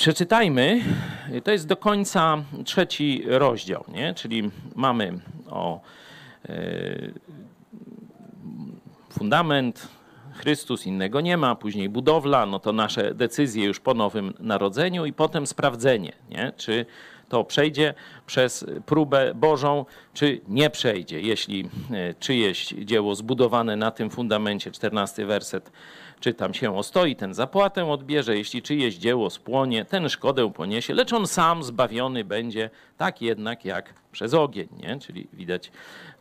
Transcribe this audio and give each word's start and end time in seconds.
Przeczytajmy, 0.00 0.80
to 1.44 1.50
jest 1.50 1.66
do 1.66 1.76
końca 1.76 2.36
trzeci 2.64 3.22
rozdział, 3.26 3.84
nie? 3.88 4.14
czyli 4.14 4.50
mamy 4.74 5.20
o 5.50 5.80
e, 6.48 6.52
fundament, 9.10 9.88
Chrystus, 10.32 10.86
innego 10.86 11.20
nie 11.20 11.36
ma, 11.36 11.54
później 11.54 11.88
budowla, 11.88 12.46
no 12.46 12.58
to 12.58 12.72
nasze 12.72 13.14
decyzje 13.14 13.64
już 13.64 13.80
po 13.80 13.94
nowym 13.94 14.34
narodzeniu 14.38 15.06
i 15.06 15.12
potem 15.12 15.46
sprawdzenie, 15.46 16.12
nie? 16.30 16.52
czy 16.56 16.86
to 17.28 17.44
przejdzie 17.44 17.94
przez 18.26 18.66
próbę 18.86 19.34
Bożą, 19.34 19.84
czy 20.14 20.40
nie 20.48 20.70
przejdzie. 20.70 21.20
Jeśli 21.20 21.68
e, 21.90 22.14
czyjeś 22.14 22.68
dzieło 22.68 23.14
zbudowane 23.14 23.76
na 23.76 23.90
tym 23.90 24.10
fundamencie, 24.10 24.70
14 24.70 25.26
werset, 25.26 25.72
czy 26.20 26.34
tam 26.34 26.54
się 26.54 26.76
ostoi, 26.76 27.16
ten 27.16 27.34
zapłatę 27.34 27.90
odbierze, 27.90 28.36
jeśli 28.36 28.62
czyjeś 28.62 28.94
dzieło 28.94 29.30
spłonie, 29.30 29.84
ten 29.84 30.08
szkodę 30.08 30.52
poniesie, 30.52 30.94
lecz 30.94 31.12
on 31.12 31.26
sam 31.26 31.62
zbawiony 31.62 32.24
będzie, 32.24 32.70
tak 32.96 33.22
jednak 33.22 33.64
jak 33.64 33.94
przez 34.12 34.34
ogień. 34.34 34.68
Nie? 34.82 34.98
Czyli 34.98 35.26
widać 35.32 35.72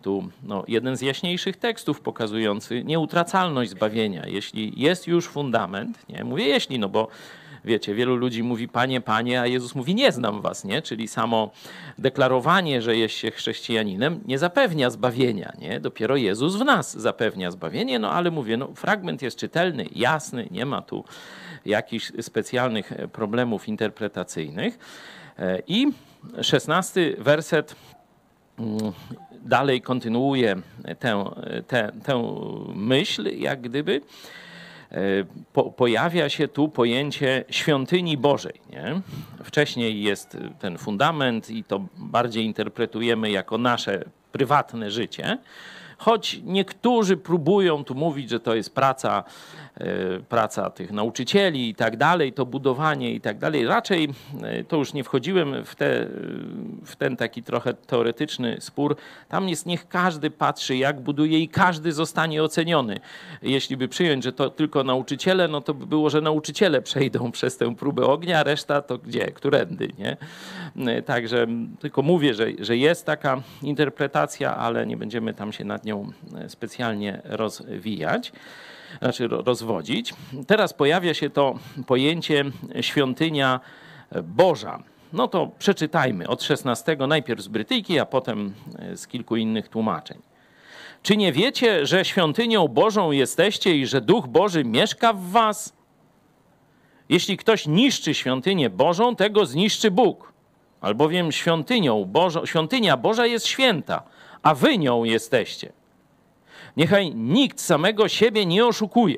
tu 0.01 0.29
no, 0.43 0.63
jeden 0.67 0.97
z 0.97 1.01
jaśniejszych 1.01 1.57
tekstów 1.57 2.01
pokazujący 2.01 2.83
nieutracalność 2.83 3.71
zbawienia. 3.71 4.27
Jeśli 4.27 4.81
jest 4.81 5.07
już 5.07 5.27
fundament, 5.27 6.09
nie? 6.09 6.23
mówię 6.23 6.45
jeśli, 6.45 6.79
no 6.79 6.89
bo 6.89 7.07
wiecie, 7.65 7.95
wielu 7.95 8.15
ludzi 8.15 8.43
mówi 8.43 8.67
panie, 8.67 9.01
panie, 9.01 9.41
a 9.41 9.47
Jezus 9.47 9.75
mówi 9.75 9.95
nie 9.95 10.11
znam 10.11 10.41
was, 10.41 10.63
nie? 10.63 10.81
Czyli 10.81 11.07
samo 11.07 11.51
deklarowanie, 11.97 12.81
że 12.81 12.97
jest 12.97 13.15
się 13.15 13.31
chrześcijaninem 13.31 14.19
nie 14.25 14.39
zapewnia 14.39 14.89
zbawienia, 14.89 15.53
nie? 15.59 15.79
Dopiero 15.79 16.15
Jezus 16.15 16.55
w 16.55 16.65
nas 16.65 16.97
zapewnia 16.97 17.51
zbawienie, 17.51 17.99
no 17.99 18.11
ale 18.11 18.31
mówię, 18.31 18.57
no 18.57 18.67
fragment 18.75 19.21
jest 19.21 19.37
czytelny, 19.37 19.85
jasny, 19.95 20.47
nie 20.51 20.65
ma 20.65 20.81
tu 20.81 21.03
jakichś 21.65 22.11
specjalnych 22.21 22.93
problemów 23.11 23.67
interpretacyjnych. 23.67 24.79
I 25.67 25.87
szesnasty 26.41 27.15
werset 27.19 27.75
mm, 28.59 28.77
dalej 29.41 29.81
kontynuuje 29.81 30.55
tę, 30.99 31.23
tę, 31.67 31.91
tę 32.03 32.23
myśl, 32.75 33.39
jak 33.39 33.61
gdyby. 33.61 34.01
E, 34.91 34.97
po, 35.53 35.63
pojawia 35.71 36.29
się 36.29 36.47
tu 36.47 36.69
pojęcie 36.69 37.45
świątyni 37.49 38.17
Bożej. 38.17 38.61
Nie? 38.69 39.01
Wcześniej 39.43 40.03
jest 40.03 40.37
ten 40.59 40.77
fundament 40.77 41.49
i 41.49 41.63
to 41.63 41.85
bardziej 41.97 42.45
interpretujemy 42.45 43.31
jako 43.31 43.57
nasze 43.57 44.03
prywatne 44.31 44.91
życie. 44.91 45.37
Choć 45.99 46.41
niektórzy 46.43 47.17
próbują 47.17 47.83
tu 47.83 47.95
mówić, 47.95 48.29
że 48.29 48.39
to 48.39 48.55
jest 48.55 48.75
praca 48.75 49.23
E, 49.79 50.19
praca 50.19 50.69
tych 50.69 50.91
nauczycieli 50.91 51.69
i 51.69 51.75
tak 51.75 51.97
dalej, 51.97 52.33
to 52.33 52.45
budowanie 52.45 53.11
i 53.11 53.21
tak 53.21 53.37
dalej. 53.37 53.67
Raczej 53.67 54.09
e, 54.43 54.63
to 54.63 54.77
już 54.77 54.93
nie 54.93 55.03
wchodziłem 55.03 55.65
w, 55.65 55.75
te, 55.75 56.07
w 56.85 56.95
ten 56.95 57.17
taki 57.17 57.43
trochę 57.43 57.73
teoretyczny 57.73 58.57
spór. 58.59 58.95
Tam 59.29 59.49
jest 59.49 59.65
niech 59.65 59.87
każdy 59.87 60.31
patrzy, 60.31 60.77
jak 60.77 61.01
buduje 61.01 61.39
i 61.39 61.47
każdy 61.47 61.91
zostanie 61.91 62.43
oceniony. 62.43 62.99
Jeśli 63.41 63.77
by 63.77 63.87
przyjąć, 63.87 64.23
że 64.23 64.33
to 64.33 64.49
tylko 64.49 64.83
nauczyciele, 64.83 65.47
no 65.47 65.61
to 65.61 65.73
by 65.73 65.85
było, 65.85 66.09
że 66.09 66.21
nauczyciele 66.21 66.81
przejdą 66.81 67.31
przez 67.37 67.57
tę 67.57 67.75
próbę 67.75 68.05
ognia, 68.05 68.43
reszta 68.43 68.81
to 68.81 68.97
gdzie, 68.97 69.31
którędy, 69.31 69.91
nie? 69.97 70.17
E, 70.77 71.01
także 71.01 71.47
tylko 71.79 72.01
mówię, 72.01 72.33
że, 72.33 72.47
że 72.59 72.77
jest 72.77 73.05
taka 73.05 73.41
interpretacja, 73.61 74.57
ale 74.57 74.85
nie 74.87 74.97
będziemy 74.97 75.33
tam 75.33 75.53
się 75.53 75.65
nad 75.65 75.85
nią 75.85 76.11
specjalnie 76.47 77.21
rozwijać 77.23 78.31
znaczy 79.01 79.27
rozwodzić. 79.27 80.13
Teraz 80.47 80.73
pojawia 80.73 81.13
się 81.13 81.29
to 81.29 81.59
pojęcie 81.87 82.45
świątynia 82.81 83.59
Boża. 84.23 84.83
No 85.13 85.27
to 85.27 85.51
przeczytajmy 85.59 86.27
od 86.27 86.43
16, 86.43 86.97
najpierw 87.07 87.41
z 87.41 87.47
Brytyjki, 87.47 87.99
a 87.99 88.05
potem 88.05 88.53
z 88.95 89.07
kilku 89.07 89.35
innych 89.35 89.69
tłumaczeń. 89.69 90.17
Czy 91.03 91.17
nie 91.17 91.33
wiecie, 91.33 91.85
że 91.85 92.05
świątynią 92.05 92.67
Bożą 92.67 93.11
jesteście 93.11 93.75
i 93.75 93.85
że 93.85 94.01
Duch 94.01 94.27
Boży 94.27 94.63
mieszka 94.63 95.13
w 95.13 95.21
was? 95.21 95.73
Jeśli 97.09 97.37
ktoś 97.37 97.67
niszczy 97.67 98.13
świątynię 98.13 98.69
Bożą, 98.69 99.15
tego 99.15 99.45
zniszczy 99.45 99.91
Bóg. 99.91 100.28
Albowiem 100.81 101.31
świątynią 101.31 102.05
Bożą, 102.05 102.45
świątynia 102.45 102.97
Boża 102.97 103.25
jest 103.25 103.47
święta, 103.47 104.03
a 104.43 104.55
wy 104.55 104.77
nią 104.77 105.03
jesteście. 105.03 105.71
Niechaj 106.77 107.15
nikt 107.15 107.61
samego 107.61 108.07
siebie 108.07 108.45
nie 108.45 108.65
oszukuje. 108.65 109.17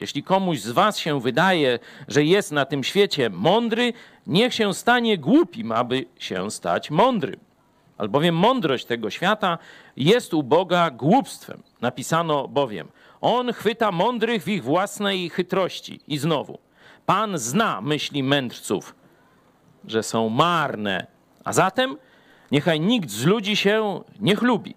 Jeśli 0.00 0.22
komuś 0.22 0.58
z 0.60 0.70
was 0.70 0.98
się 0.98 1.20
wydaje, 1.20 1.78
że 2.08 2.24
jest 2.24 2.52
na 2.52 2.64
tym 2.64 2.84
świecie 2.84 3.30
mądry, 3.30 3.92
niech 4.26 4.54
się 4.54 4.74
stanie 4.74 5.18
głupim, 5.18 5.72
aby 5.72 6.04
się 6.18 6.50
stać 6.50 6.90
mądrym. 6.90 7.40
Albowiem 7.98 8.36
mądrość 8.36 8.84
tego 8.84 9.10
świata 9.10 9.58
jest 9.96 10.34
u 10.34 10.42
Boga 10.42 10.90
głupstwem. 10.90 11.62
Napisano 11.80 12.48
bowiem, 12.48 12.88
On 13.20 13.52
chwyta 13.52 13.92
mądrych 13.92 14.42
w 14.42 14.48
ich 14.48 14.64
własnej 14.64 15.30
chytrości. 15.30 16.00
I 16.08 16.18
znowu, 16.18 16.58
Pan 17.06 17.38
zna 17.38 17.80
myśli 17.80 18.22
mędrców, 18.22 18.94
że 19.86 20.02
są 20.02 20.28
marne. 20.28 21.06
A 21.44 21.52
zatem 21.52 21.96
niechaj 22.50 22.80
nikt 22.80 23.10
z 23.10 23.24
ludzi 23.24 23.56
się 23.56 24.00
nie 24.20 24.36
chlubi. 24.36 24.74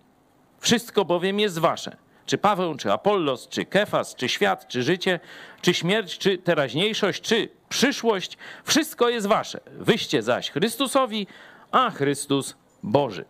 Wszystko 0.60 1.06
bowiem 1.06 1.40
jest 1.40 1.60
wasze 1.60 1.98
czy 2.30 2.38
Paweł, 2.38 2.76
czy 2.76 2.92
Apollos, 2.92 3.48
czy 3.48 3.66
Kefas, 3.66 4.16
czy 4.16 4.30
świat, 4.30 4.68
czy 4.68 4.84
życie, 4.84 5.20
czy 5.62 5.74
śmierć, 5.74 6.18
czy 6.18 6.38
teraźniejszość, 6.38 7.22
czy 7.22 7.50
przyszłość, 7.70 8.38
wszystko 8.64 9.10
jest 9.10 9.28
wasze. 9.28 9.60
Wyście 9.72 10.22
zaś 10.22 10.52
Chrystusowi, 10.52 11.28
a 11.72 11.90
Chrystus 11.90 12.56
Boży. 12.84 13.26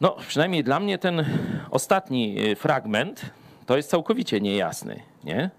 No, 0.00 0.16
przynajmniej 0.28 0.64
dla 0.64 0.80
mnie 0.80 0.98
ten 0.98 1.24
ostatni 1.70 2.50
y, 2.50 2.56
fragment 2.56 3.22
to 3.66 3.76
jest 3.76 3.90
całkowicie 3.90 4.40
niejasny, 4.40 5.02
nie? 5.24 5.50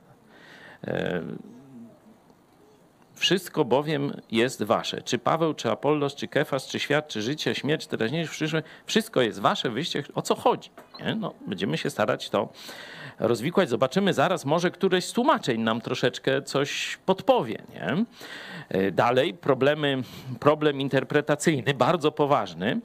Wszystko 3.22 3.66
bowiem 3.66 4.22
jest 4.32 4.64
wasze. 4.64 5.02
Czy 5.02 5.18
Paweł, 5.18 5.54
czy 5.54 5.72
Apollos, 5.72 6.16
czy 6.16 6.28
Kefas, 6.28 6.68
czy 6.68 6.80
świat, 6.80 7.08
czy 7.08 7.22
życie, 7.22 7.56
śmierć, 7.56 7.88
teraźniejsze, 7.88 8.32
przyszłe, 8.32 8.64
wszystko 8.86 9.22
jest 9.22 9.40
wasze, 9.40 9.70
wyjście. 9.70 10.04
O 10.16 10.22
co 10.22 10.36
chodzi? 10.36 10.70
Nie? 11.00 11.16
No, 11.16 11.34
będziemy 11.48 11.78
się 11.78 11.90
starać 11.90 12.30
to 12.30 12.50
rozwikłać. 13.20 13.70
Zobaczymy 13.70 14.14
zaraz, 14.14 14.46
może 14.46 14.72
któreś 14.72 15.06
z 15.06 15.14
tłumaczeń 15.14 15.62
nam 15.62 15.82
troszeczkę 15.82 16.42
coś 16.42 17.00
podpowie. 17.06 17.62
Nie? 17.74 18.06
E, 18.70 18.92
dalej, 18.92 19.34
problemy, 19.34 20.02
problem 20.40 20.82
interpretacyjny, 20.82 21.74
bardzo 21.74 22.12
poważny. 22.12 22.82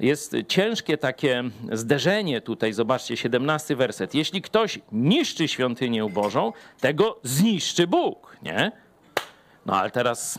Jest 0.00 0.36
ciężkie 0.48 0.98
takie 0.98 1.42
zderzenie 1.72 2.40
tutaj, 2.40 2.72
zobaczcie, 2.72 3.16
17 3.16 3.76
werset. 3.76 4.14
Jeśli 4.14 4.42
ktoś 4.42 4.78
niszczy 4.92 5.48
świątynię 5.48 6.08
Bożą, 6.10 6.52
tego 6.80 7.20
zniszczy 7.22 7.86
Bóg, 7.86 8.36
nie? 8.42 8.83
No 9.66 9.76
ale 9.76 9.90
teraz, 9.90 10.38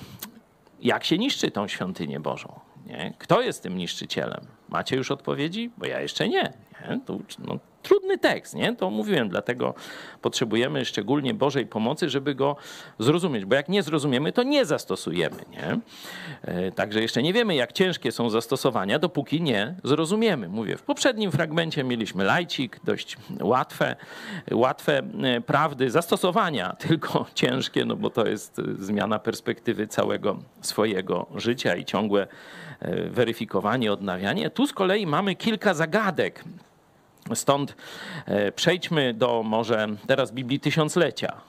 jak 0.79 1.03
się 1.03 1.17
niszczy 1.17 1.51
tą 1.51 1.67
świątynię 1.67 2.19
Bożą? 2.19 2.59
Nie? 2.85 3.13
Kto 3.17 3.41
jest 3.41 3.63
tym 3.63 3.77
niszczycielem? 3.77 4.45
Macie 4.69 4.95
już 4.95 5.11
odpowiedzi? 5.11 5.71
Bo 5.77 5.85
ja 5.85 6.01
jeszcze 6.01 6.29
nie. 6.29 6.53
nie? 6.89 6.99
To, 7.05 7.17
no, 7.39 7.59
trudny 7.85 8.17
tekst, 8.17 8.55
nie? 8.55 8.75
To 8.75 8.89
mówiłem, 8.89 9.29
dlatego 9.29 9.73
potrzebujemy 10.21 10.85
szczególnie 10.85 11.33
Bożej 11.33 11.65
pomocy, 11.65 12.09
żeby 12.09 12.35
go 12.35 12.55
zrozumieć, 12.99 13.45
bo 13.45 13.55
jak 13.55 13.69
nie 13.69 13.83
zrozumiemy, 13.83 14.31
to 14.31 14.43
nie 14.43 14.65
zastosujemy, 14.65 15.37
nie? 15.51 15.79
E, 16.41 16.71
także 16.71 17.01
jeszcze 17.01 17.23
nie 17.23 17.33
wiemy, 17.33 17.55
jak 17.55 17.73
ciężkie 17.73 18.11
są 18.11 18.29
zastosowania, 18.29 18.99
dopóki 18.99 19.41
nie 19.41 19.75
zrozumiemy. 19.83 20.49
Mówię, 20.49 20.77
w 20.77 20.83
poprzednim 20.83 21.31
fragmencie 21.31 21.83
mieliśmy 21.83 22.23
lajcik, 22.23 22.79
dość 22.83 23.17
łatwe, 23.41 23.95
łatwe 24.51 25.01
e, 25.23 25.41
prawdy 25.41 25.89
zastosowania, 25.91 26.75
tylko 26.87 27.25
ciężkie, 27.33 27.85
no 27.85 27.95
bo 27.95 28.09
to 28.09 28.27
jest 28.27 28.61
zmiana 28.79 29.19
perspektywy 29.19 29.87
całego 29.87 30.37
swojego 30.61 31.25
życia 31.35 31.75
i 31.75 31.85
ciągłe 31.85 32.27
e, 32.79 33.09
weryfikowanie, 33.09 33.93
odnawianie. 33.93 34.49
Tu 34.49 34.67
z 34.67 34.73
kolei 34.73 35.07
mamy 35.07 35.35
kilka 35.35 35.73
zagadek, 35.73 36.43
Stąd 37.33 37.75
e, 38.25 38.51
przejdźmy 38.51 39.13
do 39.13 39.43
może 39.43 39.87
teraz 40.07 40.31
Biblii 40.31 40.59
Tysiąclecia. 40.59 41.41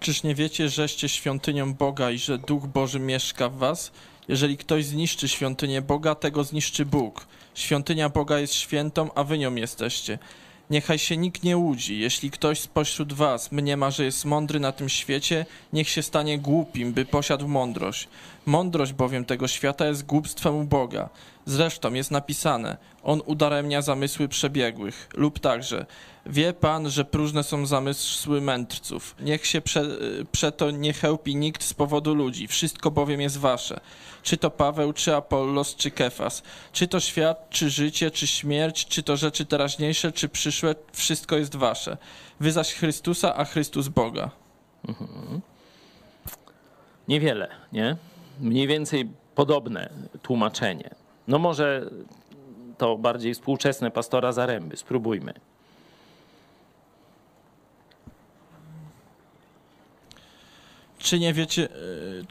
Czyż 0.00 0.22
nie 0.22 0.34
wiecie, 0.34 0.68
żeście 0.68 1.08
świątynią 1.08 1.74
Boga 1.74 2.10
i 2.10 2.18
że 2.18 2.38
Duch 2.38 2.66
Boży 2.66 3.00
mieszka 3.00 3.48
w 3.48 3.56
was? 3.56 3.92
Jeżeli 4.28 4.56
ktoś 4.56 4.84
zniszczy 4.84 5.28
świątynię 5.28 5.82
Boga, 5.82 6.14
tego 6.14 6.44
zniszczy 6.44 6.86
Bóg. 6.86 7.26
Świątynia 7.54 8.08
Boga 8.08 8.38
jest 8.38 8.54
świętą, 8.54 9.10
a 9.14 9.24
wy 9.24 9.38
nią 9.38 9.54
jesteście. 9.54 10.18
Niechaj 10.70 10.98
się 10.98 11.16
nikt 11.16 11.42
nie 11.42 11.56
łudzi. 11.56 11.98
Jeśli 11.98 12.30
ktoś 12.30 12.60
spośród 12.60 13.12
was 13.12 13.52
mniema, 13.52 13.90
że 13.90 14.04
jest 14.04 14.24
mądry 14.24 14.60
na 14.60 14.72
tym 14.72 14.88
świecie, 14.88 15.46
niech 15.72 15.88
się 15.88 16.02
stanie 16.02 16.38
głupim, 16.38 16.92
by 16.92 17.04
posiadł 17.04 17.48
mądrość. 17.48 18.08
Mądrość 18.46 18.92
bowiem 18.92 19.24
tego 19.24 19.48
świata 19.48 19.86
jest 19.86 20.06
głupstwem 20.06 20.54
u 20.54 20.64
Boga. 20.64 21.08
Zresztą 21.44 21.94
jest 21.94 22.10
napisane, 22.10 22.76
on 23.02 23.22
udaremnia 23.24 23.82
zamysły 23.82 24.28
przebiegłych, 24.28 25.08
lub 25.14 25.38
także, 25.38 25.86
wie 26.26 26.52
pan, 26.52 26.90
że 26.90 27.04
próżne 27.04 27.42
są 27.42 27.66
zamysły 27.66 28.40
mędrców. 28.40 29.14
Niech 29.20 29.46
się 29.46 29.60
prze, 29.60 29.84
przeto 30.32 30.70
nie 30.70 30.92
chełpi 30.92 31.36
nikt 31.36 31.64
z 31.64 31.74
powodu 31.74 32.14
ludzi, 32.14 32.46
wszystko 32.46 32.90
bowiem 32.90 33.20
jest 33.20 33.38
wasze. 33.38 33.80
Czy 34.22 34.36
to 34.36 34.50
Paweł, 34.50 34.92
czy 34.92 35.16
Apollos, 35.16 35.76
czy 35.76 35.90
Kefas, 35.90 36.42
czy 36.72 36.88
to 36.88 37.00
świat, 37.00 37.50
czy 37.50 37.70
życie, 37.70 38.10
czy 38.10 38.26
śmierć, 38.26 38.86
czy 38.86 39.02
to 39.02 39.16
rzeczy 39.16 39.46
teraźniejsze, 39.46 40.12
czy 40.12 40.28
przyszłe, 40.28 40.74
wszystko 40.92 41.36
jest 41.36 41.56
wasze. 41.56 41.96
Wy 42.40 42.52
zaś 42.52 42.74
Chrystusa, 42.74 43.36
a 43.36 43.44
Chrystus 43.44 43.88
Boga. 43.88 44.30
Mhm. 44.88 45.40
Niewiele, 47.08 47.48
nie? 47.72 47.96
Mniej 48.40 48.66
więcej 48.66 49.10
podobne 49.34 49.90
tłumaczenie. 50.22 50.90
No 51.28 51.38
może 51.38 51.90
to 52.78 52.98
bardziej 52.98 53.34
współczesne 53.34 53.90
pastora 53.90 54.32
Zaręby. 54.32 54.76
Spróbujmy. 54.76 55.34
Czy 61.06 61.18
nie, 61.18 61.32
wiecie, 61.32 61.64
e, 61.64 61.68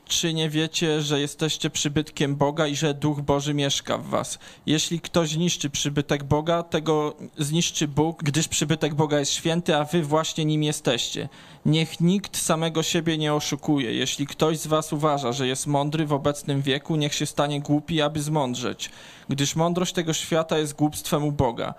czy 0.06 0.34
nie 0.34 0.50
wiecie, 0.50 1.02
że 1.02 1.20
jesteście 1.20 1.70
przybytkiem 1.70 2.36
Boga 2.36 2.68
i 2.68 2.76
że 2.76 2.94
Duch 2.94 3.22
Boży 3.22 3.54
mieszka 3.54 3.98
w 3.98 4.06
was? 4.06 4.40
Jeśli 4.66 5.00
ktoś 5.00 5.30
zniszczy 5.30 5.70
przybytek 5.70 6.24
Boga, 6.24 6.64
tego 6.64 7.16
zniszczy 7.38 7.88
Bóg, 7.88 8.24
gdyż 8.24 8.48
przybytek 8.48 8.94
Boga 8.94 9.20
jest 9.20 9.32
święty, 9.32 9.76
a 9.76 9.84
wy 9.84 10.04
właśnie 10.04 10.46
nim 10.46 10.64
jesteście. 10.64 11.30
Niech 11.66 12.00
nikt 12.00 12.38
samego 12.38 12.84
siebie 12.84 13.18
nie 13.18 13.34
oszukuje. 13.34 13.94
Jeśli 13.94 14.28
ktoś 14.28 14.58
z 14.58 14.68
was 14.68 14.94
uważa, 14.94 15.32
że 15.32 15.48
jest 15.48 15.68
mądry 15.68 16.06
w 16.06 16.14
obecnym 16.14 16.62
wieku, 16.62 16.96
niech 16.96 17.14
się 17.14 17.26
stanie 17.26 17.62
głupi, 17.62 18.02
aby 18.02 18.22
zmądrzeć, 18.22 18.90
gdyż 19.30 19.56
mądrość 19.56 19.94
tego 19.94 20.14
świata 20.14 20.58
jest 20.58 20.76
głupstwem 20.76 21.24
u 21.24 21.32
Boga. 21.32 21.74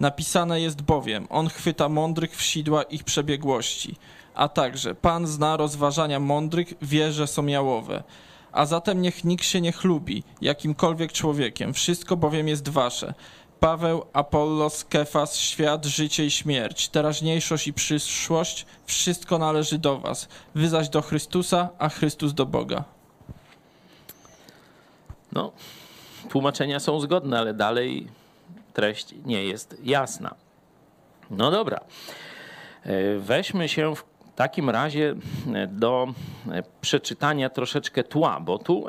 Napisane 0.00 0.60
jest 0.60 0.82
bowiem, 0.82 1.26
on 1.30 1.48
chwyta 1.48 1.88
mądrych 1.88 2.36
w 2.36 2.42
sidła 2.42 2.82
ich 2.82 3.04
przebiegłości 3.04 3.96
a 4.34 4.48
także 4.48 4.94
Pan 4.94 5.26
zna 5.26 5.56
rozważania 5.56 6.20
mądrych, 6.20 6.74
wie, 6.82 7.12
że 7.12 7.26
są 7.26 7.46
jałowe. 7.46 8.02
A 8.52 8.66
zatem 8.66 9.02
niech 9.02 9.24
nikt 9.24 9.44
się 9.44 9.60
nie 9.60 9.72
chlubi, 9.72 10.22
jakimkolwiek 10.40 11.12
człowiekiem, 11.12 11.74
wszystko 11.74 12.16
bowiem 12.16 12.48
jest 12.48 12.68
wasze. 12.68 13.14
Paweł, 13.60 14.04
Apollos, 14.12 14.84
Kefas, 14.84 15.36
świat, 15.36 15.84
życie 15.84 16.26
i 16.26 16.30
śmierć, 16.30 16.88
teraźniejszość 16.88 17.66
i 17.66 17.72
przyszłość, 17.72 18.66
wszystko 18.86 19.38
należy 19.38 19.78
do 19.78 19.98
was. 19.98 20.28
Wy 20.54 20.68
zaś 20.68 20.88
do 20.88 21.02
Chrystusa, 21.02 21.68
a 21.78 21.88
Chrystus 21.88 22.34
do 22.34 22.46
Boga. 22.46 22.84
No, 25.32 25.52
tłumaczenia 26.30 26.80
są 26.80 27.00
zgodne, 27.00 27.38
ale 27.38 27.54
dalej 27.54 28.08
treść 28.74 29.14
nie 29.24 29.44
jest 29.44 29.76
jasna. 29.82 30.34
No 31.30 31.50
dobra. 31.50 31.80
E, 32.82 33.18
weźmy 33.18 33.68
się 33.68 33.96
w 33.96 34.04
takim 34.36 34.70
razie 34.70 35.14
e, 35.54 35.66
do 35.66 36.08
e, 36.50 36.62
przeczytania 36.80 37.50
troszeczkę 37.50 38.04
tła, 38.04 38.40
bo 38.40 38.58
tu 38.58 38.86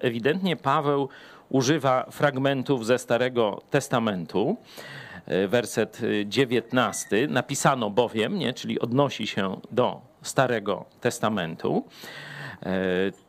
ewidentnie 0.00 0.56
Paweł 0.56 1.08
używa 1.48 2.06
fragmentów 2.10 2.86
ze 2.86 2.98
Starego 2.98 3.62
Testamentu. 3.70 4.56
E, 5.26 5.48
werset 5.48 6.00
19. 6.26 7.28
Napisano 7.28 7.90
bowiem, 7.90 8.38
nie, 8.38 8.52
czyli 8.52 8.80
odnosi 8.80 9.26
się 9.26 9.60
do 9.70 10.00
Starego 10.22 10.84
Testamentu. 11.00 11.84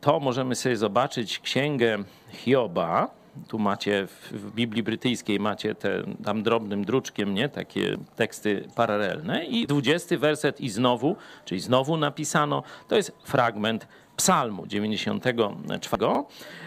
To 0.00 0.20
możemy 0.20 0.54
sobie 0.54 0.76
zobaczyć 0.76 1.38
księgę 1.38 1.98
Hioba, 2.30 3.08
tu 3.48 3.58
macie 3.58 4.06
w 4.30 4.50
Biblii 4.54 4.82
Brytyjskiej 4.82 5.40
macie 5.40 5.74
te 5.74 6.02
tam 6.24 6.42
drobnym 6.42 6.84
druczkiem, 6.84 7.34
nie? 7.34 7.48
Takie 7.48 7.96
teksty 8.16 8.68
paralelne. 8.74 9.44
I 9.44 9.66
dwudziesty 9.66 10.18
werset 10.18 10.60
i 10.60 10.68
znowu, 10.68 11.16
czyli 11.44 11.60
znowu 11.60 11.96
napisano, 11.96 12.62
to 12.88 12.96
jest 12.96 13.12
fragment 13.24 13.86
Psalmu 14.16 14.66
94. 14.66 16.06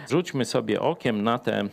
Rzućmy 0.09 0.45
sobie 0.45 0.81
okiem 0.81 1.23
na 1.23 1.39
te 1.39 1.63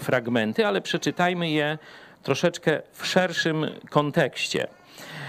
fragmenty, 0.00 0.66
ale 0.66 0.80
przeczytajmy 0.80 1.50
je 1.50 1.78
troszeczkę 2.22 2.82
w 2.92 3.06
szerszym 3.06 3.66
kontekście. 3.90 4.66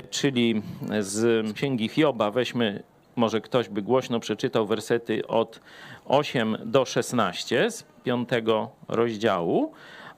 Czyli 0.09 0.61
z 0.99 1.45
Księgi 1.55 1.89
Hioba 1.89 2.31
weźmy, 2.31 2.83
może 3.15 3.41
ktoś 3.41 3.69
by 3.69 3.81
głośno 3.81 4.19
przeczytał 4.19 4.67
wersety 4.67 5.27
od 5.27 5.59
8 6.05 6.57
do 6.65 6.85
16 6.85 7.69
5 8.03 8.29
rozdziału, 8.87 9.71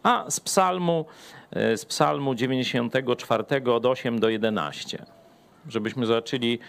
a 0.04 0.26
z 0.30 0.40
psalmu, 0.40 1.06
e, 1.52 1.78
z 1.78 1.86
psalmu 1.86 2.36
94 2.36 3.72
od 3.72 3.86
8 3.86 4.20
do 4.20 4.30
11. 4.30 5.06
Żebyśmy 5.70 6.06
zobaczyli, 6.06 6.60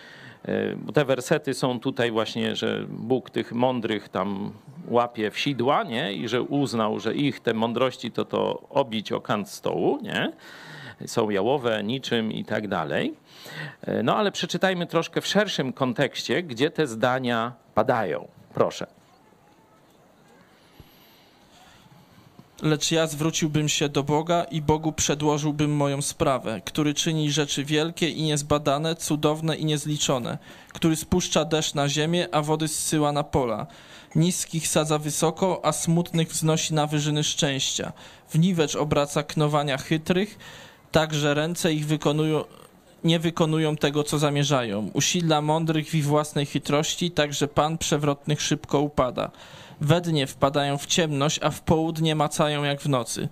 e, 0.45 0.77
bo 0.77 0.93
te 0.93 1.05
wersety 1.05 1.55
są 1.55 1.81
tutaj 1.81 2.11
właśnie, 2.11 2.57
że 2.57 2.85
Bóg 2.89 3.31
tych 3.31 3.53
mądrych 3.53 4.09
tam 4.09 4.53
łapie 4.89 5.31
w 5.31 5.39
sidła, 5.39 5.83
nie? 5.83 6.13
I 6.13 6.29
że 6.29 6.43
uznał, 6.43 7.01
że 7.01 7.15
ich 7.15 7.41
te 7.41 7.55
mądrości 7.55 8.11
to 8.11 8.25
to 8.25 8.63
obić 8.71 9.13
o 9.13 9.21
kant 9.21 9.49
stołu, 9.49 9.99
nie? 10.03 10.33
Są 11.07 11.31
jałowe 11.31 11.83
niczym 11.85 12.33
i 12.33 12.45
tak 12.45 12.69
dalej. 12.69 13.15
E, 13.83 14.03
no 14.03 14.17
ale 14.17 14.33
przeczytajmy 14.33 14.87
troszkę 14.87 15.21
w 15.21 15.27
szerszym 15.27 15.73
kontekście, 15.73 16.43
gdzie 16.43 16.71
te 16.71 16.87
zdania 16.87 17.53
padają. 17.75 18.29
Proszę. 18.55 18.96
Lecz 22.63 22.91
ja 22.91 23.07
zwróciłbym 23.07 23.69
się 23.69 23.89
do 23.89 24.03
Boga 24.03 24.45
i 24.45 24.63
Bogu 24.63 24.93
przedłożyłbym 24.93 25.77
moją 25.77 26.03
sprawę, 26.03 26.61
który 26.65 26.95
czyni 26.95 27.31
rzeczy 27.31 27.65
wielkie 27.65 28.09
i 28.09 28.23
niezbadane, 28.23 28.97
cudowne 28.97 29.57
i 29.57 29.65
niezliczone, 29.65 30.39
który 30.73 30.97
spuszcza 30.97 31.45
deszcz 31.45 31.75
na 31.75 31.89
ziemię, 31.89 32.29
a 32.33 32.43
wody 32.43 32.69
zsyła 32.69 33.13
na 33.13 33.23
pola. 33.25 33.67
Niskich 34.15 34.69
sadza 34.69 34.99
wysoko, 34.99 35.61
a 35.65 35.73
smutnych 35.73 36.29
wznosi 36.29 36.75
na 36.75 36.87
wyżyny 36.87 37.25
szczęścia. 37.25 37.93
W 38.29 38.39
niwecz 38.39 38.77
obraca 38.77 39.23
knowania 39.23 39.79
chytrych, 39.79 40.39
tak 40.93 41.15
że 41.15 41.35
ręce 41.35 41.73
ich 41.73 41.87
wykonują, 41.87 42.45
nie 43.05 43.19
wykonują 43.19 43.77
tego, 43.77 44.05
co 44.05 44.19
zamierzają. 44.19 44.91
Usidla 44.93 45.43
mądrych 45.43 45.89
w 45.91 45.95
ich 45.95 46.05
własnej 46.05 46.47
chytrości, 46.47 47.11
tak 47.11 47.35
że 47.35 47.49
pan 47.49 47.79
przewrotnych 47.79 48.43
szybko 48.43 48.81
upada. 48.81 49.31
We 49.81 50.01
dnie 50.01 50.27
wpadają 50.27 50.79
w 50.79 50.87
ciemność, 50.87 51.41
a 51.43 51.51
w 51.51 51.61
południe 51.61 52.15
macają 52.15 52.65
jak 52.65 52.81
w 52.81 52.89
nocy. 52.89 53.29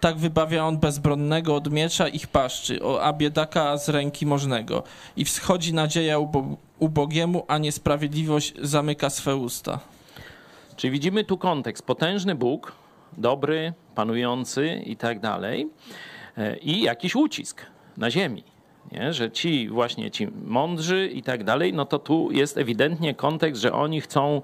Tak 0.00 0.16
wybawia 0.16 0.64
on 0.64 0.78
bezbronnego 0.78 1.56
od 1.56 1.70
miecza 1.72 2.08
ich 2.08 2.26
paszczy, 2.26 2.80
a 3.00 3.12
biedaka 3.12 3.76
z 3.76 3.88
ręki 3.88 4.26
możnego. 4.26 4.82
I 5.16 5.24
wschodzi 5.24 5.74
nadzieja 5.74 6.18
ubogiemu, 6.78 7.44
a 7.48 7.58
niesprawiedliwość 7.58 8.54
zamyka 8.62 9.10
swe 9.10 9.36
usta. 9.36 9.80
Czyli 10.76 10.90
widzimy 10.90 11.24
tu 11.24 11.38
kontekst. 11.38 11.86
Potężny 11.86 12.34
Bóg, 12.34 12.72
dobry, 13.18 13.72
panujący 13.94 14.82
i 14.86 14.96
tak 14.96 15.20
dalej. 15.20 15.68
E, 16.36 16.56
I 16.56 16.82
jakiś 16.82 17.16
ucisk 17.16 17.66
na 17.96 18.10
ziemi. 18.10 18.53
Nie? 18.92 19.12
Że 19.12 19.30
ci 19.30 19.68
właśnie 19.68 20.10
ci 20.10 20.28
mądrzy 20.44 21.08
i 21.08 21.22
tak 21.22 21.44
dalej, 21.44 21.72
no 21.72 21.84
to 21.84 21.98
tu 21.98 22.28
jest 22.32 22.58
ewidentnie 22.58 23.14
kontekst, 23.14 23.62
że 23.62 23.72
oni 23.72 24.00
chcą 24.00 24.40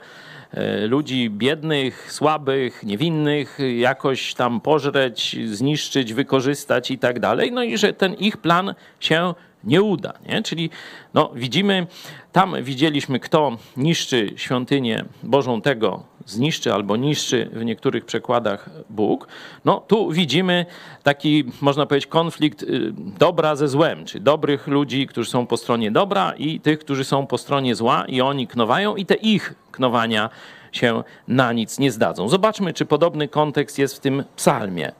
E, 0.54 0.86
ludzi 0.86 1.30
biednych, 1.30 2.12
słabych, 2.12 2.82
niewinnych 2.82 3.58
jakoś 3.78 4.34
tam 4.34 4.60
pożreć, 4.60 5.36
zniszczyć, 5.46 6.14
wykorzystać 6.14 6.90
i 6.90 6.98
tak 6.98 7.20
dalej. 7.20 7.52
No 7.52 7.62
i 7.62 7.78
że 7.78 7.92
ten 7.92 8.14
ich 8.14 8.36
plan 8.36 8.74
się 9.00 9.34
nie 9.64 9.82
uda. 9.82 10.12
Nie? 10.28 10.42
Czyli 10.42 10.70
no, 11.14 11.30
widzimy, 11.34 11.86
tam 12.32 12.54
widzieliśmy, 12.62 13.20
kto 13.20 13.56
niszczy 13.76 14.32
świątynię 14.36 15.04
Bożą, 15.22 15.60
tego 15.60 16.02
zniszczy 16.26 16.74
albo 16.74 16.96
niszczy 16.96 17.50
w 17.52 17.64
niektórych 17.64 18.04
przekładach 18.04 18.70
Bóg. 18.90 19.28
No 19.64 19.80
tu 19.86 20.10
widzimy 20.12 20.66
taki, 21.02 21.44
można 21.60 21.86
powiedzieć, 21.86 22.06
konflikt 22.06 22.62
y, 22.62 22.92
dobra 23.18 23.56
ze 23.56 23.68
złem, 23.68 24.04
czyli 24.04 24.24
dobrych 24.24 24.66
ludzi, 24.66 25.06
którzy 25.06 25.30
są 25.30 25.46
po 25.46 25.56
stronie 25.56 25.90
dobra 25.90 26.32
i 26.32 26.60
tych, 26.60 26.78
którzy 26.78 27.04
są 27.04 27.26
po 27.26 27.38
stronie 27.38 27.74
zła 27.74 28.04
i 28.08 28.20
oni 28.20 28.46
knowają 28.46 28.96
i 28.96 29.06
te 29.06 29.14
ich 29.14 29.54
knowania 29.70 30.30
się 30.72 31.02
na 31.28 31.52
nic 31.52 31.78
nie 31.78 31.92
zdadzą. 31.92 32.28
Zobaczmy, 32.28 32.72
czy 32.72 32.86
podobny 32.86 33.28
kontekst 33.28 33.78
jest 33.78 33.96
w 33.96 34.00
tym 34.00 34.24
psalmie 34.36 34.92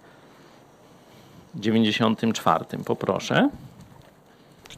94. 1.55 2.65
Poproszę. 2.85 3.49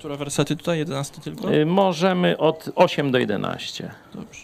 Które 0.02 0.16
wersety 0.16 0.56
tutaj? 0.56 0.78
11 0.78 1.20
tylko? 1.20 1.54
Y, 1.54 1.66
możemy 1.66 2.38
od 2.38 2.68
8 2.74 3.10
do 3.10 3.18
11. 3.18 3.90
Dobrze. 4.14 4.40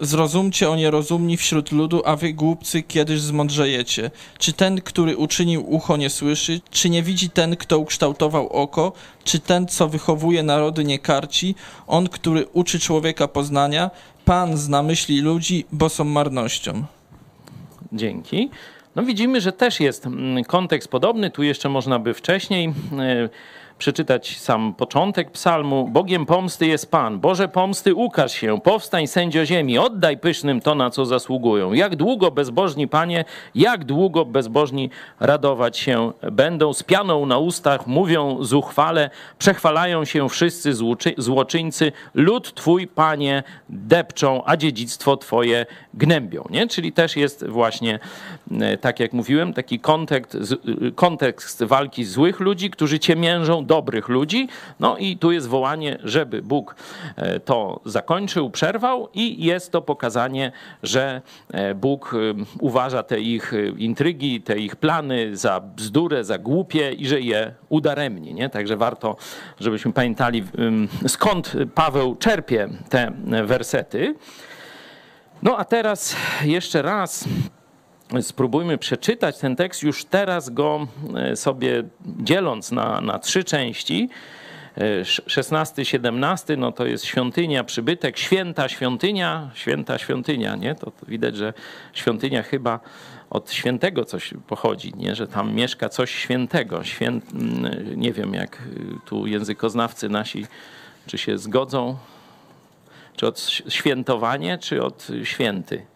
Zrozumcie 0.00 0.70
o 0.70 0.76
nierozumni 0.76 1.36
wśród 1.36 1.72
ludu, 1.72 2.02
a 2.04 2.16
wy 2.16 2.32
głupcy 2.32 2.82
kiedyś 2.82 3.20
zmądrzejecie. 3.20 4.10
Czy 4.38 4.52
ten, 4.52 4.80
który 4.80 5.16
uczynił 5.16 5.74
ucho 5.74 5.96
nie 5.96 6.10
słyszy? 6.10 6.60
Czy 6.70 6.90
nie 6.90 7.02
widzi 7.02 7.30
ten, 7.30 7.56
kto 7.56 7.78
ukształtował 7.78 8.48
oko? 8.48 8.92
Czy 9.24 9.38
ten, 9.38 9.66
co 9.66 9.88
wychowuje 9.88 10.42
narody 10.42 10.84
nie 10.84 10.98
karci? 10.98 11.54
On, 11.86 12.08
który 12.08 12.46
uczy 12.46 12.80
człowieka 12.80 13.28
poznania? 13.28 13.90
Pan 14.24 14.56
zna 14.56 14.82
myśli 14.82 15.20
ludzi, 15.20 15.64
bo 15.72 15.88
są 15.88 16.04
marnością. 16.04 16.84
Dzięki. 17.92 18.50
No 18.96 19.02
widzimy, 19.02 19.40
że 19.40 19.52
też 19.52 19.80
jest 19.80 20.06
mm, 20.06 20.44
kontekst 20.44 20.88
podobny. 20.88 21.30
Tu 21.30 21.42
jeszcze 21.42 21.68
można 21.68 21.98
by 21.98 22.14
wcześniej 22.14 22.74
e, 22.98 23.28
przeczytać 23.82 24.38
sam 24.38 24.74
początek 24.74 25.30
psalmu. 25.30 25.88
Bogiem 25.88 26.26
pomsty 26.26 26.66
jest 26.66 26.90
Pan. 26.90 27.20
Boże 27.20 27.48
pomsty, 27.48 27.94
ukaż 27.94 28.32
się. 28.32 28.60
Powstań, 28.60 29.06
sędzio 29.06 29.46
ziemi. 29.46 29.78
Oddaj 29.78 30.18
pysznym 30.18 30.60
to, 30.60 30.74
na 30.74 30.90
co 30.90 31.06
zasługują. 31.06 31.72
Jak 31.72 31.96
długo 31.96 32.30
bezbożni, 32.30 32.88
Panie, 32.88 33.24
jak 33.54 33.84
długo 33.84 34.24
bezbożni 34.24 34.90
radować 35.20 35.78
się 35.78 36.12
będą. 36.32 36.72
Z 36.72 36.82
pianą 36.82 37.26
na 37.26 37.38
ustach 37.38 37.86
mówią 37.86 38.44
zuchwale. 38.44 39.10
Przechwalają 39.38 40.04
się 40.04 40.28
wszyscy 40.28 40.72
złoczyńcy. 41.18 41.92
Lud 42.14 42.54
Twój, 42.54 42.86
Panie, 42.86 43.42
depczą, 43.68 44.42
a 44.46 44.56
dziedzictwo 44.56 45.16
Twoje 45.16 45.66
gnębią. 45.94 46.44
Nie? 46.50 46.68
Czyli 46.68 46.92
też 46.92 47.16
jest 47.16 47.46
właśnie, 47.46 47.98
e, 48.60 48.76
tak 48.76 49.00
jak 49.00 49.12
mówiłem, 49.12 49.52
taki 49.52 49.80
kontekst, 49.80 50.36
kontekst 50.94 51.64
walki 51.64 52.04
złych 52.04 52.40
ludzi, 52.40 52.70
którzy 52.70 52.98
ciemiężą 52.98 53.64
dobrych 53.72 54.08
ludzi. 54.08 54.48
No 54.80 54.96
i 54.96 55.16
tu 55.16 55.32
jest 55.32 55.48
wołanie, 55.48 55.98
żeby 56.04 56.42
Bóg 56.42 56.76
e, 57.16 57.40
to 57.40 57.80
zakończył, 57.84 58.50
przerwał 58.50 59.08
i 59.14 59.44
jest 59.44 59.72
to 59.72 59.82
pokazanie, 59.82 60.52
że 60.82 61.22
e, 61.50 61.74
Bóg 61.74 62.14
uważa 62.60 63.02
te 63.02 63.20
ich 63.20 63.52
intrygi, 63.76 64.40
te 64.40 64.58
ich 64.58 64.76
plany 64.76 65.36
za 65.36 65.60
bzdurę, 65.60 66.24
za 66.24 66.38
głupie 66.38 66.92
i 66.92 67.06
że 67.06 67.20
je 67.20 67.54
udaremni. 67.68 68.34
Nie? 68.34 68.48
Także 68.48 68.76
warto, 68.76 69.16
żebyśmy 69.60 69.92
pamiętali 69.92 70.44
skąd 71.06 71.52
Paweł 71.74 72.16
czerpie 72.16 72.68
te 72.88 73.12
wersety. 73.44 74.14
No 75.42 75.58
a 75.58 75.64
teraz 75.64 76.16
jeszcze 76.44 76.82
raz 76.82 77.24
spróbujmy 78.20 78.78
przeczytać 78.78 79.38
ten 79.38 79.56
tekst, 79.56 79.82
już 79.82 80.04
teraz 80.04 80.50
go 80.50 80.86
e, 81.16 81.36
sobie 81.36 81.84
dzieląc 82.04 82.72
na, 82.72 83.00
na 83.00 83.18
trzy 83.18 83.44
części. 83.44 84.08
16, 85.26 85.82
e, 85.82 85.84
17, 85.84 86.56
no 86.56 86.72
to 86.72 86.86
jest 86.86 87.04
świątynia, 87.04 87.64
przybytek, 87.64 88.18
święta 88.18 88.68
świątynia, 88.68 89.50
święta 89.54 89.98
świątynia, 89.98 90.56
nie? 90.56 90.74
To, 90.74 90.92
widać, 91.08 91.36
że 91.36 91.52
świątynia 91.92 92.42
chyba 92.42 92.80
od 93.30 93.52
świętego 93.52 94.04
coś 94.04 94.34
pochodzi, 94.48 94.92
nie? 94.96 95.14
że 95.14 95.28
tam 95.28 95.54
mieszka 95.54 95.88
coś 95.88 96.10
świętego. 96.10 96.84
Świę... 96.84 97.20
Nie 97.96 98.12
wiem, 98.12 98.34
jak 98.34 98.62
tu 99.06 99.26
językoznawcy 99.26 100.08
nasi, 100.08 100.46
czy 101.06 101.18
się 101.18 101.38
zgodzą 101.38 101.96
czy 103.16 103.26
od 103.26 103.40
świętowanie, 103.68 104.58
czy 104.58 104.82
od 104.82 105.08
święty? 105.24 105.86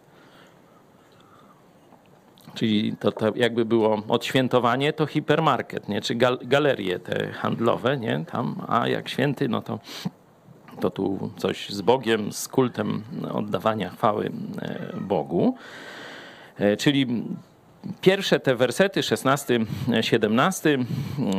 Czyli 2.57 2.95
to, 2.99 3.11
to 3.11 3.35
jakby 3.35 3.65
było 3.65 4.03
odświętowanie, 4.07 4.93
to 4.93 5.05
hipermarket, 5.05 5.89
nie? 5.89 6.01
czy 6.01 6.15
gal, 6.15 6.39
galerie 6.41 6.99
te 6.99 7.27
handlowe, 7.31 7.97
nie? 7.97 8.25
Tam, 8.31 8.61
a 8.67 8.87
jak 8.87 9.09
święty, 9.09 9.49
no 9.49 9.61
to, 9.61 9.79
to 10.79 10.89
tu 10.89 11.31
coś 11.37 11.69
z 11.69 11.81
Bogiem, 11.81 12.31
z 12.31 12.47
kultem 12.47 13.03
oddawania 13.33 13.89
chwały 13.89 14.31
e, 14.61 14.93
Bogu. 15.01 15.55
E, 16.57 16.77
czyli 16.77 17.23
pierwsze 18.01 18.39
te 18.39 18.55
wersety, 18.55 19.03
16, 19.03 19.59
17, 20.01 20.77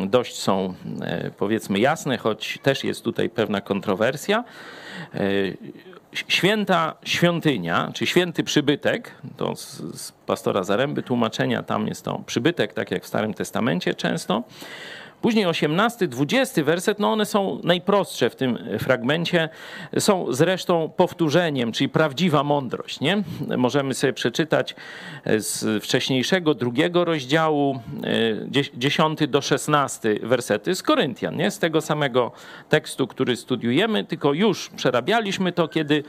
dość 0.07 0.37
są 0.37 0.75
e, 1.01 1.31
powiedzmy 1.31 1.79
jasne, 1.79 2.19
choć 2.19 2.59
też 2.63 2.85
jest 2.85 3.05
tutaj 3.05 3.31
pewna 3.31 3.61
kontrowersja. 3.61 4.45
Święta 6.13 6.95
świątynia, 7.05 7.91
czy 7.95 8.07
święty 8.07 8.45
przybytek, 8.45 9.15
to 9.37 9.57
z, 9.57 9.77
z 10.01 10.13
pastora 10.13 10.65
Zaręby 10.65 11.03
tłumaczenia, 11.03 11.63
tam 11.63 11.87
jest 11.87 12.05
to 12.05 12.19
przybytek, 12.27 12.73
tak 12.73 12.91
jak 12.91 13.05
w 13.05 13.07
Starym 13.07 13.35
Testamencie 13.35 13.95
często. 13.95 14.45
Później 15.23 15.47
18, 15.47 16.09
20 16.09 16.65
werset, 16.65 16.99
no 16.99 17.13
one 17.13 17.27
są 17.27 17.61
najprostsze 17.65 18.31
w 18.31 18.37
tym 18.37 18.59
fragmencie, 18.79 19.49
są 19.99 20.33
zresztą 20.33 20.91
powtórzeniem, 20.97 21.73
czyli 21.73 21.89
prawdziwa 21.89 22.45
mądrość. 22.45 23.01
Nie? 23.01 23.23
Możemy 23.57 23.95
sobie 23.95 24.13
przeczytać 24.13 24.75
z 25.39 25.85
wcześniejszego 25.85 26.55
drugiego 26.55 27.05
rozdziału, 27.05 27.81
10 28.75 29.23
e, 29.23 29.27
do 29.27 29.41
16 29.41 30.19
wersety 30.23 30.75
z 30.75 30.83
Koryntian, 30.83 31.37
nie? 31.37 31.51
z 31.51 31.59
tego 31.59 31.81
samego 31.81 32.33
tekstu, 32.69 33.07
który 33.07 33.37
studiujemy, 33.37 34.05
tylko 34.05 34.33
już 34.33 34.71
przerabialiśmy 34.77 35.53
to, 35.53 35.69
kiedy 35.69 36.03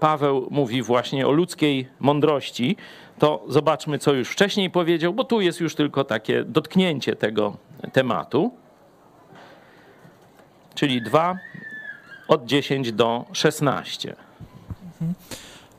Paweł 0.00 0.48
mówi 0.50 0.82
właśnie 0.82 1.26
o 1.26 1.30
ludzkiej 1.30 1.88
mądrości 2.00 2.76
to 3.18 3.44
zobaczmy, 3.48 3.98
co 3.98 4.12
już 4.12 4.28
wcześniej 4.28 4.70
powiedział, 4.70 5.14
bo 5.14 5.24
tu 5.24 5.40
jest 5.40 5.60
już 5.60 5.74
tylko 5.74 6.04
takie 6.04 6.44
dotknięcie 6.44 7.16
tego 7.16 7.56
tematu. 7.92 8.54
Czyli 10.74 11.02
2 11.02 11.38
od 12.28 12.44
10 12.44 12.92
do 12.92 13.24
16. 13.32 14.16
Mhm 15.00 15.14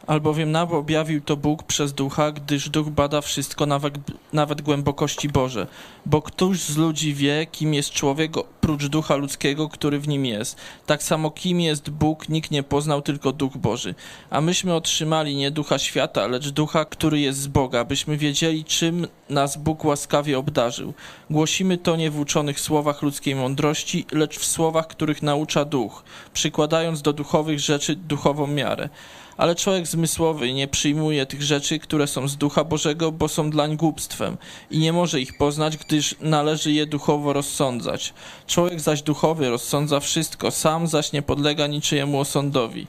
albowiem 0.07 0.51
nam 0.51 0.71
objawił 0.71 1.21
to 1.21 1.37
Bóg 1.37 1.63
przez 1.63 1.93
ducha, 1.93 2.31
gdyż 2.31 2.69
duch 2.69 2.89
bada 2.89 3.21
wszystko, 3.21 3.65
nawet, 3.65 3.93
nawet 4.33 4.61
głębokości 4.61 5.29
Boże. 5.29 5.67
Bo 6.05 6.21
któż 6.21 6.59
z 6.59 6.77
ludzi 6.77 7.13
wie, 7.13 7.47
kim 7.51 7.73
jest 7.73 7.91
człowiek, 7.91 8.37
oprócz 8.37 8.85
ducha 8.85 9.15
ludzkiego, 9.15 9.69
który 9.69 9.99
w 9.99 10.07
nim 10.07 10.25
jest. 10.25 10.57
Tak 10.85 11.03
samo 11.03 11.31
kim 11.31 11.61
jest 11.61 11.89
Bóg, 11.89 12.29
nikt 12.29 12.51
nie 12.51 12.63
poznał, 12.63 13.01
tylko 13.01 13.31
duch 13.31 13.57
Boży. 13.57 13.95
A 14.29 14.41
myśmy 14.41 14.73
otrzymali 14.73 15.35
nie 15.35 15.51
ducha 15.51 15.79
świata, 15.79 16.27
lecz 16.27 16.49
ducha, 16.49 16.85
który 16.85 17.19
jest 17.19 17.39
z 17.39 17.47
Boga, 17.47 17.85
byśmy 17.85 18.17
wiedzieli, 18.17 18.65
czym 18.65 19.07
nas 19.29 19.57
Bóg 19.57 19.85
łaskawie 19.85 20.39
obdarzył. 20.39 20.93
Głosimy 21.29 21.77
to 21.77 21.95
nie 21.95 22.11
w 22.11 22.19
uczonych 22.19 22.59
słowach 22.59 23.01
ludzkiej 23.01 23.35
mądrości, 23.35 24.05
lecz 24.11 24.39
w 24.39 24.45
słowach, 24.45 24.87
których 24.87 25.23
naucza 25.23 25.65
duch, 25.65 26.03
przykładając 26.33 27.01
do 27.01 27.13
duchowych 27.13 27.59
rzeczy 27.59 27.95
duchową 27.95 28.47
miarę 28.47 28.89
ale 29.37 29.55
człowiek 29.55 29.87
zmysłowy 29.87 30.53
nie 30.53 30.67
przyjmuje 30.67 31.25
tych 31.25 31.41
rzeczy, 31.41 31.79
które 31.79 32.07
są 32.07 32.27
z 32.27 32.37
ducha 32.37 32.63
Bożego, 32.63 33.11
bo 33.11 33.27
są 33.27 33.49
dlań 33.49 33.77
głupstwem 33.77 34.37
i 34.71 34.79
nie 34.79 34.93
może 34.93 35.21
ich 35.21 35.37
poznać, 35.37 35.77
gdyż 35.77 36.15
należy 36.21 36.71
je 36.71 36.85
duchowo 36.85 37.33
rozsądzać. 37.33 38.13
Człowiek 38.47 38.79
zaś 38.79 39.01
duchowy 39.01 39.49
rozsądza 39.49 39.99
wszystko, 39.99 40.51
sam 40.51 40.87
zaś 40.87 41.11
nie 41.11 41.21
podlega 41.21 41.67
niczyjemu 41.67 42.19
osądowi. 42.19 42.87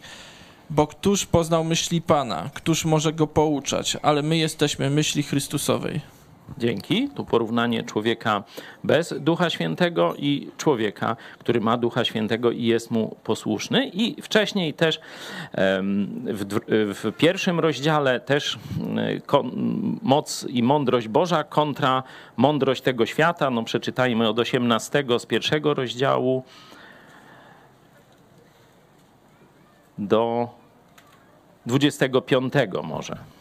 Bo 0.71 0.87
któż 0.87 1.27
poznał 1.27 1.65
myśli 1.65 2.03
Pana, 2.03 2.51
któż 2.55 2.85
może 2.85 3.13
go 3.13 3.27
pouczać, 3.27 3.97
ale 4.03 4.23
my 4.23 4.37
jesteśmy 4.37 4.91
myśli 4.91 5.23
Chrystusowej. 5.23 6.18
Dzięki. 6.59 7.09
Tu 7.09 7.25
porównanie 7.25 7.83
człowieka 7.83 8.45
bez 8.85 9.15
Ducha 9.21 9.51
Świętego 9.51 10.15
i 10.19 10.51
człowieka, 10.57 11.17
który 11.39 11.61
ma 11.61 11.77
Ducha 11.77 12.05
Świętego 12.05 12.51
i 12.51 12.65
jest 12.65 12.91
mu 12.91 13.17
posłuszny. 13.25 13.87
I 13.89 14.23
wcześniej 14.23 14.75
też 14.75 15.01
w, 16.25 16.45
w 16.95 17.13
pierwszym 17.17 17.61
rozdziale 17.61 18.21
też 18.21 18.59
moc 20.03 20.47
i 20.49 20.63
mądrość 20.63 21.09
Boża 21.09 21.45
kontra 21.45 22.03
mądrość 22.37 22.83
tego 22.83 23.07
świata. 23.07 23.51
No 23.51 23.65
przeczytajmy 23.65 24.29
od 24.29 24.39
18 24.39 25.05
z 25.19 25.27
pierwszego 25.27 25.75
rozdziału 25.75 26.45
do 29.99 30.49
25 31.67 32.53
może. 32.83 33.38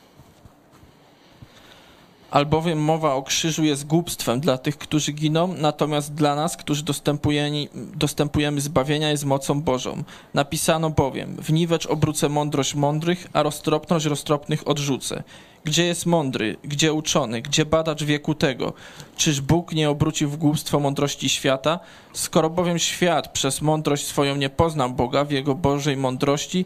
Albowiem 2.31 2.79
mowa 2.79 3.15
o 3.15 3.23
krzyżu 3.23 3.63
jest 3.63 3.87
głupstwem 3.87 4.39
dla 4.39 4.57
tych, 4.57 4.77
którzy 4.77 5.11
giną, 5.11 5.53
natomiast 5.57 6.13
dla 6.13 6.35
nas, 6.35 6.57
którzy 6.57 6.83
dostępujemy 7.95 8.61
zbawienia, 8.61 9.09
jest 9.09 9.25
mocą 9.25 9.61
Bożą. 9.61 10.03
Napisano 10.33 10.89
bowiem, 10.89 11.35
w 11.41 11.53
niwecz 11.53 11.85
obrócę 11.85 12.29
mądrość 12.29 12.75
mądrych, 12.75 13.27
a 13.33 13.43
roztropność 13.43 14.05
roztropnych 14.05 14.67
odrzucę. 14.67 15.23
Gdzie 15.63 15.85
jest 15.85 16.05
mądry, 16.05 16.57
gdzie 16.63 16.93
uczony, 16.93 17.41
gdzie 17.41 17.65
badacz 17.65 18.03
wieku 18.03 18.35
tego? 18.35 18.73
Czyż 19.17 19.41
Bóg 19.41 19.71
nie 19.71 19.89
obrócił 19.89 20.29
w 20.29 20.37
głupstwo 20.37 20.79
mądrości 20.79 21.29
świata? 21.29 21.79
Skoro 22.13 22.49
bowiem 22.49 22.79
świat 22.79 23.27
przez 23.33 23.61
mądrość 23.61 24.07
swoją 24.07 24.35
nie 24.35 24.49
poznał 24.49 24.89
Boga 24.89 25.23
w 25.23 25.31
jego 25.31 25.55
Bożej 25.55 25.97
mądrości, 25.97 26.65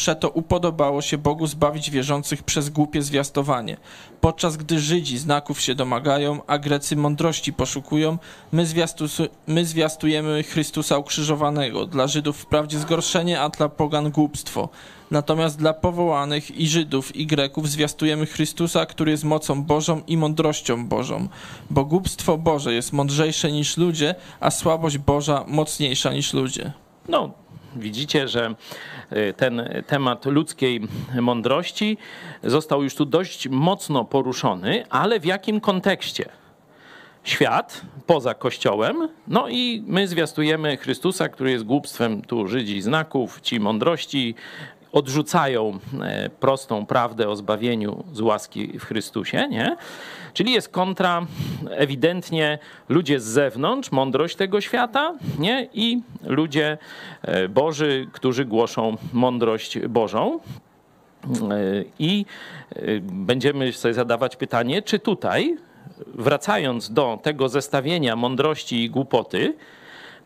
Przeto 0.00 0.28
upodobało 0.28 1.02
się 1.02 1.18
Bogu 1.18 1.46
zbawić 1.46 1.90
wierzących 1.90 2.42
przez 2.42 2.70
głupie 2.70 3.02
zwiastowanie. 3.02 3.76
Podczas 4.20 4.56
gdy 4.56 4.80
Żydzi 4.80 5.18
znaków 5.18 5.60
się 5.60 5.74
domagają, 5.74 6.40
a 6.46 6.58
Grecy 6.58 6.96
mądrości 6.96 7.52
poszukują, 7.52 8.18
my, 8.52 8.66
my 9.46 9.64
zwiastujemy 9.66 10.42
Chrystusa 10.42 10.98
ukrzyżowanego. 10.98 11.86
Dla 11.86 12.06
Żydów 12.06 12.36
wprawdzie 12.36 12.78
zgorszenie, 12.78 13.40
a 13.40 13.48
dla 13.48 13.68
pogan 13.68 14.10
głupstwo. 14.10 14.68
Natomiast 15.10 15.58
dla 15.58 15.74
powołanych 15.74 16.58
i 16.58 16.68
Żydów 16.68 17.16
i 17.16 17.26
Greków 17.26 17.68
zwiastujemy 17.68 18.26
Chrystusa, 18.26 18.86
który 18.86 19.10
jest 19.10 19.24
mocą 19.24 19.64
Bożą 19.64 20.02
i 20.06 20.16
mądrością 20.16 20.86
Bożą. 20.88 21.28
Bo 21.70 21.84
głupstwo 21.84 22.38
Boże 22.38 22.74
jest 22.74 22.92
mądrzejsze 22.92 23.52
niż 23.52 23.76
ludzie, 23.76 24.14
a 24.40 24.50
słabość 24.50 24.98
Boża 24.98 25.44
mocniejsza 25.48 26.12
niż 26.12 26.34
ludzie. 26.34 26.72
No, 27.08 27.30
widzicie, 27.76 28.28
że 28.28 28.54
y, 29.12 29.34
ten 29.36 29.82
temat 29.86 30.26
ludzkiej 30.26 30.80
mądrości 31.20 31.98
został 32.42 32.82
już 32.82 32.94
tu 32.94 33.04
dość 33.04 33.48
mocno 33.48 34.04
poruszony, 34.04 34.84
ale 34.90 35.20
w 35.20 35.24
jakim 35.24 35.60
kontekście? 35.60 36.28
Świat 37.24 37.82
poza 38.06 38.34
Kościołem, 38.34 39.08
no 39.28 39.48
i 39.48 39.84
my 39.86 40.08
zwiastujemy 40.08 40.76
Chrystusa, 40.76 41.28
który 41.28 41.50
jest 41.50 41.64
głupstwem 41.64 42.22
tu 42.22 42.48
Żydzi 42.48 42.82
znaków, 42.82 43.40
ci 43.40 43.60
mądrości, 43.60 44.34
odrzucają 44.92 45.78
e, 46.00 46.30
prostą 46.40 46.86
prawdę 46.86 47.28
o 47.28 47.36
zbawieniu 47.36 48.04
z 48.12 48.20
łaski 48.20 48.78
w 48.78 48.84
Chrystusie, 48.84 49.48
nie? 49.50 49.76
Czyli 50.34 50.52
jest 50.52 50.68
kontra 50.68 51.26
ewidentnie 51.70 52.58
ludzie 52.88 53.20
z 53.20 53.24
zewnątrz, 53.24 53.92
mądrość 53.92 54.36
tego 54.36 54.60
świata, 54.60 55.14
nie? 55.38 55.68
I 55.74 56.02
ludzie 56.22 56.78
e, 57.22 57.48
Boży, 57.48 58.06
którzy 58.12 58.44
głoszą 58.44 58.96
mądrość 59.12 59.78
Bożą. 59.78 60.40
E, 60.40 61.84
I 61.98 62.26
będziemy 63.02 63.72
sobie 63.72 63.94
zadawać 63.94 64.36
pytanie, 64.36 64.82
czy 64.82 64.98
tutaj, 64.98 65.56
wracając 66.06 66.92
do 66.92 67.18
tego 67.22 67.48
zestawienia 67.48 68.16
mądrości 68.16 68.84
i 68.84 68.90
głupoty, 68.90 69.54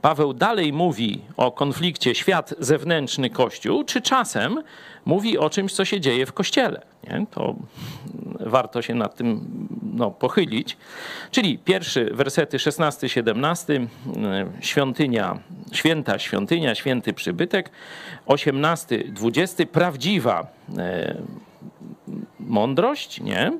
Paweł 0.05 0.35
dalej 0.35 0.73
mówi 0.73 1.21
o 1.37 1.53
konflikcie 1.53 2.15
świat 2.15 2.55
zewnętrzny 2.59 3.31
Kościół, 3.31 3.85
czy 3.85 4.03
czasem 4.03 4.63
mówi 5.05 5.39
o 5.39 5.51
czymś, 5.51 5.73
co 5.73 5.85
się 5.85 6.01
dzieje 6.01 6.27
w 6.27 6.33
Kościele. 6.33 6.83
Nie? 7.05 7.27
To 7.31 7.55
warto 8.41 8.83
się 8.83 8.95
nad 8.95 9.17
tym 9.17 9.41
no, 9.95 10.11
pochylić. 10.11 10.77
Czyli 11.31 11.59
pierwszy, 11.59 12.11
wersety 12.13 12.57
16-17, 12.57 13.87
świątynia, 14.61 15.39
święta 15.73 16.19
świątynia, 16.19 16.75
święty 16.75 17.13
przybytek, 17.13 17.71
18-20, 18.27 19.67
prawdziwa 19.67 20.47
e, 20.79 21.17
mądrość, 22.41 23.21
nie? 23.21 23.59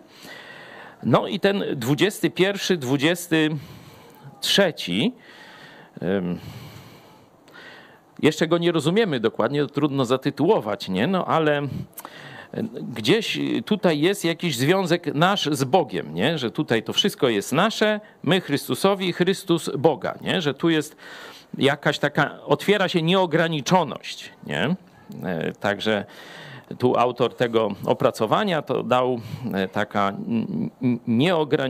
No 1.03 1.29
i 1.29 1.41
ten 1.41 1.65
21, 1.77 2.79
23 2.79 4.73
jeszcze 8.23 8.47
go 8.47 8.59
nie 8.59 8.73
rozumiemy 8.73 9.21
dokładnie, 9.21 9.67
trudno 9.67 10.05
zatytułować, 10.05 10.89
nie? 10.89 11.07
No 11.07 11.25
ale 11.25 11.63
gdzieś 12.83 13.39
tutaj 13.67 14.01
jest 14.01 14.25
jakiś 14.25 14.57
związek 14.57 15.15
nasz 15.15 15.49
z 15.53 15.65
Bogiem, 15.65 16.15
nie? 16.15 16.39
Że 16.39 16.51
tutaj 16.51 16.83
to 16.83 16.93
wszystko 16.93 17.29
jest 17.29 17.53
nasze, 17.53 18.01
my 18.23 18.41
Chrystusowi, 18.41 19.13
Chrystus 19.13 19.71
Boga, 19.79 20.15
nie? 20.21 20.41
Że 20.41 20.55
tu 20.55 20.71
jest 20.71 20.97
jakaś 21.59 21.99
taka, 21.99 22.43
otwiera 22.47 22.89
się 22.89 23.03
nieograniczoność, 23.03 24.31
nie? 24.47 24.77
E, 25.25 25.53
także 25.53 26.05
tu 26.79 26.97
autor 26.97 27.35
tego 27.35 27.69
opracowania 27.85 28.63
to 28.63 28.83
dał 28.83 29.21
e, 29.55 29.69
taka 29.69 30.13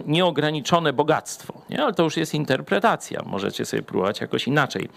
nieograniczone 0.06 0.92
bogactwo. 0.92 1.54
Nie? 1.70 1.82
Ale 1.82 1.92
to 1.92 2.02
już 2.02 2.16
jest 2.16 2.34
interpretacja. 2.34 3.22
Możecie 3.26 3.64
sobie 3.64 3.82
próbować 3.82 4.20
jakoś 4.20 4.46
inaczej 4.46 4.88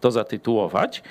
to 0.00 0.10
zatytułować. 0.10 1.02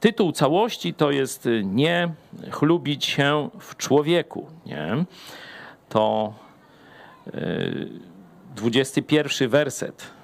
Tytuł 0.00 0.32
całości 0.32 0.94
to 0.94 1.10
jest 1.10 1.48
nie 1.64 2.08
chlubić 2.50 3.04
się 3.04 3.50
w 3.60 3.76
człowieku. 3.76 4.46
Nie? 4.66 5.04
To 5.88 6.34
21 8.56 9.46
e, 9.46 9.48
werset 9.48 10.15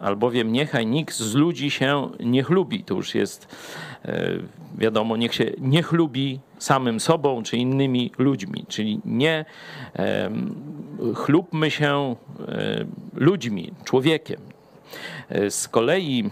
albowiem 0.00 0.52
niechaj 0.52 0.86
nikt 0.86 1.14
z 1.14 1.34
ludzi 1.34 1.70
się 1.70 2.10
nie 2.20 2.42
chlubi. 2.42 2.84
To 2.84 2.94
już 2.94 3.14
jest 3.14 3.56
e, 4.04 4.30
wiadomo, 4.78 5.16
niech 5.16 5.34
się 5.34 5.52
nie 5.58 5.82
chlubi 5.82 6.40
samym 6.58 7.00
sobą 7.00 7.42
czy 7.42 7.56
innymi 7.56 8.12
ludźmi. 8.18 8.64
Czyli 8.68 9.00
nie 9.04 9.44
chlubmy 11.14 11.70
się 11.70 12.16
e, 12.48 12.84
ludźmi, 13.14 13.72
człowiekiem. 13.84 14.40
E, 15.28 15.50
z 15.50 15.68
kolei 15.68 16.30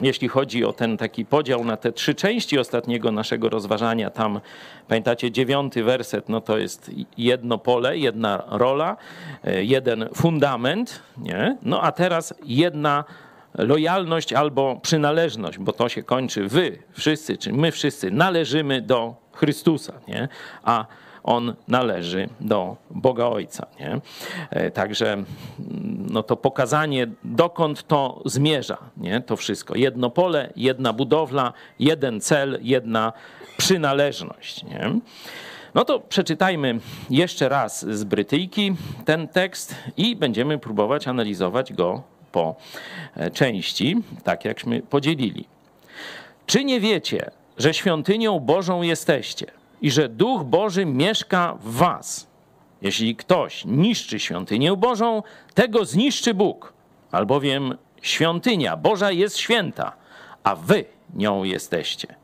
jeśli 0.00 0.28
chodzi 0.28 0.64
o 0.64 0.72
ten 0.72 0.96
taki 0.96 1.24
podział 1.24 1.64
na 1.64 1.76
te 1.76 1.92
trzy 1.92 2.14
części 2.14 2.58
ostatniego 2.58 3.12
naszego 3.12 3.48
rozważania, 3.48 4.10
tam 4.10 4.40
pamiętacie 4.88 5.30
dziewiąty 5.30 5.84
werset, 5.84 6.28
no 6.28 6.40
to 6.40 6.58
jest 6.58 6.90
jedno 7.18 7.58
pole, 7.58 7.98
jedna 7.98 8.44
rola, 8.48 8.96
e, 9.44 9.64
jeden 9.64 10.08
fundament, 10.14 11.02
nie? 11.18 11.56
no 11.62 11.82
a 11.82 11.92
teraz 11.92 12.34
jedna 12.44 13.04
lojalność 13.54 14.32
albo 14.32 14.76
przynależność, 14.82 15.58
bo 15.58 15.72
to 15.72 15.88
się 15.88 16.02
kończy 16.02 16.48
wy 16.48 16.78
wszyscy, 16.92 17.36
czy 17.36 17.52
my 17.52 17.72
wszyscy 17.72 18.10
należymy 18.10 18.82
do 18.82 19.14
Chrystusa, 19.32 19.92
nie? 20.08 20.28
a 20.62 20.86
on 21.24 21.54
należy 21.68 22.28
do 22.40 22.76
Boga 22.90 23.26
Ojca. 23.26 23.66
Nie? 23.80 24.00
E, 24.50 24.70
także 24.70 25.12
mm, 25.12 25.26
no 26.10 26.22
to 26.22 26.36
pokazanie, 26.36 27.06
dokąd 27.24 27.86
to 27.86 28.22
zmierza, 28.24 28.78
nie? 28.96 29.20
to 29.20 29.36
wszystko. 29.36 29.76
Jedno 29.76 30.10
pole, 30.10 30.52
jedna 30.56 30.92
budowla, 30.92 31.52
jeden 31.78 32.20
cel, 32.20 32.58
jedna 32.62 33.12
przynależność. 33.56 34.64
Nie? 34.64 34.92
No 35.74 35.84
to 35.84 36.00
przeczytajmy 36.00 36.78
jeszcze 37.10 37.48
raz 37.48 37.86
z 37.86 38.04
Brytyjki 38.04 38.74
ten 39.04 39.28
tekst 39.28 39.74
i 39.96 40.16
będziemy 40.16 40.58
próbować 40.58 41.08
analizować 41.08 41.72
go 41.72 42.02
po 42.32 42.56
e, 43.16 43.30
części, 43.30 43.96
tak 44.24 44.44
jakśmy 44.44 44.82
podzielili. 44.82 45.44
Czy 46.46 46.64
nie 46.64 46.80
wiecie, 46.80 47.30
że 47.58 47.74
świątynią 47.74 48.40
Bożą 48.40 48.82
jesteście 48.82 49.61
i 49.82 49.90
że 49.90 50.08
Duch 50.08 50.44
Boży 50.44 50.86
mieszka 50.86 51.54
w 51.60 51.72
was? 51.72 52.26
Jeśli 52.82 53.16
ktoś 53.16 53.64
niszczy 53.64 54.20
świątynię 54.20 54.76
Bożą, 54.76 55.22
tego 55.54 55.84
zniszczy 55.84 56.34
Bóg, 56.34 56.72
albowiem 57.10 57.78
świątynia 58.02 58.76
Boża 58.76 59.10
jest 59.10 59.36
święta, 59.36 59.92
a 60.44 60.56
wy 60.56 60.84
nią 61.14 61.44
jesteście. 61.44 62.14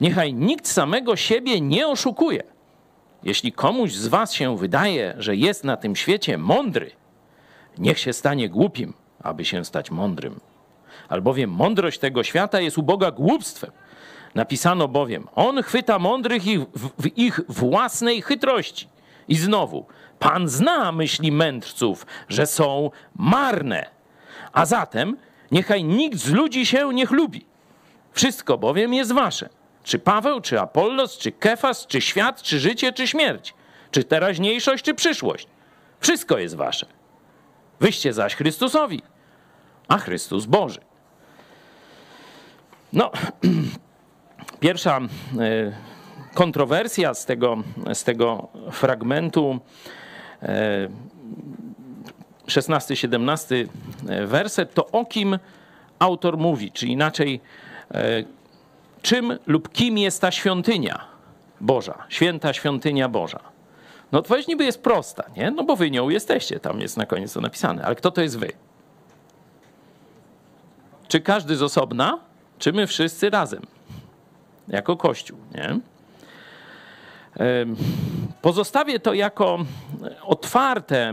Niechaj 0.00 0.34
nikt 0.34 0.68
samego 0.68 1.16
siebie 1.16 1.60
nie 1.60 1.88
oszukuje. 1.88 2.42
Jeśli 3.22 3.52
komuś 3.52 3.92
z 3.92 4.06
was 4.06 4.32
się 4.32 4.56
wydaje, 4.56 5.14
że 5.18 5.36
jest 5.36 5.64
na 5.64 5.76
tym 5.76 5.96
świecie 5.96 6.38
mądry, 6.38 6.90
niech 7.78 7.98
się 7.98 8.12
stanie 8.12 8.48
głupim, 8.48 8.94
aby 9.22 9.44
się 9.44 9.64
stać 9.64 9.90
mądrym. 9.90 10.40
Albowiem 11.08 11.50
mądrość 11.50 11.98
tego 11.98 12.24
świata 12.24 12.60
jest 12.60 12.78
u 12.78 12.82
Boga 12.82 13.10
głupstwem. 13.10 13.70
Napisano 14.36 14.88
bowiem, 14.88 15.28
On 15.34 15.62
chwyta 15.62 15.98
mądrych 15.98 16.46
ich 16.46 16.60
w 16.74 17.18
ich 17.18 17.40
własnej 17.48 18.22
chytrości. 18.22 18.88
I 19.28 19.36
znowu, 19.36 19.86
Pan 20.18 20.48
zna 20.48 20.92
myśli 20.92 21.32
mędrców, 21.32 22.06
że 22.28 22.46
są 22.46 22.90
marne. 23.14 23.90
A 24.52 24.66
zatem 24.66 25.16
niechaj 25.50 25.84
nikt 25.84 26.18
z 26.18 26.30
ludzi 26.30 26.66
się 26.66 26.94
nie 26.94 27.06
chlubi. 27.06 27.46
Wszystko 28.12 28.58
bowiem 28.58 28.94
jest 28.94 29.12
wasze. 29.12 29.48
Czy 29.84 29.98
Paweł, 29.98 30.40
czy 30.40 30.60
Apollos, 30.60 31.18
czy 31.18 31.32
Kefas, 31.32 31.86
czy 31.86 32.00
świat, 32.00 32.42
czy 32.42 32.60
życie, 32.60 32.92
czy 32.92 33.06
śmierć, 33.06 33.54
czy 33.90 34.04
teraźniejszość, 34.04 34.84
czy 34.84 34.94
przyszłość. 34.94 35.46
Wszystko 36.00 36.38
jest 36.38 36.56
wasze. 36.56 36.86
Wyście 37.80 38.12
zaś 38.12 38.34
Chrystusowi, 38.34 39.02
a 39.88 39.98
Chrystus 39.98 40.46
Boży. 40.46 40.80
No, 42.92 43.10
pierwsza 44.60 45.00
e, 45.00 45.06
kontrowersja 46.34 47.14
z 47.14 47.26
tego, 47.26 47.56
z 47.94 48.04
tego 48.04 48.48
fragmentu, 48.70 49.60
16-17 52.46 53.66
e, 54.08 54.26
werset, 54.26 54.74
to 54.74 54.86
o 54.86 55.04
kim 55.04 55.38
autor 55.98 56.38
mówi, 56.38 56.72
czy 56.72 56.86
inaczej, 56.86 57.40
e, 57.94 58.24
czym 59.02 59.38
lub 59.46 59.72
kim 59.72 59.98
jest 59.98 60.20
ta 60.20 60.30
świątynia 60.30 61.04
Boża, 61.60 62.04
święta 62.08 62.52
świątynia 62.52 63.08
Boża. 63.08 63.40
No 64.12 64.18
odpowiedź 64.18 64.46
niby 64.46 64.64
jest 64.64 64.82
prosta, 64.82 65.24
nie? 65.36 65.50
No 65.50 65.64
bo 65.64 65.76
wy 65.76 65.90
nią 65.90 66.08
jesteście, 66.08 66.60
tam 66.60 66.80
jest 66.80 66.96
na 66.96 67.06
koniec 67.06 67.32
to 67.32 67.40
napisane. 67.40 67.84
Ale 67.84 67.94
kto 67.94 68.10
to 68.10 68.22
jest 68.22 68.38
wy? 68.38 68.52
Czy 71.08 71.20
każdy 71.20 71.56
z 71.56 71.62
osobna, 71.62 72.18
czy 72.58 72.72
my 72.72 72.86
wszyscy 72.86 73.30
razem? 73.30 73.62
Jako 74.68 74.96
Kościół, 74.96 75.38
nie? 75.54 75.78
Pozostawię 78.42 79.00
to 79.00 79.14
jako 79.14 79.58
otwarte 80.22 81.12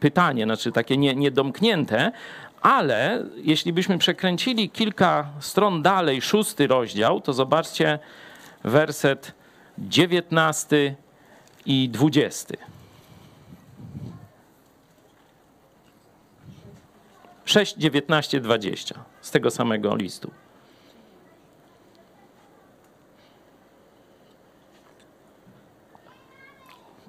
pytanie, 0.00 0.44
znaczy 0.44 0.72
takie 0.72 0.96
niedomknięte, 0.96 2.12
ale 2.60 3.24
jeśli 3.36 3.72
byśmy 3.72 3.98
przekręcili 3.98 4.70
kilka 4.70 5.26
stron 5.40 5.82
dalej, 5.82 6.22
szósty 6.22 6.66
rozdział, 6.66 7.20
to 7.20 7.32
zobaczcie 7.32 7.98
werset 8.64 9.34
dziewiętnasty 9.78 10.94
i 11.66 11.88
20. 11.88 12.54
6, 17.44 17.76
19, 17.76 18.40
20. 18.40 19.04
z 19.20 19.30
tego 19.30 19.50
samego 19.50 19.96
listu. 19.96 20.30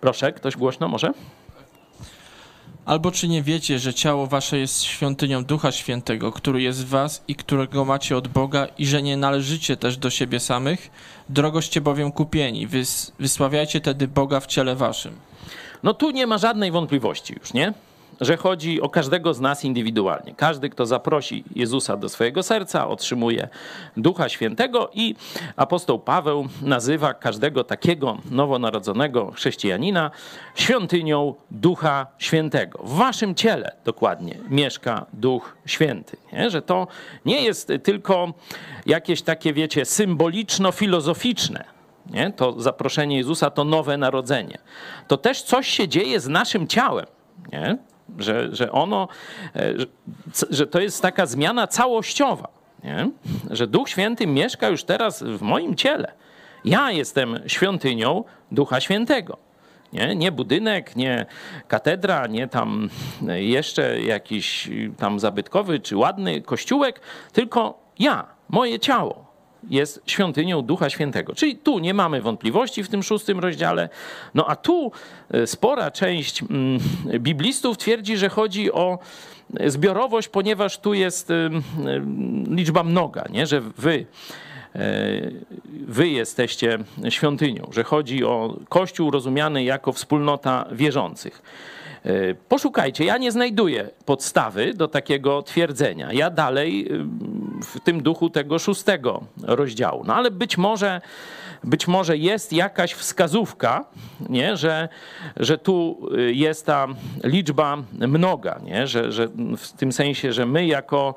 Proszę, 0.02 0.34
ktoś 0.34 0.58
głośno 0.58 0.88
może? 0.88 1.14
Albo 2.86 3.12
czy 3.12 3.28
nie 3.28 3.44
wiecie, 3.44 3.80
że 3.80 3.94
ciało 3.94 4.28
wasze 4.28 4.58
jest 4.58 4.84
świątynią 4.84 5.44
Ducha 5.44 5.72
Świętego, 5.72 6.32
który 6.32 6.62
jest 6.62 6.86
w 6.86 6.90
was 6.90 7.24
i 7.28 7.36
którego 7.36 7.86
macie 7.86 8.18
od 8.18 8.28
Boga 8.28 8.68
i 8.78 8.86
że 8.86 9.02
nie 9.02 9.18
należycie 9.18 9.78
też 9.78 9.98
do 9.98 10.10
siebie 10.10 10.40
samych? 10.40 10.92
Drogoście 11.30 11.82
bowiem 11.82 12.12
kupieni. 12.12 12.68
Wys 12.68 13.14
wysławiajcie 13.20 13.82
tedy 13.82 14.08
Boga 14.08 14.40
w 14.40 14.48
ciele 14.48 14.76
waszym. 14.76 15.16
No 15.84 15.94
tu 15.94 16.12
nie 16.12 16.28
ma 16.28 16.38
żadnej 16.38 16.72
wątpliwości 16.72 17.36
już, 17.40 17.54
nie? 17.54 17.74
Że 18.22 18.38
chodzi 18.38 18.82
o 18.82 18.90
każdego 18.90 19.34
z 19.34 19.40
nas 19.40 19.66
indywidualnie. 19.66 20.34
Każdy, 20.36 20.70
kto 20.70 20.86
zaprosi 20.86 21.44
Jezusa 21.56 21.98
do 21.98 22.10
swojego 22.10 22.44
serca, 22.44 22.88
otrzymuje 22.88 23.48
Ducha 23.98 24.30
Świętego 24.30 24.90
i 24.94 25.16
apostoł 25.56 26.00
Paweł 26.00 26.48
nazywa 26.62 27.14
każdego 27.14 27.64
takiego 27.64 28.18
nowonarodzonego 28.32 29.32
chrześcijanina 29.32 30.12
świątynią 30.56 31.36
Ducha 31.52 32.08
Świętego. 32.18 32.80
W 32.84 32.98
waszym 32.98 33.36
ciele 33.36 33.76
dokładnie 33.86 34.38
mieszka 34.50 35.06
Duch 35.14 35.58
Święty. 35.66 36.18
Nie? 36.34 36.50
Że 36.50 36.62
to 36.62 36.88
nie 37.26 37.44
jest 37.44 37.72
tylko 37.84 38.34
jakieś 38.86 39.22
takie, 39.22 39.54
wiecie, 39.54 39.86
symboliczno-filozoficzne. 39.86 41.64
Nie? 42.10 42.32
To 42.32 42.62
zaproszenie 42.62 43.18
Jezusa 43.18 43.50
to 43.50 43.64
nowe 43.64 43.98
narodzenie. 43.98 44.58
To 45.08 45.18
też 45.18 45.42
coś 45.42 45.68
się 45.68 45.88
dzieje 45.88 46.20
z 46.20 46.28
naszym 46.28 46.68
ciałem. 46.68 47.06
Nie? 47.52 47.78
Że, 48.20 48.56
że 48.56 48.72
ono, 48.72 49.08
e, 49.56 49.74
że, 50.50 50.68
to 50.68 50.80
jest 50.80 51.02
taka 51.02 51.26
zmiana 51.26 51.68
całościowa, 51.68 52.48
nie? 52.84 53.10
że 53.50 53.68
Duch 53.68 53.90
Święty 53.90 54.28
mieszka 54.28 54.70
już 54.70 54.84
teraz 54.84 55.24
w 55.24 55.42
moim 55.42 55.76
ciele. 55.76 56.14
Ja 56.66 56.92
jestem 56.92 57.40
świątynią 57.48 58.24
Ducha 58.52 58.80
Świętego. 58.80 59.38
Nie, 59.94 60.16
nie 60.16 60.32
budynek, 60.32 60.96
nie 60.96 61.26
katedra, 61.68 62.28
nie 62.28 62.48
tam 62.48 62.90
jeszcze 63.36 64.02
jakiś 64.02 64.70
tam 64.98 65.20
zabytkowy 65.20 65.80
czy 65.80 65.98
ładny 65.98 66.42
kościółek, 66.42 67.02
tylko 67.34 67.80
ja, 68.00 68.26
moje 68.50 68.80
ciało 68.80 69.31
jest 69.70 70.02
świątynią 70.06 70.62
Ducha 70.62 70.90
Świętego. 70.90 71.36
Czyli 71.36 71.56
tu 71.56 71.80
nie 71.80 71.94
mamy 71.94 72.22
wątpliwości 72.22 72.84
w 72.84 72.90
tym 72.90 73.04
szóstym 73.04 73.40
rozdziale. 73.40 73.90
No 74.34 74.46
a 74.48 74.56
tu 74.56 74.92
e, 75.32 75.48
spora 75.48 75.92
część 75.92 76.42
mm, 76.42 76.80
biblistów 77.20 77.78
twierdzi, 77.78 78.18
że 78.18 78.30
chodzi 78.30 78.72
o 78.72 79.00
zbiorowość, 79.66 80.28
ponieważ 80.28 80.78
tu 80.78 80.94
jest 80.94 81.32
e, 81.32 81.50
liczba 82.48 82.84
mnoga, 82.84 83.26
nie? 83.30 83.48
że 83.48 83.62
wy 83.62 84.06
e, 84.76 84.82
wy 85.88 86.08
jesteście 86.08 86.78
świątynią, 87.10 87.70
że 87.72 87.84
chodzi 87.84 88.24
o 88.24 88.58
Kościół 88.70 89.12
rozumiany 89.12 89.64
jako 89.64 89.94
wspólnota 89.94 90.66
wierzących. 90.72 91.42
E, 92.06 92.34
poszukajcie, 92.34 93.06
ja 93.06 93.18
nie 93.18 93.32
znajduję 93.32 93.90
podstawy 94.06 94.74
do 94.74 94.88
takiego 94.88 95.42
twierdzenia. 95.42 96.14
Ja 96.14 96.30
dalej 96.30 96.90
w 97.64 97.80
tym 97.80 98.04
duchu 98.04 98.30
tego 98.30 98.60
szóstego 98.60 99.24
rozdziału. 99.44 100.04
No 100.06 100.16
ale 100.16 100.32
być 100.32 100.58
może, 100.58 101.02
być 101.64 101.88
może 101.88 102.18
jest 102.18 102.54
jakaś 102.54 102.94
wskazówka, 102.94 103.86
nie? 104.30 104.58
Że, 104.58 104.90
że 105.38 105.58
tu 105.58 106.08
y, 106.18 106.34
jest 106.34 106.66
ta 106.66 106.88
liczba 107.24 107.78
mnoga, 107.92 108.60
nie? 108.64 108.88
Że, 108.88 109.12
że 109.12 109.28
w 109.58 109.72
tym 109.72 109.92
sensie, 109.92 110.34
że 110.34 110.46
my 110.46 110.66
jako 110.66 111.16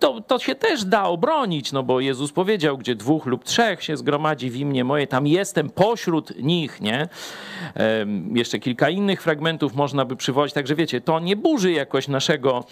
to, 0.00 0.20
to 0.20 0.38
się 0.38 0.54
też 0.54 0.84
da 0.84 1.04
obronić, 1.04 1.72
no 1.72 1.82
bo 1.82 2.00
Jezus 2.00 2.32
powiedział, 2.32 2.78
gdzie 2.78 2.94
dwóch 2.94 3.26
lub 3.26 3.44
trzech 3.44 3.82
się 3.82 3.96
zgromadzi 3.96 4.50
w 4.50 4.56
imię 4.56 4.84
moje, 4.84 5.06
tam 5.06 5.26
jestem 5.26 5.70
pośród 5.70 6.42
nich, 6.42 6.80
nie? 6.80 7.08
Jeszcze 8.34 8.58
kilka 8.58 8.90
innych 8.90 9.22
fragmentów 9.22 9.74
można 9.74 10.04
by 10.04 10.16
przywołać, 10.16 10.52
także 10.52 10.74
wiecie, 10.74 11.00
to 11.00 11.20
nie 11.20 11.36
burzy 11.36 11.72
jakoś 11.72 12.08
naszego 12.08 12.64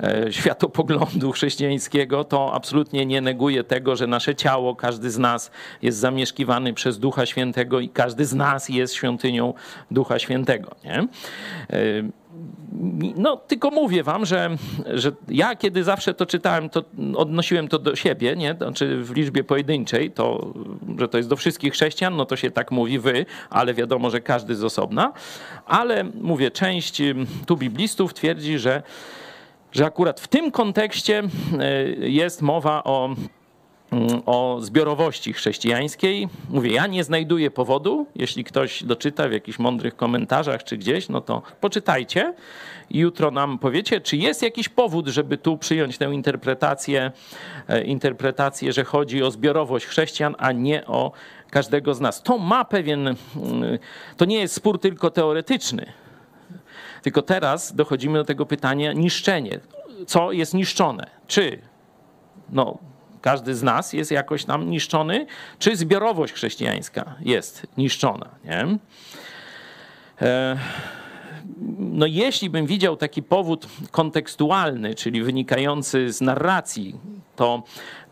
e, 0.00 0.32
światopoglądu 0.32 1.32
chrześcijańskiego, 1.32 2.24
to 2.24 2.54
absolutnie 2.54 3.06
nie 3.06 3.20
neguje 3.20 3.64
tego, 3.64 3.96
że 3.96 4.06
nasze 4.06 4.34
ciało, 4.34 4.76
każdy 4.76 5.10
z 5.10 5.18
nas 5.18 5.50
jest 5.82 5.98
zamieszkiwany 5.98 6.74
przez 6.74 6.98
Ducha 6.98 7.26
Świętego 7.26 7.80
i 7.80 7.88
każdy 7.88 8.26
z 8.26 8.34
nas 8.34 8.68
jest 8.68 8.94
świątynią 8.94 9.54
Ducha 9.90 10.18
Świętego, 10.18 10.70
nie? 10.84 11.06
No, 13.16 13.36
tylko 13.36 13.70
mówię 13.70 14.02
wam, 14.02 14.26
że, 14.26 14.56
że 14.94 15.12
ja 15.28 15.56
kiedy 15.56 15.84
zawsze 15.84 16.14
to 16.14 16.26
czytałem, 16.26 16.68
to 16.68 16.84
odnosiłem 17.16 17.68
to 17.68 17.78
do 17.78 17.96
siebie, 17.96 18.36
nie? 18.36 18.54
Znaczy 18.54 19.02
w 19.02 19.16
liczbie 19.16 19.44
pojedynczej, 19.44 20.10
to, 20.10 20.54
że 20.98 21.08
to 21.08 21.16
jest 21.16 21.28
do 21.28 21.36
wszystkich 21.36 21.72
chrześcijan, 21.72 22.16
no 22.16 22.24
to 22.24 22.36
się 22.36 22.50
tak 22.50 22.70
mówi 22.70 22.98
wy, 22.98 23.26
ale 23.50 23.74
wiadomo, 23.74 24.10
że 24.10 24.20
każdy 24.20 24.54
z 24.54 24.64
osobna. 24.64 25.12
Ale 25.66 26.04
mówię, 26.04 26.50
część 26.50 27.02
tu 27.46 27.56
biblistów 27.56 28.14
twierdzi, 28.14 28.58
że, 28.58 28.82
że 29.72 29.86
akurat 29.86 30.20
w 30.20 30.28
tym 30.28 30.50
kontekście 30.50 31.22
e, 31.58 31.82
jest 32.08 32.42
mowa 32.42 32.84
o 32.84 33.14
o 34.26 34.58
zbiorowości 34.60 35.32
chrześcijańskiej. 35.32 36.28
Mówię, 36.50 36.72
ja 36.72 36.86
nie 36.86 37.04
znajduję 37.04 37.50
powodu. 37.50 38.06
Jeśli 38.14 38.44
ktoś 38.44 38.84
doczyta 38.84 39.28
w 39.28 39.32
jakichś 39.32 39.58
mądrych 39.58 39.96
komentarzach 39.96 40.64
czy 40.64 40.76
gdzieś, 40.76 41.08
no 41.08 41.20
to 41.20 41.42
poczytajcie 41.60 42.34
i 42.90 42.98
jutro 42.98 43.30
nam 43.30 43.58
powiecie, 43.58 44.00
czy 44.00 44.16
jest 44.16 44.42
jakiś 44.42 44.68
powód, 44.68 45.08
żeby 45.08 45.38
tu 45.38 45.58
przyjąć 45.58 45.98
tę 45.98 46.04
interpretację, 46.04 47.12
e, 47.68 47.84
interpretację, 47.84 48.72
że 48.72 48.84
chodzi 48.84 49.22
o 49.22 49.30
zbiorowość 49.30 49.86
chrześcijan, 49.86 50.34
a 50.38 50.52
nie 50.52 50.86
o 50.86 51.12
każdego 51.50 51.94
z 51.94 52.00
nas. 52.00 52.22
To 52.22 52.38
ma 52.38 52.64
pewien, 52.64 53.08
mm, 53.08 53.16
to 54.16 54.24
nie 54.24 54.38
jest 54.38 54.54
spór 54.54 54.80
tylko 54.80 55.10
teoretyczny. 55.10 55.92
Tylko 57.02 57.22
teraz 57.22 57.74
dochodzimy 57.74 58.18
do 58.18 58.24
tego 58.24 58.46
pytania 58.46 58.92
niszczenie. 58.92 59.60
Co 60.06 60.32
jest 60.32 60.54
niszczone? 60.54 61.06
Czy 61.26 61.58
no, 62.48 62.78
każdy 63.22 63.54
z 63.54 63.62
nas 63.62 63.92
jest 63.92 64.10
jakoś 64.10 64.44
tam 64.44 64.70
niszczony, 64.70 65.26
czy 65.58 65.76
zbiorowość 65.76 66.32
chrześcijańska 66.32 67.14
jest 67.20 67.66
niszczona. 67.76 68.28
Nie? 68.44 68.78
E, 70.22 70.56
no 71.78 72.06
jeśli 72.06 72.50
bym 72.50 72.66
widział 72.66 72.96
taki 72.96 73.22
powód 73.22 73.66
kontekstualny, 73.90 74.94
czyli 74.94 75.22
wynikający 75.22 76.12
z 76.12 76.20
narracji, 76.20 76.96
to 77.36 77.62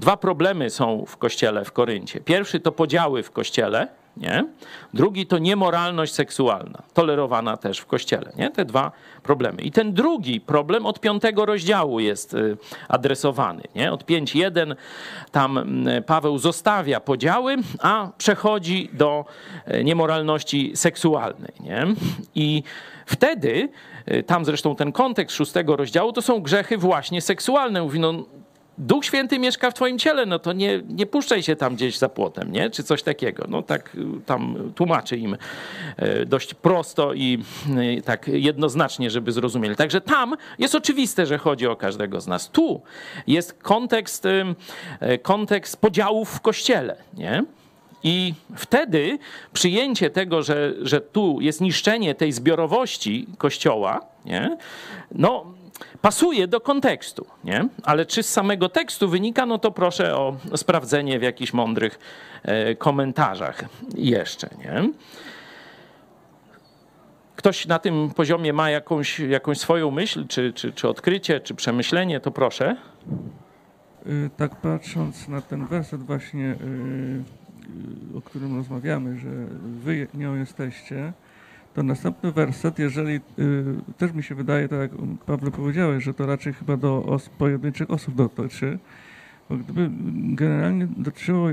dwa 0.01 0.17
problemy 0.17 0.71
są 0.71 1.05
w 1.07 1.17
kościele 1.17 1.65
w 1.65 1.73
Koryncie. 1.73 2.21
Pierwszy 2.21 2.61
to 2.61 2.73
podziały 2.73 3.23
w 3.23 3.31
kościele, 3.31 3.89
nie? 4.21 4.45
Drugi 4.95 5.27
to 5.27 5.39
niemoralność 5.39 6.13
seksualna, 6.13 6.83
tolerowana 6.95 7.57
też 7.57 7.79
w 7.79 7.87
kościele. 7.87 8.33
Nie? 8.37 8.51
Te 8.51 8.65
dwa 8.65 8.93
problemy. 9.23 9.63
I 9.63 9.71
ten 9.71 9.93
drugi 9.93 10.41
problem 10.41 10.87
od 10.87 11.01
piątego 11.01 11.47
rozdziału 11.47 12.01
jest 12.01 12.35
y, 12.35 12.57
adresowany. 12.89 13.63
Nie? 13.75 13.93
Od 13.93 14.05
5.1 14.05 14.75
tam 15.33 15.65
Paweł 16.07 16.39
zostawia 16.39 17.01
podziały, 17.01 17.57
a 17.83 18.11
przechodzi 18.19 18.91
do 18.93 19.25
y, 19.75 19.85
niemoralności 19.85 20.73
seksualnej. 20.75 21.53
Nie? 21.61 21.87
I 22.35 22.63
wtedy, 23.07 23.69
y, 24.13 24.23
tam 24.23 24.45
zresztą 24.45 24.77
ten 24.77 24.93
kontekst 24.93 25.37
szóstego 25.37 25.77
rozdziału, 25.77 26.13
to 26.13 26.23
są 26.23 26.41
grzechy 26.41 26.79
właśnie 26.79 27.21
seksualne. 27.21 27.83
Mówi, 27.83 28.01
no 28.01 28.25
Duch 28.81 29.05
Święty 29.05 29.39
mieszka 29.39 29.71
w 29.71 29.75
twoim 29.75 29.99
ciele, 29.99 30.27
no 30.27 30.39
to 30.39 30.53
nie, 30.53 30.83
nie 30.89 31.07
puszczaj 31.07 31.43
się 31.43 31.57
tam 31.57 31.75
gdzieś 31.75 31.99
za 31.99 32.09
płotem, 32.09 32.53
nie? 32.53 32.71
Czy 32.71 32.83
coś 32.83 33.03
takiego. 33.03 33.45
No 33.49 33.63
tak 33.63 33.95
y, 33.95 34.21
tam 34.27 34.73
tłumaczy 34.75 35.17
im 35.17 35.37
y, 36.03 36.27
dość 36.27 36.55
prosto 36.55 37.15
i 37.15 37.43
y, 37.99 38.03
tak 38.03 38.29
jednoznacznie, 38.29 39.11
żeby 39.11 39.33
zrozumieli. 39.33 39.77
Także 39.77 40.01
tam 40.01 40.37
jest 40.59 40.75
oczywiste, 40.75 41.27
że 41.27 41.39
chodzi 41.39 41.67
o 41.67 41.77
każdego 41.77 42.21
z 42.21 42.27
nas. 42.27 42.51
Tu 42.51 42.83
jest 43.27 43.63
kontekst, 43.63 44.25
kontekst 45.23 45.77
podziałów 45.77 46.31
w 46.31 46.41
kościele, 46.41 46.97
nie? 47.15 47.45
I 48.03 48.35
wtedy 48.57 49.19
przyjęcie 49.53 50.11
tego, 50.11 50.43
że, 50.43 50.75
że 50.83 51.01
tu 51.01 51.41
jest 51.41 51.61
niszczenie 51.61 52.15
tej 52.15 52.33
zbiorowości 52.33 53.27
kościoła, 53.39 54.01
nie? 54.25 54.57
no 55.13 55.60
pasuje 56.01 56.49
do 56.49 56.61
kontekstu, 56.61 57.27
nie? 57.45 57.69
Ale 57.83 58.07
czy 58.07 58.23
z 58.23 58.29
samego 58.29 58.69
tekstu 58.69 59.09
wynika, 59.09 59.47
no 59.47 59.59
to 59.59 59.71
proszę 59.71 60.17
o 60.17 60.37
sprawdzenie 60.57 61.19
w 61.19 61.23
jakichś 61.23 61.53
mądrych 61.53 61.99
e, 62.43 62.75
komentarzach 62.75 63.65
jeszcze, 63.95 64.49
nie? 64.59 64.91
Ktoś 67.37 67.67
na 67.67 67.79
tym 67.79 68.11
poziomie 68.11 68.53
ma 68.53 68.71
jakąś, 68.71 69.19
jakąś 69.19 69.59
swoją 69.59 69.91
myśl, 69.91 70.27
czy, 70.29 70.53
czy, 70.53 70.73
czy 70.73 70.89
odkrycie, 70.89 71.41
czy 71.41 71.55
przemyślenie, 71.55 72.21
to 72.21 72.31
proszę. 72.31 72.77
Y, 74.07 74.31
tak 74.37 74.57
patrząc 74.57 75.29
na 75.29 75.41
ten 75.41 75.67
werset 75.67 76.03
właśnie, 76.03 76.57
y, 78.15 78.19
o 78.19 78.21
którym 78.21 78.57
rozmawiamy, 78.57 79.19
że 79.19 79.31
wy 79.63 80.09
nią 80.15 80.35
jesteście, 80.35 81.13
to 81.75 81.83
następny 81.83 82.33
werset, 82.33 82.79
jeżeli 82.79 83.15
y, 83.15 83.21
też 83.99 84.13
mi 84.13 84.23
się 84.23 84.35
wydaje, 84.35 84.69
tak 84.69 84.79
jak 84.81 84.91
Paweł 85.27 85.51
powiedziałeś, 85.51 86.05
że 86.05 86.15
to 86.15 86.27
raczej 86.27 86.53
chyba 86.53 86.77
do 86.77 87.05
os, 87.05 87.29
pojedynczych 87.29 87.91
osób 87.91 88.15
dotyczy, 88.15 88.79
bo 89.51 89.57
gdyby 89.57 89.91
generalnie 90.35 90.87
dotyczyło 90.97 91.49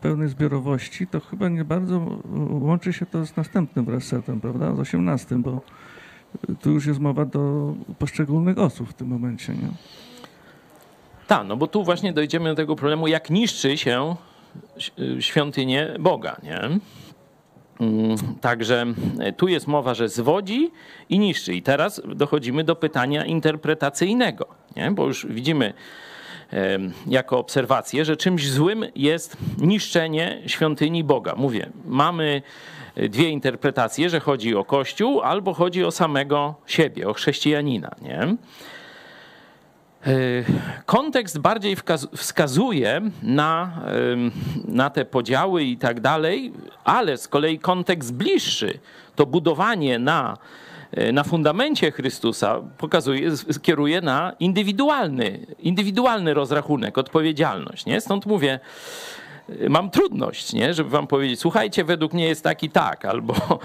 pełnej 0.00 0.28
zbiorowości, 0.28 1.06
to 1.06 1.20
chyba 1.20 1.48
nie 1.48 1.64
bardzo 1.64 2.20
łączy 2.50 2.92
się 2.92 3.06
to 3.06 3.26
z 3.26 3.36
następnym 3.36 3.84
wersetem, 3.84 4.40
prawda? 4.40 4.74
Z 4.74 4.80
osiemnastym, 4.80 5.42
bo 5.42 5.60
tu 6.60 6.70
już 6.70 6.86
jest 6.86 7.00
mowa 7.00 7.24
do 7.24 7.74
poszczególnych 7.98 8.58
osób 8.58 8.88
w 8.88 8.94
tym 8.94 9.08
momencie, 9.08 9.52
nie? 9.52 9.68
Tak, 11.26 11.46
no 11.46 11.56
bo 11.56 11.66
tu 11.66 11.84
właśnie 11.84 12.12
dojdziemy 12.12 12.48
do 12.48 12.54
tego 12.54 12.76
problemu, 12.76 13.08
jak 13.08 13.30
niszczy 13.30 13.76
się 13.76 14.16
y, 14.98 15.22
świątynię 15.22 15.96
Boga, 16.00 16.36
nie? 16.42 16.60
Mm, 17.80 18.16
Także 18.40 18.86
e, 19.20 19.32
tu 19.32 19.48
jest 19.48 19.66
mowa, 19.66 19.94
że 19.94 20.08
zwodzi 20.08 20.70
i 21.08 21.18
niszczy. 21.18 21.54
I 21.54 21.62
teraz 21.62 22.02
dochodzimy 22.14 22.64
do 22.64 22.76
pytania 22.76 23.24
interpretacyjnego, 23.24 24.46
nie? 24.76 24.90
bo 24.90 25.06
już 25.06 25.26
widzimy 25.26 25.72
jako 27.06 27.38
obserwację, 27.38 28.04
że 28.04 28.16
czymś 28.16 28.50
złym 28.50 28.84
jest 28.94 29.36
niszczenie 29.58 30.42
świątyni 30.46 31.04
Boga. 31.04 31.34
Mówię, 31.36 31.70
mamy 31.84 32.42
e, 32.94 33.08
dwie 33.08 33.30
interpretacje, 33.30 34.10
że 34.10 34.20
chodzi 34.20 34.54
o 34.54 34.64
Kościół 34.64 35.20
albo 35.20 35.54
chodzi 35.54 35.84
o 35.84 35.90
samego 35.90 36.54
siebie, 36.66 37.08
o 37.08 37.12
chrześcijanina. 37.12 37.90
Nie? 38.02 38.36
Kontekst 40.86 41.38
bardziej 41.38 41.76
wskazuje 42.16 43.00
na, 43.22 43.82
na 44.68 44.90
te 44.90 45.04
podziały 45.04 45.64
i 45.64 45.76
tak 45.76 46.00
dalej, 46.00 46.52
ale 46.84 47.16
z 47.16 47.28
kolei 47.28 47.58
kontekst 47.58 48.14
bliższy, 48.14 48.78
to 49.16 49.26
budowanie 49.26 49.98
na, 49.98 50.36
y, 50.98 51.12
na 51.12 51.24
fundamencie 51.24 51.90
Chrystusa 51.90 52.60
pokazuje, 52.78 53.30
kieruje 53.62 54.00
na 54.00 54.32
indywidualny, 54.40 55.46
indywidualny 55.58 56.34
rozrachunek, 56.34 56.98
odpowiedzialność. 56.98 57.86
Nie? 57.86 58.00
Stąd 58.00 58.26
mówię, 58.26 58.54
y, 58.54 59.25
mam 59.68 59.90
trudność, 59.90 60.52
nie? 60.52 60.74
żeby 60.74 60.90
wam 60.90 61.06
powiedzieć, 61.06 61.40
słuchajcie, 61.40 61.84
według 61.84 62.12
mnie 62.12 62.28
jest 62.28 62.44
tak 62.44 62.62
i 62.62 62.70
tak, 62.70 63.04
albo 63.04 63.34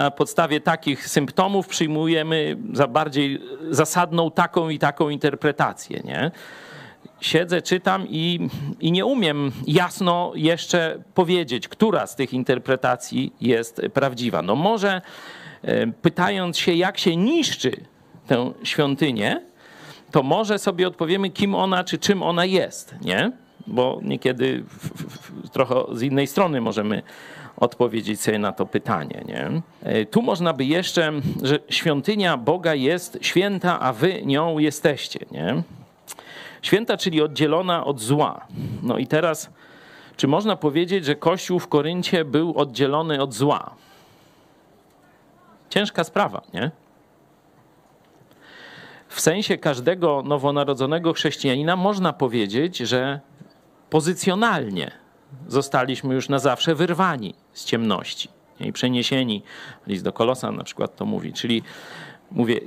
na 0.00 0.10
podstawie 0.10 0.60
takich 0.60 1.08
symptomów 1.08 1.68
przyjmujemy 1.68 2.56
za 2.72 2.86
bardziej 2.86 3.40
zasadną 3.70 4.30
taką 4.30 4.68
i 4.68 4.78
taką 4.78 5.08
interpretację. 5.08 6.00
Nie? 6.04 6.30
Siedzę, 7.20 7.62
czytam 7.62 8.06
i, 8.08 8.48
i 8.80 8.92
nie 8.92 9.04
umiem 9.04 9.52
jasno 9.66 10.32
jeszcze 10.34 11.02
powiedzieć, 11.14 11.68
która 11.68 12.06
z 12.06 12.16
tych 12.16 12.32
interpretacji 12.32 13.32
jest 13.40 13.82
prawdziwa. 13.94 14.42
No 14.42 14.54
może 14.54 15.02
e, 15.62 15.86
pytając 15.86 16.58
się, 16.58 16.72
jak 16.72 16.98
się 16.98 17.16
niszczy 17.16 17.80
tę 18.26 18.52
świątynię, 18.62 19.42
to 20.10 20.22
może 20.22 20.58
sobie 20.58 20.88
odpowiemy, 20.88 21.30
kim 21.30 21.54
ona 21.54 21.84
czy 21.84 21.98
czym 21.98 22.22
ona 22.22 22.44
jest, 22.44 22.94
nie? 23.00 23.32
Bo 23.68 24.00
niekiedy 24.02 24.64
w, 24.68 25.02
w, 25.44 25.50
trochę 25.50 25.74
z 25.92 26.02
innej 26.02 26.26
strony 26.26 26.60
możemy 26.60 27.02
odpowiedzieć 27.56 28.20
sobie 28.20 28.38
na 28.38 28.52
to 28.52 28.66
pytanie, 28.66 29.24
nie? 29.26 29.50
E, 29.82 30.06
Tu 30.06 30.22
można 30.22 30.52
by 30.52 30.64
jeszcze, 30.64 31.12
że 31.42 31.58
świątynia 31.68 32.36
Boga 32.36 32.74
jest 32.74 33.18
święta, 33.20 33.80
a 33.80 33.92
wy 33.92 34.22
nią 34.26 34.58
jesteście, 34.58 35.20
nie? 35.30 35.62
Święta, 36.62 36.96
czyli 36.96 37.22
oddzielona 37.22 37.84
od 37.84 38.00
zła. 38.00 38.46
No 38.82 38.98
i 38.98 39.06
teraz, 39.06 39.50
czy 40.16 40.28
można 40.28 40.56
powiedzieć, 40.56 41.04
że 41.04 41.16
Kościół 41.16 41.58
w 41.58 41.68
Koryncie 41.68 42.24
był 42.24 42.58
oddzielony 42.58 43.22
od 43.22 43.34
zła? 43.34 43.74
Ciężka 45.70 46.04
sprawa, 46.04 46.42
nie? 46.54 46.70
w 49.08 49.20
sensie 49.20 49.58
każdego 49.58 50.22
nowonarodzonego 50.26 51.12
chrześcijanina 51.12 51.76
można 51.76 52.12
powiedzieć, 52.12 52.76
że 52.76 53.20
pozycjonalnie 53.90 54.90
zostaliśmy 55.48 56.14
już 56.14 56.28
na 56.28 56.38
zawsze 56.38 56.74
wyrwani 56.74 57.34
z 57.52 57.64
ciemności 57.64 58.28
i 58.60 58.72
przeniesieni. 58.72 59.42
List 59.86 60.04
do 60.04 60.12
Kolosa 60.12 60.52
na 60.52 60.64
przykład 60.64 60.96
to 60.96 61.06
mówi. 61.06 61.32
Czyli 61.32 61.62
mówię, 62.30 62.60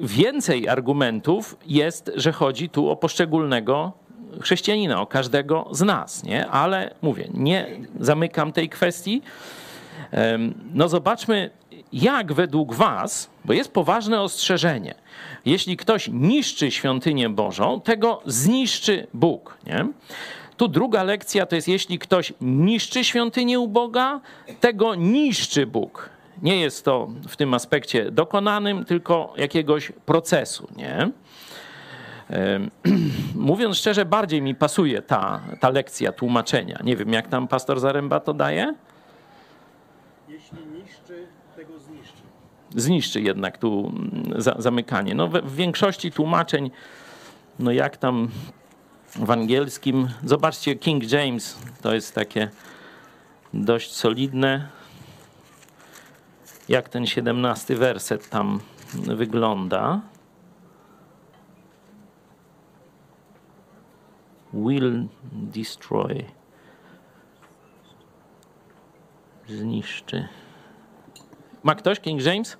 więcej 0.00 0.68
argumentów 0.68 1.56
jest, 1.66 2.10
że 2.14 2.32
chodzi 2.32 2.68
tu 2.68 2.88
o 2.88 2.96
poszczególnego 2.96 3.92
chrześcijanina, 4.40 5.00
o 5.00 5.06
każdego 5.06 5.68
z 5.70 5.80
nas, 5.80 6.24
nie? 6.24 6.46
Ale 6.46 6.94
mówię, 7.02 7.28
nie 7.34 7.66
zamykam 8.00 8.52
tej 8.52 8.68
kwestii. 8.68 9.22
No 10.74 10.88
zobaczmy, 10.88 11.50
jak 11.92 12.32
według 12.32 12.74
was, 12.74 13.30
bo 13.48 13.54
jest 13.54 13.72
poważne 13.72 14.20
ostrzeżenie, 14.20 14.94
jeśli 15.44 15.76
ktoś 15.76 16.08
niszczy 16.12 16.70
świątynię 16.70 17.28
Bożą, 17.28 17.80
tego 17.80 18.22
zniszczy 18.26 19.06
Bóg. 19.14 19.58
Nie? 19.66 19.86
Tu 20.56 20.68
druga 20.68 21.02
lekcja 21.02 21.46
to 21.46 21.56
jest, 21.56 21.68
jeśli 21.68 21.98
ktoś 21.98 22.32
niszczy 22.40 23.04
świątynię 23.04 23.60
u 23.60 23.68
Boga, 23.68 24.20
tego 24.60 24.94
niszczy 24.94 25.66
Bóg. 25.66 26.10
Nie 26.42 26.60
jest 26.60 26.84
to 26.84 27.08
w 27.28 27.36
tym 27.36 27.54
aspekcie 27.54 28.10
dokonanym, 28.10 28.84
tylko 28.84 29.34
jakiegoś 29.36 29.92
procesu. 30.06 30.68
Nie? 30.76 31.10
Mówiąc 33.34 33.76
szczerze, 33.76 34.04
bardziej 34.04 34.42
mi 34.42 34.54
pasuje 34.54 35.02
ta, 35.02 35.40
ta 35.60 35.70
lekcja 35.70 36.12
tłumaczenia. 36.12 36.78
Nie 36.84 36.96
wiem, 36.96 37.12
jak 37.12 37.28
tam 37.28 37.48
pastor 37.48 37.80
Zaręba 37.80 38.20
to 38.20 38.34
daje? 38.34 38.74
Jeśli 40.28 40.58
niszczy, 40.66 41.26
tego 41.56 41.78
zniszczy. 41.78 42.22
Zniszczy 42.80 43.20
jednak 43.20 43.58
tu 43.58 43.92
mm, 43.96 44.42
za, 44.42 44.54
zamykanie. 44.58 45.14
No, 45.14 45.28
w 45.28 45.54
większości 45.54 46.12
tłumaczeń, 46.12 46.70
no 47.58 47.72
jak 47.72 47.96
tam 47.96 48.28
w 49.16 49.30
angielskim, 49.30 50.08
zobaczcie, 50.24 50.76
King 50.76 51.12
James 51.12 51.58
to 51.82 51.94
jest 51.94 52.14
takie 52.14 52.48
dość 53.54 53.92
solidne. 53.92 54.68
Jak 56.68 56.88
ten 56.88 57.06
17 57.06 57.76
werset 57.76 58.28
tam 58.28 58.60
wygląda. 58.94 60.00
Will 64.54 65.08
destroy. 65.32 66.24
Zniszczy. 69.48 70.28
Ma 71.62 71.74
ktoś 71.74 72.00
King 72.00 72.22
James? 72.22 72.56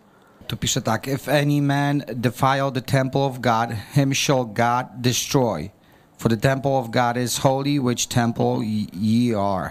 Tu 0.49 0.57
pisze 0.57 0.83
tak, 0.83 1.07
if 1.09 1.29
any 1.41 1.61
man 1.63 2.03
defile 2.15 2.71
the 2.73 2.81
temple 2.81 3.21
of 3.21 3.41
God, 3.41 3.71
him 3.95 4.15
shall 4.15 4.45
God 4.47 4.87
destroy. 5.01 5.71
For 6.19 6.29
the 6.31 6.37
temple 6.37 6.71
of 6.79 6.91
God 6.91 7.17
is 7.17 7.39
holy, 7.39 7.79
which 7.81 8.07
temple 8.09 8.65
ye- 8.65 8.87
ye 8.93 9.39
are. 9.39 9.71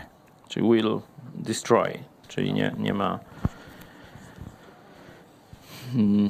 Czyli 0.49 0.69
will 0.69 1.01
destroy, 1.35 1.99
czyli 2.27 2.53
nie, 2.53 2.71
nie 2.77 2.93
ma. 2.93 3.19
Hmm. 5.93 6.29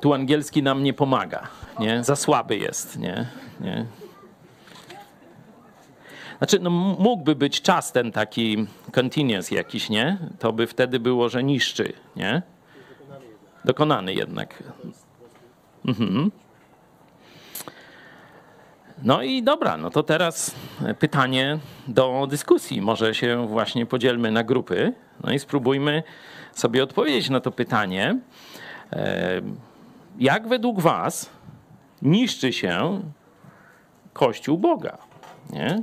Tu 0.00 0.14
angielski 0.14 0.62
nam 0.62 0.82
nie 0.82 0.92
pomaga, 0.94 1.48
nie? 1.80 2.04
Za 2.04 2.16
słaby 2.16 2.56
jest, 2.56 2.98
nie? 2.98 3.26
nie? 3.60 3.86
Znaczy, 6.38 6.58
no, 6.60 6.70
mógłby 6.70 7.34
być 7.34 7.62
czas 7.62 7.92
ten 7.92 8.12
taki 8.12 8.66
continuous 8.92 9.50
jakiś, 9.50 9.88
nie? 9.90 10.18
To 10.38 10.52
by 10.52 10.66
wtedy 10.66 11.00
było, 11.00 11.28
że 11.28 11.44
niszczy, 11.44 11.92
nie? 12.16 12.42
Dokonany 13.66 14.14
jednak. 14.14 14.62
Mhm. 15.86 16.30
No 19.02 19.22
i 19.22 19.42
dobra, 19.42 19.76
no 19.76 19.90
to 19.90 20.02
teraz 20.02 20.54
pytanie 20.98 21.58
do 21.88 22.26
dyskusji. 22.30 22.82
Może 22.82 23.14
się 23.14 23.46
właśnie 23.46 23.86
podzielmy 23.86 24.30
na 24.30 24.44
grupy, 24.44 24.92
no 25.24 25.32
i 25.32 25.38
spróbujmy 25.38 26.02
sobie 26.52 26.82
odpowiedzieć 26.82 27.30
na 27.30 27.40
to 27.40 27.50
pytanie. 27.50 28.18
E, 28.92 29.40
Jak 30.18 30.48
według 30.48 30.80
Was 30.80 31.30
niszczy 32.02 32.52
się 32.52 33.00
Kościół 34.12 34.58
Boga? 34.58 34.98
Nie? 35.50 35.82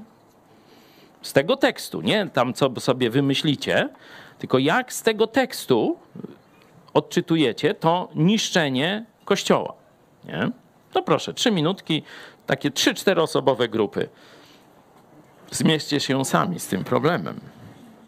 Z 1.21 1.33
tego 1.33 1.57
tekstu, 1.57 2.01
nie 2.01 2.27
tam 2.29 2.53
co 2.53 2.79
sobie 2.79 3.09
wymyślicie, 3.09 3.89
tylko 4.39 4.57
jak 4.57 4.93
z 4.93 5.01
tego 5.01 5.27
tekstu 5.27 5.97
odczytujecie 6.93 7.73
to 7.73 8.09
niszczenie 8.15 9.05
Kościoła. 9.25 9.73
Nie? 10.25 10.51
To 10.91 11.01
proszę, 11.01 11.33
trzy 11.33 11.51
minutki, 11.51 12.03
takie 12.45 12.71
trzy, 12.71 12.93
czteroosobowe 12.93 13.69
grupy. 13.69 14.09
Zmierzcie 15.51 15.99
się 15.99 16.25
sami 16.25 16.59
z 16.59 16.67
tym 16.67 16.83
problemem. 16.83 17.39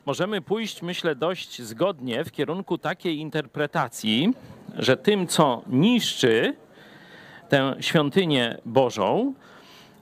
Możemy 0.06 0.42
pójść, 0.42 0.82
myślę, 0.82 1.16
dość 1.16 1.62
zgodnie 1.62 2.24
w 2.24 2.32
kierunku 2.32 2.78
takiej 2.78 3.18
interpretacji, 3.18 4.34
że 4.76 4.98
tym, 4.98 5.28
co 5.28 5.62
niszczy 5.68 6.56
tę 7.50 7.76
świątynię 7.80 8.58
Bożą, 8.66 9.34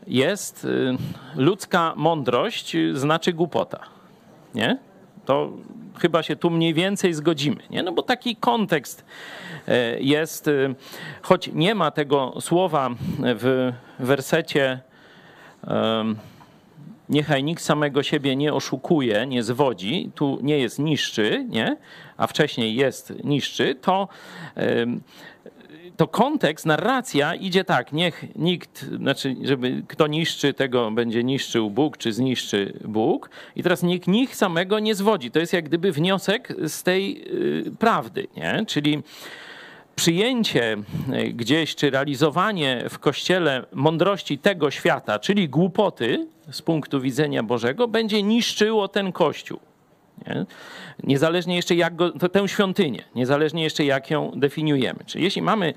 jest 0.07 0.65
y, 0.65 0.97
ludzka 1.35 1.93
mądrość, 1.95 2.75
y, 2.75 2.97
znaczy 2.97 3.33
głupota. 3.33 3.79
Nie? 4.55 4.77
To 5.25 5.51
chyba 5.99 6.23
się 6.23 6.35
tu 6.35 6.49
mniej 6.49 6.73
więcej 6.73 7.13
zgodzimy, 7.13 7.61
nie? 7.69 7.83
No 7.83 7.91
bo 7.91 8.03
taki 8.03 8.35
kontekst 8.35 9.05
e, 9.67 9.99
jest, 9.99 10.47
e, 10.47 10.51
choć 11.21 11.49
nie 11.53 11.75
ma 11.75 11.91
tego 11.91 12.33
słowa 12.41 12.89
w 13.19 13.71
wersecie 13.99 14.79
niechaj 17.09 17.43
nikt 17.43 17.63
samego 17.63 18.03
siebie 18.03 18.35
nie 18.35 18.53
oszukuje, 18.53 19.25
nie 19.27 19.43
zwodzi, 19.43 20.11
tu 20.15 20.39
nie 20.41 20.59
jest 20.59 20.79
niszczy, 20.79 21.45
nie? 21.49 21.77
a 22.17 22.27
wcześniej 22.27 22.75
jest 22.75 23.13
niszczy, 23.23 23.75
to, 23.75 24.07
to 25.97 26.07
kontekst, 26.07 26.65
narracja 26.65 27.35
idzie 27.35 27.63
tak, 27.63 27.93
niech 27.93 28.25
nikt, 28.35 28.85
znaczy, 28.97 29.35
żeby 29.43 29.83
kto 29.87 30.07
niszczy, 30.07 30.53
tego 30.53 30.91
będzie 30.91 31.23
niszczył 31.23 31.69
Bóg, 31.69 31.97
czy 31.97 32.13
zniszczy 32.13 32.79
Bóg. 32.85 33.29
I 33.55 33.63
teraz 33.63 33.83
nikt 34.07 34.35
samego 34.35 34.79
nie 34.79 34.95
zwodzi. 34.95 35.31
To 35.31 35.39
jest 35.39 35.53
jak 35.53 35.65
gdyby 35.65 35.91
wniosek 35.91 36.53
z 36.67 36.83
tej 36.83 37.23
y, 37.67 37.71
prawdy, 37.79 38.27
nie? 38.37 38.65
Czyli 38.67 39.03
przyjęcie 39.95 40.77
y, 41.13 41.33
gdzieś, 41.33 41.75
czy 41.75 41.89
realizowanie 41.89 42.85
w 42.89 42.99
kościele 42.99 43.65
mądrości 43.73 44.37
tego 44.37 44.71
świata, 44.71 45.19
czyli 45.19 45.49
głupoty 45.49 46.27
z 46.51 46.61
punktu 46.61 47.01
widzenia 47.01 47.43
Bożego, 47.43 47.87
będzie 47.87 48.23
niszczyło 48.23 48.87
ten 48.87 49.11
kościół. 49.11 49.59
Nie? 50.27 50.45
Niezależnie 51.03 51.55
jeszcze 51.55 51.75
jak 51.75 51.95
go, 51.95 52.11
tę 52.11 52.47
świątynię, 52.47 53.03
niezależnie 53.15 53.63
jeszcze 53.63 53.85
jak 53.85 54.11
ją 54.11 54.31
definiujemy. 54.35 54.99
Czyli 55.05 55.23
jeśli 55.23 55.41
mamy 55.41 55.73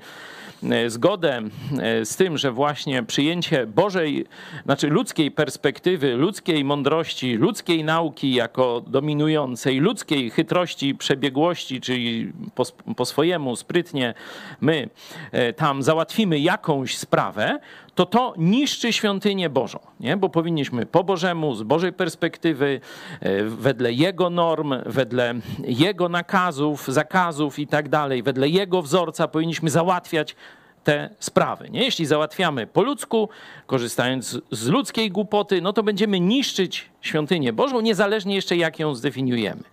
e, 0.63 0.89
zgodę 0.89 1.41
e, 1.79 2.05
z 2.05 2.15
tym, 2.15 2.37
że 2.37 2.51
właśnie 2.51 3.03
przyjęcie 3.03 3.67
Bożej, 3.67 4.25
znaczy 4.65 4.87
ludzkiej 4.87 5.31
perspektywy, 5.31 6.13
ludzkiej 6.13 6.63
mądrości, 6.63 7.33
ludzkiej 7.35 7.83
nauki 7.83 8.33
jako 8.33 8.83
dominującej, 8.87 9.79
ludzkiej 9.79 10.29
chytrości, 10.29 10.95
przebiegłości, 10.95 11.81
czyli 11.81 12.31
po, 12.55 12.63
po 12.95 13.05
swojemu 13.05 13.55
sprytnie 13.55 14.13
my 14.61 14.89
e, 15.31 15.53
tam 15.53 15.83
załatwimy 15.83 16.39
jakąś 16.39 16.97
sprawę, 16.97 17.59
to 17.97 18.05
to 18.05 18.33
niszczy 18.37 18.93
świątynię 18.93 19.49
Bożą, 19.49 19.79
nie? 19.99 20.17
bo 20.17 20.29
powinniśmy 20.29 20.85
po 20.85 21.03
Bożemu, 21.03 21.55
z 21.55 21.63
Bożej 21.63 21.93
perspektywy, 21.93 22.81
e, 23.21 23.43
wedle 23.43 23.93
Jego 23.93 24.29
norm, 24.29 24.73
wedle 24.85 25.33
Jego 25.59 26.09
nakazów, 26.09 26.87
zakazów 26.87 27.59
i 27.59 27.67
tak 27.67 27.89
dalej, 27.89 28.23
wedle 28.23 28.49
Jego 28.49 28.81
wzorca 28.81 29.27
powinniśmy 29.27 29.69
załatwiać 29.69 30.35
te 30.83 31.09
sprawy. 31.19 31.69
Nie? 31.69 31.83
Jeśli 31.83 32.05
załatwiamy 32.05 32.67
po 32.67 32.81
ludzku, 32.81 33.29
korzystając 33.65 34.41
z 34.51 34.67
ludzkiej 34.67 35.11
głupoty, 35.11 35.61
no 35.61 35.73
to 35.73 35.83
będziemy 35.83 36.19
niszczyć 36.19 36.89
świątynię 37.01 37.53
Bożą, 37.53 37.81
niezależnie 37.81 38.35
jeszcze 38.35 38.57
jak 38.57 38.79
ją 38.79 38.95
zdefiniujemy. 38.95 39.63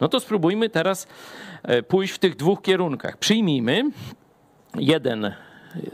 No 0.00 0.08
to 0.08 0.20
spróbujmy 0.20 0.68
teraz 0.68 1.06
e, 1.62 1.82
pójść 1.82 2.14
w 2.14 2.18
tych 2.18 2.36
dwóch 2.36 2.62
kierunkach. 2.62 3.16
Przyjmijmy 3.16 3.84
jeden 4.74 5.32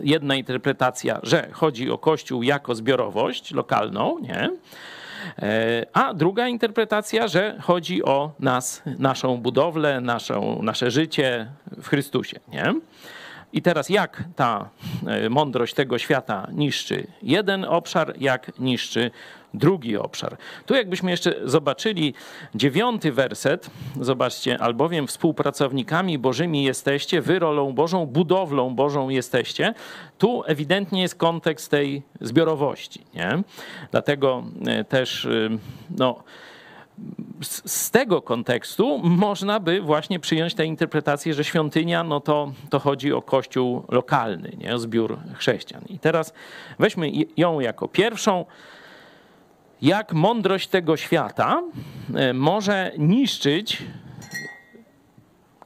jedna 0.03 0.35
interpretacja, 0.35 1.21
że 1.23 1.49
chodzi 1.53 1.91
o 1.91 1.99
Kościół 1.99 2.43
jako 2.43 2.75
zbiorowość 2.75 3.53
lokalną, 3.53 4.19
nie? 4.19 4.51
E, 5.39 5.87
A 5.93 6.15
druga 6.15 6.49
interpretacja, 6.49 7.29
że 7.29 7.59
chodzi 7.61 8.05
o 8.05 8.31
nas, 8.41 8.83
naszą 8.99 9.37
budowlę, 9.37 10.01
naszą, 10.01 10.63
nasze 10.63 10.91
życie 10.91 11.47
w 11.83 11.89
Chrystusie. 11.89 12.41
Nie? 12.49 12.75
I 13.53 13.63
teraz 13.63 13.89
jak 13.89 14.25
ta 14.37 14.69
e, 15.07 15.29
mądrość 15.31 15.75
tego 15.75 15.99
świata 15.99 16.47
niszczy 16.53 17.07
jeden 17.23 17.65
obszar, 17.65 18.15
jak 18.21 18.59
niszczy 18.59 19.11
drugi 19.55 19.97
obszar. 19.97 20.37
Tu 20.67 20.75
jakbyśmy 20.75 21.11
jeszcze 21.11 21.35
zobaczyli 21.45 22.15
dziewiąty 22.55 23.13
werset, 23.13 23.71
zobaczcie, 24.01 24.59
albowiem 24.59 25.07
współpracownikami 25.07 26.19
bożymi 26.19 26.65
jesteście, 26.65 27.21
wy 27.21 27.39
rolą 27.39 27.73
Bożą, 27.73 28.07
budowlą 28.07 28.75
Bożą 28.75 29.09
jesteście. 29.09 29.75
Tu 30.19 30.43
ewidentnie 30.47 31.03
jest 31.03 31.15
kontekst 31.15 31.71
tej 31.71 32.03
zbiorowości. 32.21 33.01
Nie? 33.15 33.43
Dlatego 33.91 34.45
e, 34.67 34.85
też 34.85 35.25
e, 35.25 35.49
no, 35.91 36.23
z 37.65 37.91
tego 37.91 38.23
kontekstu 38.23 39.01
można 39.05 39.61
by 39.61 39.81
właśnie 39.81 40.21
przyjąć 40.21 40.55
tę 40.55 40.67
interpretację, 40.67 41.35
że 41.35 41.45
świątynia 41.45 42.05
no 42.05 42.21
to, 42.21 42.53
to 42.71 42.79
chodzi 42.79 43.13
o 43.13 43.23
kościół 43.23 43.85
lokalny, 43.89 44.53
nie? 44.59 44.75
o 44.75 44.79
zbiór 44.79 45.19
chrześcijan. 45.35 45.83
I 45.89 45.99
teraz 45.99 46.33
weźmy 46.79 47.11
ją 47.37 47.61
jako 47.61 47.89
pierwszą. 47.89 48.45
Jak 49.83 50.13
mądrość 50.13 50.69
tego 50.69 50.97
świata 50.97 51.63
e, 52.15 52.33
może 52.33 52.93
niszczyć 52.99 53.83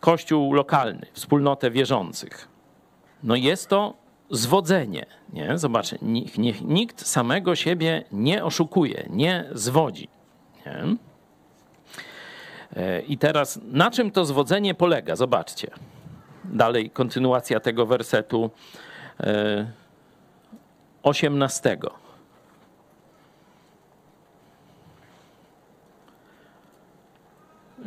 kościół 0.01 0.53
lokalny, 0.53 1.07
wspólnotę 1.13 1.71
wierzących? 1.71 2.49
No 3.23 3.37
jest 3.37 3.69
to 3.69 3.95
zwodzenie. 4.31 5.07
Nie? 5.33 5.59
Zobaczcie, 5.59 5.99
niech, 6.03 6.39
niech 6.39 6.61
nikt 6.61 7.07
samego 7.07 7.57
siebie 7.57 8.05
nie 8.13 8.45
oszukuje, 8.45 9.07
nie 9.11 9.45
zwodzi. 9.53 10.09
Nie? 10.67 10.97
I 13.09 13.19
teraz 13.19 13.61
na 13.65 13.91
czym 13.91 14.11
to 14.11 14.25
zwodzenie 14.25 14.75
polega? 14.75 15.17
Zobaczcie. 15.17 15.71
Dalej 16.45 16.91
kontynuacja 16.91 17.61
tego 17.61 17.87
wersetu 17.87 18.51
18. 21.03 21.79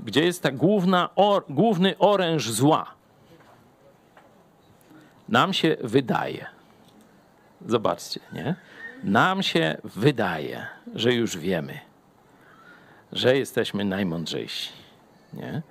Gdzie 0.06 0.26
jest 0.26 0.44
ta 0.44 0.52
główna, 0.52 1.10
or, 1.16 1.46
główny 1.50 1.98
oręż 1.98 2.52
zła? 2.52 2.94
Nam 5.30 5.54
się 5.54 5.78
wydaje. 5.84 6.46
Zobaczcie, 7.66 8.20
nie? 8.34 8.56
Nam 9.04 9.44
się 9.44 9.78
wydaje, 9.84 10.68
że 10.96 11.14
już 11.14 11.38
wiemy 11.38 11.80
że 13.16 13.38
jesteśmy 13.38 13.86
najmądrzejsi. 13.86 14.70
Nie? 15.34 15.62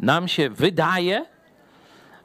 Nam 0.00 0.28
się 0.28 0.50
wydaje, 0.50 1.26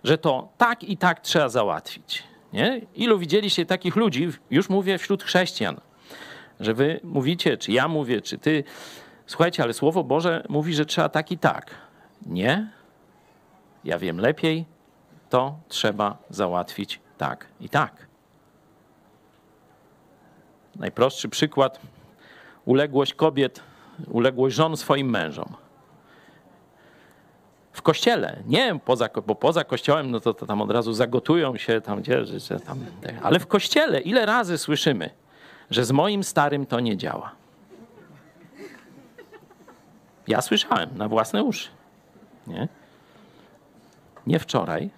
że 0.03 0.17
to 0.17 0.49
tak 0.57 0.83
i 0.83 0.97
tak 0.97 1.19
trzeba 1.19 1.49
załatwić. 1.49 2.23
Nie? 2.53 2.81
Ilu 2.95 3.19
widzieliście 3.19 3.65
takich 3.65 3.95
ludzi, 3.95 4.29
już 4.51 4.69
mówię 4.69 4.97
wśród 4.97 5.23
chrześcijan, 5.23 5.79
że 6.59 6.73
wy 6.73 6.99
mówicie, 7.03 7.57
czy 7.57 7.71
ja 7.71 7.87
mówię, 7.87 8.21
czy 8.21 8.37
ty, 8.37 8.63
słuchajcie, 9.25 9.63
ale 9.63 9.73
Słowo 9.73 10.03
Boże 10.03 10.43
mówi, 10.49 10.73
że 10.73 10.85
trzeba 10.85 11.09
tak 11.09 11.31
i 11.31 11.37
tak. 11.37 11.75
Nie, 12.25 12.71
ja 13.83 13.99
wiem 13.99 14.19
lepiej, 14.19 14.65
to 15.29 15.55
trzeba 15.67 16.17
załatwić 16.29 16.99
tak 17.17 17.47
i 17.59 17.69
tak. 17.69 18.07
Najprostszy 20.75 21.29
przykład, 21.29 21.79
uległość 22.65 23.13
kobiet 23.13 23.63
uległość 24.07 24.55
żon 24.55 24.77
swoim 24.77 25.09
mężom. 25.09 25.53
W 27.71 27.81
kościele, 27.81 28.43
nie 28.45 28.79
poza, 28.85 29.09
bo 29.27 29.35
poza 29.35 29.63
kościołem, 29.63 30.11
no 30.11 30.19
to, 30.19 30.33
to 30.33 30.45
tam 30.45 30.61
od 30.61 30.71
razu 30.71 30.93
zagotują 30.93 31.57
się, 31.57 31.81
tam 31.81 32.01
gdzie, 32.01 32.25
że 32.25 32.59
tam, 32.59 32.85
ale 33.21 33.39
w 33.39 33.47
kościele 33.47 33.99
ile 33.99 34.25
razy 34.25 34.57
słyszymy, 34.57 35.09
że 35.69 35.85
z 35.85 35.91
moim 35.91 36.23
starym 36.23 36.65
to 36.65 36.79
nie 36.79 36.97
działa. 36.97 37.31
Ja 40.27 40.41
słyszałem 40.41 40.89
na 40.97 41.07
własne 41.07 41.43
uszy. 41.43 41.69
Nie, 42.47 42.67
nie 44.27 44.39
wczoraj, 44.39 44.89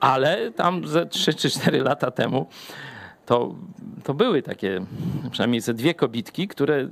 ale 0.00 0.50
tam 0.50 0.86
ze 0.86 1.06
3 1.06 1.34
czy 1.34 1.50
4 1.50 1.82
lata 1.82 2.10
temu 2.10 2.46
to, 3.26 3.54
to 4.04 4.14
były 4.14 4.42
takie, 4.42 4.80
przynajmniej 5.30 5.60
ze 5.60 5.74
dwie 5.74 5.94
kobitki, 5.94 6.48
które, 6.48 6.88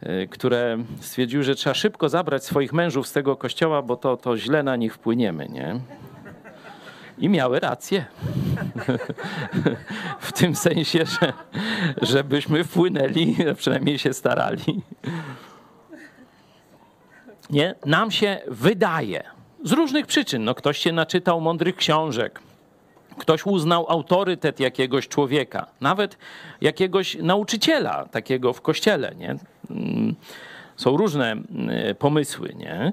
e, 0.00 0.26
które 0.26 0.78
stwierdziły, 1.00 1.42
że 1.44 1.54
trzeba 1.54 1.74
szybko 1.74 2.08
zabrać 2.08 2.44
swoich 2.44 2.72
mężów 2.72 3.08
z 3.08 3.12
tego 3.12 3.36
kościoła, 3.36 3.82
bo 3.82 3.96
to, 3.96 4.16
to 4.16 4.36
źle 4.36 4.62
na 4.62 4.76
nich 4.76 4.94
wpłyniemy, 4.94 5.48
nie? 5.48 5.80
I 7.18 7.28
miały 7.28 7.60
rację. 7.60 8.04
w 10.20 10.32
tym 10.32 10.56
sensie, 10.56 11.04
że, 11.06 11.32
żebyśmy 12.02 12.64
wpłynęli, 12.64 13.36
przynajmniej 13.56 13.98
się 13.98 14.12
starali. 14.12 14.82
Nie? 17.50 17.74
Nam 17.86 18.10
się 18.10 18.40
wydaje, 18.48 19.24
z 19.64 19.72
różnych 19.72 20.06
przyczyn. 20.06 20.44
No, 20.44 20.54
ktoś 20.54 20.78
się 20.78 20.92
naczytał 20.92 21.40
mądrych 21.40 21.76
książek, 21.76 22.40
Ktoś 23.18 23.46
uznał 23.46 23.86
autorytet 23.88 24.60
jakiegoś 24.60 25.08
człowieka, 25.08 25.66
nawet 25.80 26.18
jakiegoś 26.60 27.14
nauczyciela 27.14 28.08
takiego 28.10 28.52
w 28.52 28.60
kościele. 28.60 29.14
Nie? 29.14 29.36
Mm, 29.70 30.14
są 30.76 30.96
różne 30.96 31.32
mm, 31.32 31.94
pomysły, 31.98 32.54
nie? 32.56 32.92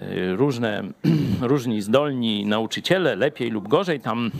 Y, 0.00 0.36
różne, 0.36 0.82
różni 1.40 1.82
zdolni 1.82 2.46
nauczyciele, 2.46 3.16
lepiej 3.16 3.50
lub 3.50 3.68
gorzej 3.68 4.00
tam 4.00 4.30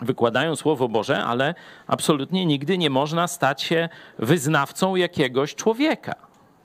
wykładają 0.00 0.56
Słowo 0.56 0.88
Boże, 0.88 1.24
ale 1.24 1.54
absolutnie 1.86 2.46
nigdy 2.46 2.78
nie 2.78 2.90
można 2.90 3.28
stać 3.28 3.62
się 3.62 3.88
wyznawcą 4.18 4.96
jakiegoś 4.96 5.54
człowieka. 5.54 6.14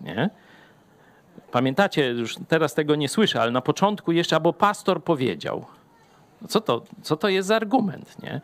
Nie? 0.02 0.30
Pamiętacie, 1.52 2.10
już 2.10 2.36
teraz 2.48 2.74
tego 2.74 2.96
nie 2.96 3.10
słyszę, 3.10 3.42
ale 3.42 3.52
na 3.52 3.62
początku 3.62 4.12
jeszcze, 4.12 4.36
albo 4.36 4.54
pastor 4.54 5.04
powiedział. 5.04 5.66
Co 6.48 6.62
to, 6.62 6.84
co 7.02 7.18
to 7.18 7.30
jest 7.30 7.48
za 7.48 7.56
argument, 7.56 8.24
nie? 8.24 8.42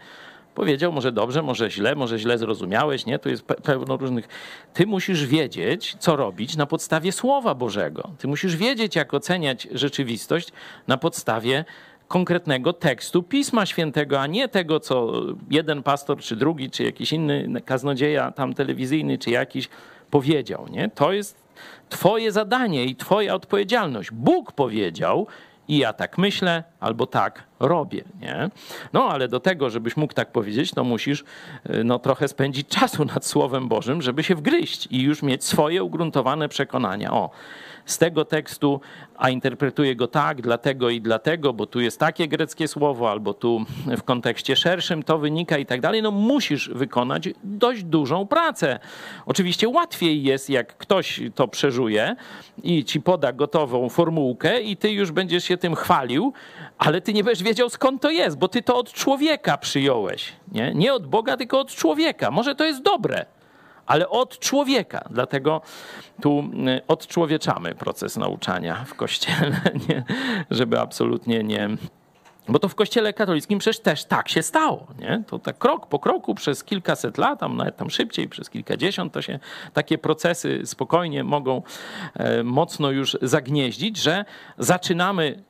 Powiedział 0.56 0.92
może 0.92 1.12
dobrze, 1.12 1.42
może 1.42 1.72
źle, 1.72 1.96
może 1.96 2.20
źle 2.20 2.38
zrozumiałeś, 2.38 3.06
nie? 3.06 3.20
Tu 3.20 3.30
jest 3.30 3.44
pe 3.44 3.56
pełno 3.56 3.98
różnych. 3.98 4.28
Ty 4.74 4.88
musisz 4.88 5.26
wiedzieć, 5.26 5.96
co 6.00 6.16
robić 6.16 6.56
na 6.58 6.66
podstawie 6.66 7.12
Słowa 7.12 7.56
Bożego. 7.56 8.12
Ty 8.18 8.28
musisz 8.28 8.56
wiedzieć, 8.56 8.96
jak 8.96 9.14
oceniać 9.14 9.68
rzeczywistość 9.72 10.50
na 10.88 10.98
podstawie 10.98 11.66
konkretnego 12.08 12.74
tekstu 12.74 13.24
Pisma 13.24 13.66
Świętego, 13.66 14.22
a 14.22 14.28
nie 14.28 14.48
tego, 14.48 14.80
co 14.80 15.14
jeden 15.50 15.84
pastor, 15.84 16.18
czy 16.18 16.36
drugi, 16.36 16.70
czy 16.70 16.84
jakiś 16.84 17.14
inny 17.14 17.62
kaznodzieja 17.66 18.32
tam 18.32 18.54
telewizyjny, 18.54 19.18
czy 19.18 19.30
jakiś 19.30 19.70
powiedział, 20.10 20.68
nie? 20.72 20.90
To 20.96 21.14
jest 21.14 21.44
twoje 21.90 22.32
zadanie 22.32 22.86
i 22.86 22.96
twoja 22.96 23.36
odpowiedzialność. 23.36 24.12
Bóg 24.12 24.52
powiedział 24.52 25.28
i 25.68 25.78
ja 25.78 25.94
tak 25.94 26.18
myślę, 26.18 26.64
albo 26.80 27.08
tak 27.08 27.44
robię, 27.60 28.04
nie? 28.22 28.50
No, 28.94 29.04
ale 29.04 29.28
do 29.28 29.40
tego, 29.40 29.70
żebyś 29.70 29.98
mógł 29.98 30.14
tak 30.14 30.32
powiedzieć, 30.32 30.72
to 30.72 30.84
musisz 30.84 31.24
y, 31.70 31.84
no, 31.84 32.00
trochę 32.00 32.28
spędzić 32.28 32.68
czasu 32.80 33.06
nad 33.06 33.26
Słowem 33.26 33.68
Bożym, 33.68 34.02
żeby 34.02 34.24
się 34.24 34.36
wgryźć 34.36 34.88
i 34.92 35.02
już 35.02 35.24
mieć 35.24 35.44
swoje 35.44 35.84
ugruntowane 35.84 36.50
przekonania. 36.50 37.14
O, 37.14 37.30
z 37.86 37.98
tego 37.98 38.26
tekstu, 38.26 38.82
a 39.18 39.30
interpretuję 39.30 39.96
go 39.96 40.08
tak, 40.08 40.42
dlatego 40.42 40.90
i 40.90 41.02
dlatego, 41.02 41.54
bo 41.54 41.66
tu 41.66 41.80
jest 41.80 42.00
takie 42.00 42.28
greckie 42.28 42.68
słowo, 42.68 43.12
albo 43.12 43.34
tu 43.34 43.66
w 43.98 44.04
kontekście 44.04 44.56
szerszym 44.56 45.04
to 45.04 45.18
wynika 45.18 45.58
i 45.58 45.66
tak 45.66 45.82
dalej, 45.82 46.02
no 46.02 46.12
musisz 46.12 46.70
wykonać 46.70 47.30
dość 47.44 47.84
dużą 47.84 48.28
pracę. 48.28 48.80
Oczywiście 49.26 49.70
łatwiej 49.70 50.24
jest, 50.24 50.50
jak 50.50 50.78
ktoś 50.78 51.22
to 51.36 51.48
przeżuje 51.48 52.16
i 52.64 52.86
ci 52.86 53.02
poda 53.02 53.34
gotową 53.34 53.90
formułkę 53.90 54.62
i 54.62 54.78
ty 54.78 54.92
już 54.92 55.12
będziesz 55.12 55.44
się 55.44 55.58
tym 55.58 55.76
chwalił, 55.76 56.34
ale 56.78 57.02
ty 57.02 57.14
nie 57.14 57.24
będziesz 57.24 57.44
wiedział 57.44 57.70
skąd 57.70 58.02
to 58.02 58.10
jest, 58.10 58.38
bo 58.38 58.48
ty 58.48 58.62
to 58.62 58.78
od 58.78 58.94
człowieka 58.94 59.58
przyjąłeś. 59.58 60.34
Nie, 60.52 60.74
nie 60.74 60.94
od 60.94 61.08
Boga, 61.08 61.38
tylko 61.38 61.60
od 61.60 61.76
człowieka. 61.76 62.32
Może 62.32 62.56
to 62.56 62.66
jest 62.66 62.82
dobre, 62.82 63.26
ale 63.86 64.10
od 64.10 64.40
człowieka. 64.40 65.04
Dlatego 65.10 65.62
tu 66.22 66.40
y, 66.40 66.88
odczłowieczamy 66.88 67.76
proces 67.76 68.18
nauczania 68.18 68.86
w 68.86 68.96
kościele, 68.96 69.62
nie? 69.90 70.04
żeby 70.52 70.80
absolutnie 70.80 71.44
nie. 71.44 71.70
Bo 72.48 72.60
to 72.60 72.70
w 72.70 72.76
kościele 72.76 73.14
katolickim 73.14 73.60
przecież 73.60 73.80
też 73.80 74.06
tak 74.06 74.30
się 74.30 74.44
stało. 74.44 74.88
Nie? 75.00 75.24
To 75.28 75.40
tak 75.40 75.58
krok 75.58 75.88
po 75.88 76.00
kroku 76.00 76.36
przez 76.36 76.64
kilkaset 76.64 77.18
lat, 77.18 77.40
tam 77.40 77.58
nawet 77.58 77.78
tam 77.78 77.90
szybciej, 77.90 78.30
przez 78.30 78.50
kilkadziesiąt, 78.50 79.14
to 79.14 79.22
się 79.22 79.40
takie 79.74 79.98
procesy 79.98 80.62
spokojnie 80.66 81.24
mogą 81.24 81.62
e, 82.14 82.44
mocno 82.44 82.92
już 82.92 83.18
zagnieździć, 83.22 83.98
że 83.98 84.26
zaczynamy 84.58 85.44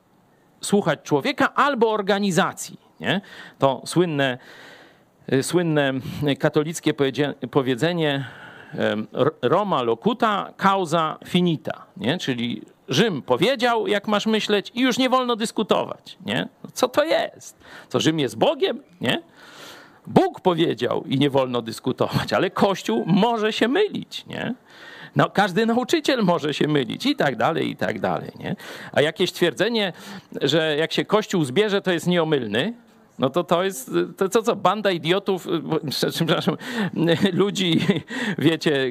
słuchać 0.60 1.00
człowieka 1.02 1.54
albo 1.54 1.92
organizacji. 1.92 2.80
Nie? 3.00 3.20
To 3.58 3.82
słynne 3.86 4.38
słynne 5.42 5.92
katolickie 6.38 6.94
powiedzenie 7.50 8.24
Roma 9.42 9.82
locuta, 9.82 10.52
causa 10.56 11.18
finita, 11.26 11.86
nie? 11.96 12.18
czyli 12.18 12.62
Rzym 12.88 13.22
powiedział, 13.22 13.86
jak 13.86 14.08
masz 14.08 14.26
myśleć 14.26 14.72
i 14.74 14.80
już 14.80 14.98
nie 14.98 15.08
wolno 15.08 15.36
dyskutować. 15.36 16.18
Nie? 16.26 16.48
Co 16.72 16.88
to 16.88 17.04
jest? 17.04 17.56
Co 17.88 18.00
Rzym 18.00 18.18
jest 18.18 18.38
Bogiem? 18.38 18.80
Nie? 19.00 19.22
Bóg 20.06 20.40
powiedział 20.40 21.04
i 21.08 21.18
nie 21.18 21.30
wolno 21.30 21.62
dyskutować, 21.62 22.32
ale 22.32 22.50
Kościół 22.50 23.04
może 23.06 23.52
się 23.52 23.68
mylić. 23.68 24.26
Nie? 24.26 24.54
No, 25.16 25.30
każdy 25.30 25.66
nauczyciel 25.66 26.22
może 26.22 26.54
się 26.54 26.68
mylić 26.68 27.06
i 27.06 27.16
tak 27.16 27.36
dalej, 27.36 27.70
i 27.70 27.76
tak 27.76 28.00
dalej. 28.00 28.30
Nie? 28.38 28.56
A 28.92 29.00
jakieś 29.00 29.32
twierdzenie, 29.32 29.92
że 30.42 30.76
jak 30.76 30.92
się 30.92 31.04
Kościół 31.04 31.44
zbierze, 31.44 31.82
to 31.82 31.92
jest 31.92 32.06
nieomylny, 32.06 32.74
no 33.18 33.30
to 33.30 33.44
to 33.44 33.64
jest, 33.64 33.90
to 34.16 34.28
co, 34.28 34.42
co, 34.42 34.56
banda 34.56 34.90
idiotów, 34.90 35.48
przepraszam, 36.12 36.56
ludzi, 37.32 37.80
wiecie, 38.38 38.88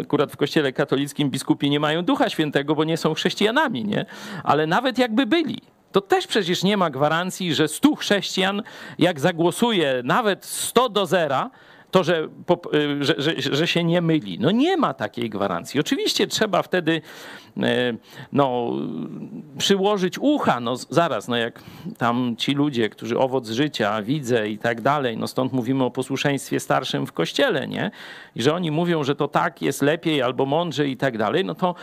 akurat 0.00 0.32
w 0.32 0.36
kościele 0.36 0.72
katolickim 0.72 1.30
biskupi 1.30 1.70
nie 1.70 1.80
mają 1.80 2.02
Ducha 2.02 2.28
Świętego, 2.28 2.74
bo 2.74 2.84
nie 2.84 2.96
są 2.96 3.14
chrześcijanami, 3.14 3.84
nie? 3.84 4.06
Ale 4.44 4.66
nawet 4.66 4.98
jakby 4.98 5.26
byli, 5.26 5.60
to 5.92 6.00
też 6.00 6.26
przecież 6.26 6.62
nie 6.62 6.76
ma 6.76 6.90
gwarancji, 6.90 7.54
że 7.54 7.68
stu 7.68 7.96
chrześcijan, 7.96 8.62
jak 8.98 9.20
zagłosuje 9.20 10.00
nawet 10.04 10.44
100 10.44 10.88
do 10.88 11.06
zera, 11.06 11.50
to, 11.96 12.04
że, 12.04 12.28
że, 13.00 13.14
że, 13.18 13.56
że, 13.56 13.66
się 13.66 13.84
nie 13.84 14.00
myli. 14.00 14.38
No 14.38 14.50
nie 14.50 14.76
ma 14.76 14.94
takiej 14.94 15.30
gwarancji. 15.30 15.80
Oczywiście 15.80 16.26
trzeba 16.26 16.62
wtedy 16.62 17.00
e, 17.62 17.94
no, 18.32 18.72
przyłożyć 19.58 20.18
ucha, 20.18 20.60
no 20.60 20.76
zaraz, 20.76 21.28
no 21.28 21.36
jak 21.36 21.62
tam 21.98 22.34
ci 22.38 22.52
ludzie, 22.52 22.88
którzy 22.88 23.18
owoc 23.18 23.50
życia, 23.50 24.02
widzę 24.02 24.48
i 24.48 24.58
tak 24.58 24.80
dalej, 24.80 25.16
no 25.16 25.26
stąd 25.26 25.52
mówimy 25.52 25.84
o 25.84 25.90
posłuszeństwie 25.90 26.60
starszym 26.60 27.06
w 27.06 27.12
kościele, 27.12 27.68
nie? 27.68 27.90
I 28.34 28.42
że 28.42 28.54
oni 28.54 28.70
mówią, 28.70 29.04
że 29.04 29.14
to 29.14 29.28
tak 29.28 29.62
jest 29.62 29.82
lepiej 29.82 30.22
albo 30.22 30.46
mądrze 30.46 30.88
i 30.88 30.96
tak 30.96 31.18
dalej, 31.18 31.44
no 31.44 31.54
to 31.54 31.74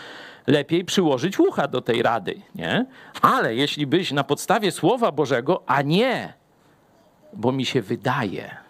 lepiej 0.47 0.86
przyłożyć 0.86 1.39
ucha 1.39 1.68
do 1.68 1.82
tej 1.82 2.01
rady, 2.01 2.41
nie? 2.55 2.86
Ale 3.22 3.55
jeśli 3.55 3.88
byś 3.88 4.11
na 4.11 4.24
podstawie 4.24 4.72
Słowa 4.72 5.11
Bożego, 5.11 5.64
a 5.66 5.82
nie, 5.82 6.34
bo 7.34 7.51
mi 7.51 7.66
się 7.66 7.82
wydaje, 7.82 8.62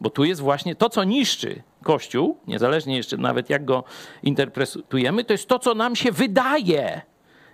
bo 0.00 0.10
tu 0.10 0.24
jest 0.24 0.40
właśnie 0.40 0.74
to, 0.74 0.90
co 0.90 1.04
niszczy 1.04 1.62
Kościół, 1.82 2.36
niezależnie 2.46 2.96
jeszcze 2.96 3.16
nawet 3.16 3.50
jak 3.50 3.64
go 3.64 3.84
interpretujemy, 4.22 5.24
to 5.24 5.32
jest 5.32 5.48
to, 5.48 5.58
co 5.58 5.74
nam 5.74 5.96
się 5.96 6.12
wydaje. 6.12 7.02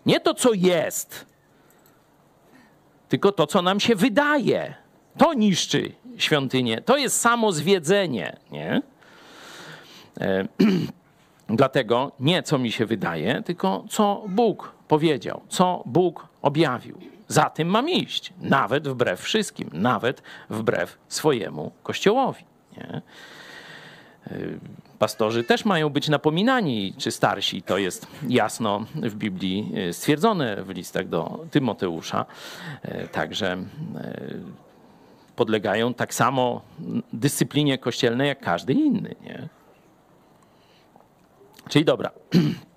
Nie 0.07 0.20
to, 0.20 0.34
co 0.34 0.53
jest, 0.53 1.26
tylko 3.09 3.32
to, 3.32 3.47
co 3.47 3.62
nam 3.62 3.80
się 3.80 3.95
wydaje. 3.95 4.74
To 5.18 5.34
niszczy 5.34 5.92
świątynię. 6.16 6.80
To 6.80 6.97
jest 6.97 7.20
samo 7.20 7.53
zwiedzenie. 7.53 8.36
Nie? 8.51 8.82
E, 10.20 10.49
dlatego 11.49 12.12
nie 12.20 12.42
co 12.42 12.59
mi 12.59 12.72
się 12.72 12.86
wydaje, 12.86 13.42
tylko 13.42 13.84
co 13.90 14.24
Bóg 14.28 14.72
powiedział, 14.88 15.40
co 15.49 15.82
Bóg 15.86 16.28
objawił. 16.42 17.13
Za 17.29 17.51
tym 17.51 17.68
mam 17.68 17.91
iść, 17.91 18.33
nawet 18.41 18.89
wbrew 18.89 19.20
wszystkim, 19.20 19.70
nawet 19.72 20.22
wbrew 20.51 20.99
swojemu 21.09 21.72
kościołowi. 21.83 22.45
Nie? 22.77 23.03
Y, 24.33 24.59
pastorzy 24.99 25.45
też 25.45 25.64
mają 25.64 25.91
być 25.91 26.09
napominani, 26.09 26.95
czy 26.99 27.11
starsi. 27.11 27.62
To 27.62 27.79
jest 27.79 28.07
jasno 28.29 28.85
w 28.95 29.14
Biblii 29.14 29.72
y, 29.89 29.93
stwierdzone 29.93 30.62
w 30.62 30.68
listach 30.70 31.09
do 31.09 31.45
Tymoteusza. 31.51 32.27
Y, 32.85 33.09
także 33.09 33.57
podlegają 35.37 35.95
tak 35.95 36.14
samo 36.14 36.62
dyscyplinie 37.12 37.79
kościelnej 37.79 38.29
jak 38.29 38.41
każdy 38.41 38.72
inny. 38.72 39.14
Nie? 39.22 39.49
Czyli 41.68 41.85
dobra. 41.85 42.11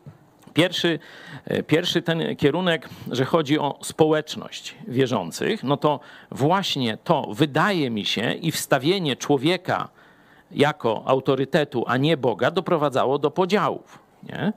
Pierwszy, 0.58 1.00
e, 1.46 1.64
pierwszy 1.64 2.02
ten 2.02 2.36
kierunek, 2.36 2.90
że 3.12 3.26
chodzi 3.26 3.60
o 3.60 3.80
społeczność 3.84 4.76
wierzących, 4.88 5.64
no 5.64 5.78
to 5.78 6.00
właśnie 6.32 6.98
to 7.04 7.28
wydaje 7.32 7.90
mi 7.90 8.06
się 8.06 8.34
i 8.34 8.52
wstawienie 8.52 9.16
człowieka 9.16 9.90
jako 10.52 11.04
autorytetu, 11.06 11.84
a 11.88 11.98
nie 11.98 12.18
Boga, 12.18 12.52
doprowadzało 12.52 13.20
do 13.20 13.32
podziałów. 13.32 14.00
Nie? 14.24 14.54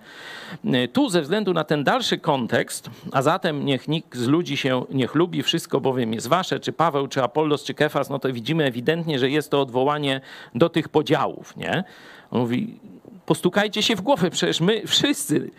E, 0.83 0.89
tu 0.89 1.09
ze 1.09 1.23
względu 1.23 1.53
na 1.53 1.65
ten 1.65 1.85
dalszy 1.85 2.19
kontekst, 2.19 2.91
a 3.13 3.23
zatem 3.23 3.65
niech 3.65 3.89
nikt 3.89 4.17
z 4.17 4.27
ludzi 4.27 4.57
się 4.57 4.85
niech 4.91 5.15
lubi, 5.15 5.43
wszystko 5.43 5.81
bowiem 5.81 6.15
jest 6.15 6.29
wasze, 6.29 6.61
czy 6.61 6.73
Paweł, 6.73 7.09
czy 7.09 7.23
Apollos, 7.23 7.65
czy 7.65 7.75
Kefas, 7.75 8.11
no 8.11 8.19
to 8.19 8.33
widzimy 8.33 8.65
ewidentnie, 8.65 9.19
że 9.19 9.31
jest 9.31 9.51
to 9.51 9.61
odwołanie 9.61 10.21
do 10.55 10.69
tych 10.69 10.89
podziałów. 10.89 11.57
Nie? 11.57 11.85
On 12.31 12.41
mówi, 12.41 12.81
postukajcie 13.27 13.83
się 13.83 13.97
w 13.97 14.01
głowę, 14.01 14.31
przecież 14.31 14.61
my 14.61 14.83
wszyscy 14.87 15.51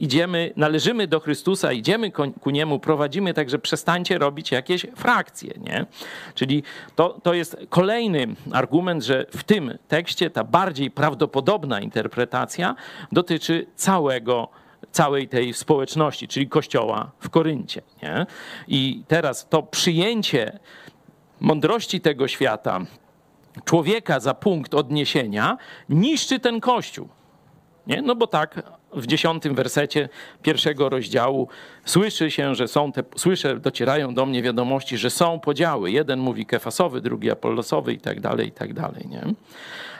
idziemy, 0.00 0.52
należymy 0.56 1.06
do 1.06 1.20
Chrystusa, 1.20 1.72
idziemy 1.72 2.10
ku 2.40 2.50
Niemu, 2.50 2.78
prowadzimy, 2.78 3.34
także 3.34 3.58
przestańcie 3.58 4.18
robić 4.18 4.50
jakieś 4.50 4.86
frakcje. 4.96 5.54
Nie? 5.60 5.86
Czyli 6.34 6.62
to, 6.96 7.20
to 7.22 7.34
jest 7.34 7.56
kolejny 7.68 8.26
argument, 8.52 9.04
że 9.04 9.26
w 9.30 9.44
tym 9.44 9.78
tekście 9.88 10.30
ta 10.30 10.44
bardziej 10.44 10.90
prawdopodobna 10.90 11.80
interpretacja 11.80 12.74
dotyczy 13.12 13.66
całego 13.76 14.48
całej 14.92 15.28
tej 15.28 15.54
społeczności, 15.54 16.28
czyli 16.28 16.48
kościoła 16.48 17.10
w 17.20 17.30
Koryncie. 17.30 17.82
Nie? 18.02 18.26
I 18.68 19.02
teraz 19.08 19.48
to 19.48 19.62
przyjęcie 19.62 20.58
mądrości 21.40 22.00
tego 22.00 22.28
świata, 22.28 22.80
człowieka 23.64 24.20
za 24.20 24.34
punkt 24.34 24.74
odniesienia, 24.74 25.56
niszczy 25.88 26.40
ten 26.40 26.60
kościół. 26.60 27.08
Nie? 27.86 28.02
No 28.02 28.14
bo 28.14 28.26
tak 28.26 28.62
w 28.96 29.06
dziesiątym 29.06 29.54
wersecie 29.54 30.08
pierwszego 30.42 30.88
rozdziału 30.88 31.48
słyszy 31.84 32.30
się, 32.30 32.54
że 32.54 32.68
są 32.68 32.92
te, 32.92 33.02
słyszę, 33.16 33.60
docierają 33.60 34.14
do 34.14 34.26
mnie 34.26 34.42
wiadomości, 34.42 34.98
że 34.98 35.10
są 35.10 35.40
podziały. 35.40 35.90
Jeden 35.90 36.18
mówi 36.18 36.46
kefasowy, 36.46 37.00
drugi 37.00 37.30
apollosowy 37.30 37.92
i 37.92 37.98
tak 37.98 38.20
dalej, 38.20 38.48
i 38.48 38.52
tak 38.52 38.74
dalej, 38.74 39.06
nie? 39.08 39.22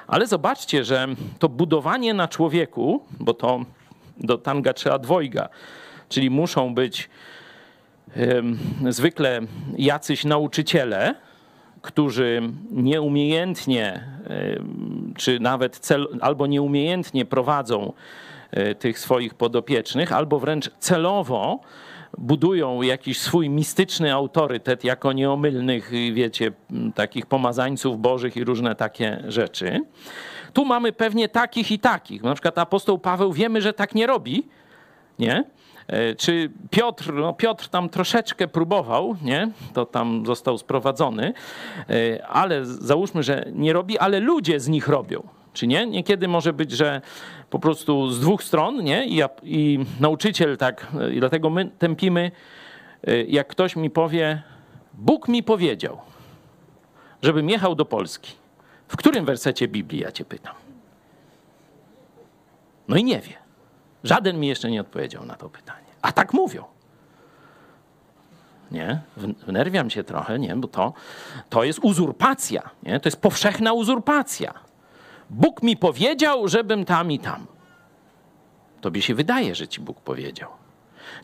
Ale 0.07 0.26
zobaczcie, 0.26 0.84
że 0.84 1.07
to 1.38 1.49
budowanie 1.49 2.14
na 2.14 2.28
człowieku, 2.28 3.03
bo 3.20 3.34
to 3.34 3.61
do 4.16 4.38
tanga 4.38 4.72
trzeba 4.72 4.99
dwojga, 4.99 5.49
czyli 6.09 6.30
muszą 6.30 6.74
być 6.74 7.11
em, 8.16 8.59
zwykle 8.88 9.40
jacyś 9.78 10.24
nauczyciele, 10.24 11.14
którzy 11.82 12.42
nieumiejętnie, 12.70 14.09
czy 15.16 15.40
nawet 15.40 15.78
cel, 15.78 16.09
albo 16.20 16.47
nieumiejętnie 16.47 17.24
prowadzą 17.24 17.92
tych 18.78 18.98
swoich 18.98 19.34
podopiecznych, 19.34 20.12
albo 20.12 20.38
wręcz 20.38 20.70
celowo 20.78 21.61
budują 22.18 22.82
jakiś 22.82 23.18
swój 23.18 23.48
mistyczny 23.48 24.14
autorytet 24.14 24.84
jako 24.84 25.12
nieomylnych, 25.12 25.90
wiecie, 26.12 26.52
takich 26.94 27.26
pomazańców 27.26 28.00
bożych 28.00 28.36
i 28.36 28.44
różne 28.44 28.74
takie 28.74 29.22
rzeczy. 29.28 29.80
Tu 30.52 30.64
mamy 30.64 30.92
pewnie 30.92 31.28
takich 31.28 31.70
i 31.72 31.78
takich. 31.78 32.22
Na 32.22 32.34
przykład 32.34 32.59
apostoł 32.59 32.98
Paweł 32.98 33.32
wiemy, 33.32 33.62
że 33.62 33.72
tak 33.72 33.94
nie 33.94 34.07
robi, 34.07 34.48
nie? 35.18 35.44
E, 35.86 36.14
Czy 36.14 36.50
Piotr, 36.70 37.12
no 37.12 37.32
Piotr 37.32 37.68
tam 37.68 37.88
troszeczkę 37.88 38.48
próbował, 38.48 39.16
nie? 39.22 39.50
To 39.72 39.86
tam 39.86 40.26
został 40.26 40.59
sprowadzony, 40.59 41.34
e, 41.90 42.26
ale 42.26 42.64
załóżmy, 42.64 43.22
że 43.22 43.44
nie 43.52 43.72
robi, 43.72 43.98
ale 43.98 44.20
ludzie 44.20 44.61
z 44.61 44.68
nich 44.68 44.88
robią. 44.88 45.22
Czy 45.52 45.66
nie? 45.66 45.86
Niekiedy 45.86 46.28
może 46.28 46.52
być, 46.52 46.70
że 46.70 47.00
po 47.55 47.59
prostu 47.59 48.11
z 48.11 48.20
dwóch 48.20 48.42
stron, 48.42 48.84
nie? 48.84 49.07
I, 49.07 49.22
i 49.42 49.86
nauczyciel 50.00 50.57
tak, 50.57 50.86
i 51.12 51.20
dlatego 51.20 51.50
my 51.50 51.70
tępimy, 51.78 52.30
e, 53.07 53.24
jak 53.24 53.48
ktoś 53.48 53.76
mi 53.76 53.90
powie, 53.90 54.42
Bóg 54.94 55.28
mi 55.28 55.42
powiedział, 55.42 56.00
żebym 57.22 57.50
jechał 57.50 57.74
do 57.74 57.84
Polski. 57.84 58.32
W 58.88 58.96
którym 58.96 59.24
wersecie 59.24 59.68
Biblii, 59.68 60.00
ja 60.00 60.12
cię 60.12 60.24
pytam? 60.24 60.55
No 62.88 62.96
i 62.96 63.05
nie 63.05 63.20
wie. 63.20 63.34
Żaden 64.05 64.40
mi 64.40 64.48
jeszcze 64.48 64.70
nie 64.70 64.80
odpowiedział 64.80 65.24
na 65.24 65.34
to 65.34 65.48
pytanie. 65.48 65.86
A 66.02 66.12
tak 66.12 66.32
mówią. 66.32 66.64
Nie? 68.70 69.00
Wnerwiam 69.46 69.90
się 69.90 70.05
trochę, 70.05 70.38
nie? 70.38 70.57
Bo 70.57 70.68
to, 70.68 70.92
to 71.48 71.64
jest 71.64 71.78
uzurpacja. 71.82 72.70
Nie? 72.82 73.00
To 73.00 73.09
jest 73.09 73.20
powszechna 73.20 73.72
uzurpacja. 73.72 74.55
Bóg 75.35 75.62
mi 75.62 75.76
powiedział, 75.76 76.49
żebym 76.49 76.85
tam 76.85 77.12
i 77.12 77.18
tam. 77.18 77.47
Tobie 78.80 79.03
się 79.03 79.14
wydaje, 79.14 79.55
że 79.55 79.68
ci 79.68 79.80
Bóg 79.80 80.01
powiedział. 80.01 80.51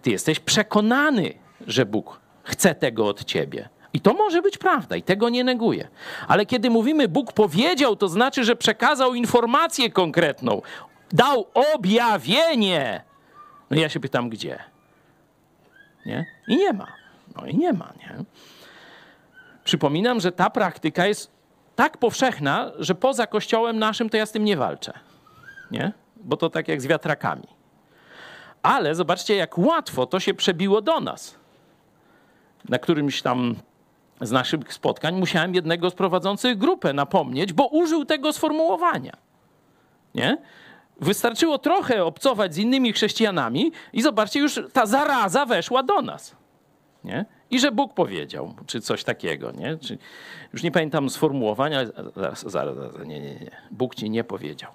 Ty 0.02 0.10
jesteś 0.10 0.40
przekonany, 0.40 1.34
że 1.66 1.86
Bóg 1.86 2.20
chce 2.42 2.74
tego 2.74 3.06
od 3.06 3.24
ciebie. 3.24 3.68
I 3.92 4.00
to 4.00 4.14
może 4.14 4.42
być 4.42 4.58
prawda, 4.58 4.96
i 4.96 5.02
tego 5.02 5.28
nie 5.28 5.44
neguję. 5.44 5.88
Ale 6.28 6.46
kiedy 6.46 6.70
mówimy 6.70 7.08
Bóg 7.08 7.32
powiedział, 7.32 7.96
to 7.96 8.08
znaczy, 8.08 8.44
że 8.44 8.56
przekazał 8.56 9.14
informację 9.14 9.90
konkretną, 9.90 10.62
dał 11.12 11.46
objawienie. 11.74 13.04
No 13.70 13.76
ja 13.76 13.88
się 13.88 14.00
pytam, 14.00 14.28
gdzie? 14.28 14.58
Nie? 16.06 16.26
I 16.48 16.56
nie 16.56 16.72
ma. 16.72 16.86
No 17.36 17.46
i 17.46 17.56
nie 17.56 17.72
ma, 17.72 17.92
nie? 17.98 18.24
Przypominam, 19.64 20.20
że 20.20 20.32
ta 20.32 20.50
praktyka 20.50 21.06
jest 21.06 21.39
tak 21.80 21.98
powszechna, 21.98 22.72
że 22.78 22.94
poza 22.94 23.26
kościołem 23.26 23.78
naszym 23.78 24.10
to 24.10 24.16
ja 24.16 24.26
z 24.26 24.32
tym 24.32 24.44
nie 24.44 24.56
walczę. 24.56 24.92
Nie? 25.70 25.92
Bo 26.16 26.36
to 26.36 26.50
tak 26.50 26.68
jak 26.68 26.82
z 26.82 26.86
wiatrakami. 26.86 27.46
Ale 28.62 28.94
zobaczcie, 28.94 29.36
jak 29.36 29.58
łatwo 29.58 30.06
to 30.06 30.20
się 30.20 30.34
przebiło 30.34 30.82
do 30.82 31.00
nas. 31.00 31.34
Na 32.68 32.78
którymś 32.78 33.22
tam 33.22 33.54
z 34.20 34.30
naszych 34.30 34.74
spotkań 34.74 35.14
musiałem 35.14 35.54
jednego 35.54 35.90
z 35.90 35.94
prowadzących 35.94 36.58
grupę 36.58 36.92
napomnieć, 36.92 37.52
bo 37.52 37.66
użył 37.66 38.04
tego 38.04 38.32
sformułowania. 38.32 39.16
Nie? 40.14 40.38
Wystarczyło 41.00 41.58
trochę 41.58 42.04
obcować 42.04 42.54
z 42.54 42.58
innymi 42.58 42.92
chrześcijanami 42.92 43.72
i 43.92 44.02
zobaczcie, 44.02 44.40
już 44.40 44.60
ta 44.72 44.86
zaraza 44.86 45.46
weszła 45.46 45.82
do 45.82 46.02
nas. 46.02 46.36
Nie? 47.04 47.24
I 47.50 47.60
że 47.60 47.72
Bóg 47.72 47.94
powiedział, 47.94 48.54
czy 48.66 48.80
coś 48.80 49.04
takiego. 49.04 49.50
Nie? 49.50 49.76
Czy, 49.76 49.98
już 50.52 50.62
nie 50.62 50.70
pamiętam 50.70 51.10
sformułowania, 51.10 51.78
ale 51.78 51.92
zaraz, 52.16 52.50
zaraz, 52.50 52.76
zaraz, 52.76 53.06
nie, 53.06 53.20
nie, 53.20 53.34
nie. 53.34 53.50
Bóg 53.70 53.94
ci 53.94 54.10
nie 54.10 54.24
powiedział. 54.24 54.70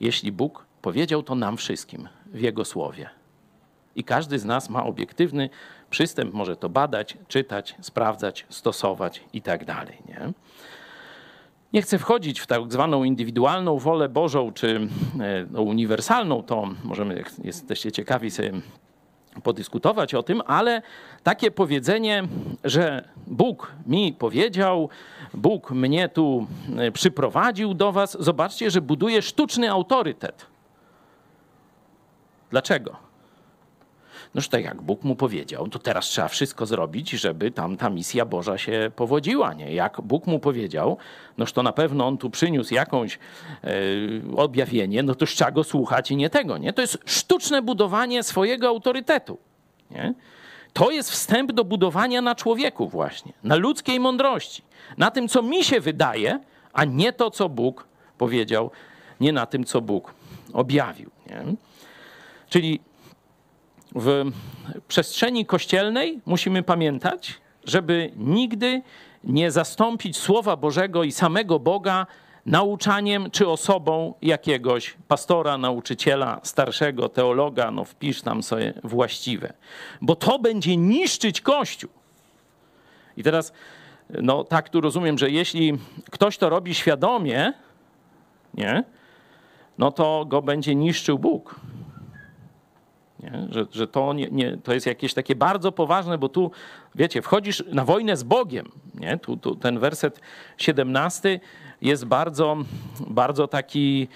Jeśli 0.00 0.32
Bóg 0.32 0.66
powiedział 0.82 1.22
to 1.22 1.34
nam 1.34 1.56
wszystkim 1.56 2.08
w 2.26 2.40
Jego 2.40 2.64
słowie. 2.64 3.10
I 3.96 4.04
każdy 4.04 4.38
z 4.38 4.44
nas 4.44 4.70
ma 4.70 4.84
obiektywny 4.84 5.50
przystęp, 5.90 6.34
może 6.34 6.56
to 6.56 6.68
badać, 6.68 7.18
czytać, 7.28 7.74
sprawdzać, 7.80 8.46
stosować 8.48 9.24
i 9.32 9.42
tak 9.42 9.64
dalej. 9.64 9.98
Nie? 10.08 10.32
Nie 11.72 11.82
chcę 11.82 11.98
wchodzić 11.98 12.40
w 12.40 12.46
tak 12.46 12.72
zwaną 12.72 13.04
indywidualną 13.04 13.78
wolę 13.78 14.08
Bożą, 14.08 14.52
czy 14.52 14.88
e, 15.20 15.46
no, 15.50 15.62
uniwersalną, 15.62 16.42
to 16.42 16.68
możemy, 16.84 17.16
jak 17.16 17.30
jesteście 17.44 17.92
ciekawi, 17.92 18.30
sobie 18.30 18.52
podyskutować 19.42 20.14
o 20.14 20.22
tym, 20.22 20.42
ale 20.46 20.82
takie 21.22 21.50
powiedzenie, 21.50 22.22
że 22.64 23.08
Bóg 23.26 23.72
mi 23.86 24.12
powiedział, 24.12 24.88
Bóg 25.34 25.70
mnie 25.70 26.08
tu 26.08 26.46
e, 26.78 26.92
przyprowadził 26.92 27.74
do 27.74 27.92
was, 27.92 28.16
zobaczcie, 28.20 28.70
że 28.70 28.80
buduje 28.80 29.22
sztuczny 29.22 29.70
autorytet. 29.70 30.46
Dlaczego? 32.50 33.11
Noż 34.34 34.48
tak 34.48 34.64
jak 34.64 34.82
Bóg 34.82 35.04
mu 35.04 35.16
powiedział, 35.16 35.68
to 35.68 35.78
teraz 35.78 36.04
trzeba 36.04 36.28
wszystko 36.28 36.66
zrobić, 36.66 37.10
żeby 37.10 37.50
tam 37.50 37.76
ta 37.76 37.90
misja 37.90 38.24
Boża 38.24 38.58
się 38.58 38.90
powodziła. 38.96 39.54
Nie? 39.54 39.74
Jak 39.74 40.00
Bóg 40.00 40.26
mu 40.26 40.38
powiedział, 40.38 40.96
noż 41.38 41.52
to 41.52 41.62
na 41.62 41.72
pewno 41.72 42.06
on 42.06 42.18
tu 42.18 42.30
przyniósł 42.30 42.74
jakąś 42.74 43.18
e, 43.64 43.70
objawienie, 44.36 45.02
no 45.02 45.14
to 45.14 45.26
trzeba 45.26 45.50
go 45.50 45.64
słuchać 45.64 46.10
i 46.10 46.16
nie 46.16 46.30
tego. 46.30 46.58
Nie? 46.58 46.72
To 46.72 46.80
jest 46.80 46.98
sztuczne 47.06 47.62
budowanie 47.62 48.22
swojego 48.22 48.68
autorytetu. 48.68 49.38
Nie? 49.90 50.14
To 50.72 50.90
jest 50.90 51.10
wstęp 51.10 51.52
do 51.52 51.64
budowania 51.64 52.22
na 52.22 52.34
człowieku 52.34 52.88
właśnie, 52.88 53.32
na 53.44 53.56
ludzkiej 53.56 54.00
mądrości, 54.00 54.62
na 54.98 55.10
tym, 55.10 55.28
co 55.28 55.42
mi 55.42 55.64
się 55.64 55.80
wydaje, 55.80 56.40
a 56.72 56.84
nie 56.84 57.12
to, 57.12 57.30
co 57.30 57.48
Bóg 57.48 57.86
powiedział, 58.18 58.70
nie 59.20 59.32
na 59.32 59.46
tym, 59.46 59.64
co 59.64 59.80
Bóg 59.80 60.14
objawił. 60.52 61.10
Nie? 61.26 61.44
Czyli 62.48 62.80
w 63.94 64.24
przestrzeni 64.88 65.46
kościelnej 65.46 66.20
musimy 66.26 66.62
pamiętać, 66.62 67.34
żeby 67.64 68.12
nigdy 68.16 68.82
nie 69.24 69.50
zastąpić 69.50 70.16
Słowa 70.16 70.56
Bożego 70.56 71.04
i 71.04 71.12
samego 71.12 71.58
Boga 71.58 72.06
nauczaniem 72.46 73.30
czy 73.30 73.48
osobą 73.48 74.14
jakiegoś 74.22 74.96
pastora, 75.08 75.58
nauczyciela, 75.58 76.40
starszego 76.42 77.08
teologa, 77.08 77.70
no 77.70 77.84
wpisz 77.84 78.22
tam 78.22 78.42
sobie 78.42 78.74
właściwe, 78.84 79.52
bo 80.00 80.16
to 80.16 80.38
będzie 80.38 80.76
niszczyć 80.76 81.40
Kościół. 81.40 81.90
I 83.16 83.22
teraz, 83.22 83.52
no 84.10 84.44
tak 84.44 84.68
tu 84.68 84.80
rozumiem, 84.80 85.18
że 85.18 85.30
jeśli 85.30 85.78
ktoś 86.10 86.38
to 86.38 86.48
robi 86.48 86.74
świadomie, 86.74 87.52
nie, 88.54 88.84
no 89.78 89.92
to 89.92 90.24
go 90.28 90.42
będzie 90.42 90.74
niszczył 90.74 91.18
Bóg. 91.18 91.60
Nie? 93.22 93.46
Że, 93.50 93.66
że 93.72 93.86
to, 93.86 94.12
nie, 94.12 94.28
nie, 94.30 94.56
to 94.56 94.74
jest 94.74 94.86
jakieś 94.86 95.14
takie 95.14 95.36
bardzo 95.36 95.72
poważne, 95.72 96.18
bo 96.18 96.28
tu, 96.28 96.50
wiecie, 96.94 97.22
wchodzisz 97.22 97.64
na 97.72 97.84
wojnę 97.84 98.16
z 98.16 98.22
Bogiem. 98.22 98.72
Nie? 98.94 99.18
Tu, 99.18 99.36
tu 99.36 99.54
ten 99.54 99.78
werset 99.78 100.20
17 100.58 101.40
jest 101.82 102.04
bardzo, 102.04 102.56
bardzo 103.08 103.48
taki, 103.48 104.08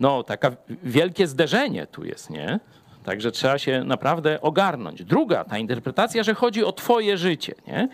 no, 0.00 0.22
taka 0.22 0.50
wielkie 0.82 1.26
zderzenie 1.26 1.86
tu 1.86 2.04
jest, 2.04 2.30
nie? 2.30 2.60
Także 3.04 3.30
trzeba 3.30 3.58
się 3.58 3.84
naprawdę 3.84 4.40
ogarnąć. 4.40 5.04
Druga, 5.04 5.44
ta 5.44 5.58
interpretacja, 5.58 6.22
że 6.22 6.34
chodzi 6.34 6.64
o 6.64 6.72
twoje 6.72 7.16
życie, 7.16 7.54
nie? 7.66 7.88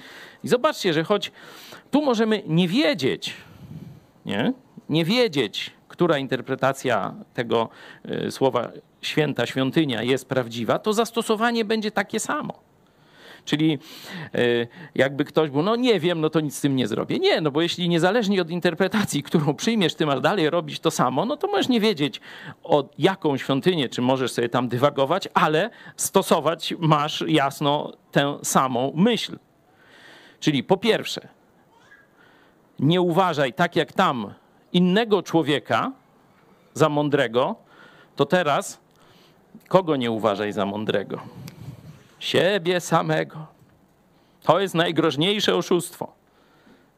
I 0.45 0.49
zobaczcie, 0.49 0.93
że 0.93 1.05
choć 1.05 1.33
tu 1.91 2.03
możemy 2.03 2.43
nie 2.47 2.69
wiedzieć, 2.69 3.35
nie? 4.27 4.53
Nie 4.89 5.05
wiedzieć, 5.05 5.71
która 5.89 6.19
interpretacja 6.19 7.15
tego 7.35 7.69
y, 8.27 8.31
słowa 8.31 8.73
święta, 9.03 9.47
świątynia 9.47 10.03
jest 10.03 10.29
prawdziwa, 10.29 10.79
to 10.79 10.93
zastosowanie 10.93 11.65
będzie 11.65 11.91
takie 11.91 12.21
samo. 12.21 12.73
Czyli 13.45 13.79
y, 14.35 14.69
jakby 14.95 15.25
ktoś 15.25 15.51
był, 15.51 15.63
no 15.63 15.77
nie 15.77 16.01
wiem, 16.01 16.21
no 16.21 16.31
to 16.31 16.41
nic 16.41 16.57
z 16.57 16.61
tym 16.61 16.77
nie 16.77 16.87
zrobię. 16.87 17.19
Nie, 17.19 17.41
no 17.41 17.51
bo 17.51 17.63
jeśli 17.63 17.89
niezależnie 17.89 18.43
od 18.43 18.51
interpretacji, 18.51 19.23
którą 19.29 19.55
przyjmiesz, 19.55 19.95
ty 19.95 20.07
masz 20.07 20.21
dalej 20.21 20.51
robić 20.51 20.81
to 20.81 20.91
samo, 20.91 21.25
no 21.25 21.37
to 21.37 21.47
możesz 21.47 21.69
nie 21.69 21.81
wiedzieć 21.81 22.21
o 22.63 22.89
jaką 22.99 23.37
świątynię, 23.37 23.89
czy 23.89 24.03
możesz 24.03 24.33
sobie 24.33 24.49
tam 24.49 24.69
dywagować, 24.69 25.29
ale 25.35 25.71
stosować 25.97 26.75
masz 26.79 27.25
jasno 27.29 27.93
tę 28.13 28.39
samą 28.43 28.93
myśl. 28.95 29.39
Czyli 30.41 30.65
po 30.65 30.77
pierwsze, 30.77 31.29
nie 32.79 33.01
uważaj 33.01 33.53
tak 33.53 33.77
jak 33.77 33.93
tam 33.93 34.35
innego 34.73 35.23
człowieka 35.23 35.93
za 36.75 36.89
mądrego, 36.89 37.57
to 38.17 38.27
teraz 38.27 38.82
kogo 39.69 39.97
nie 39.97 40.11
uważaj 40.11 40.53
za 40.53 40.67
mądrego? 40.67 41.21
Siebie 42.19 42.81
samego. 42.81 43.47
To 44.43 44.61
jest 44.61 44.75
najgroźniejsze 44.75 45.57
oszustwo. 45.57 46.13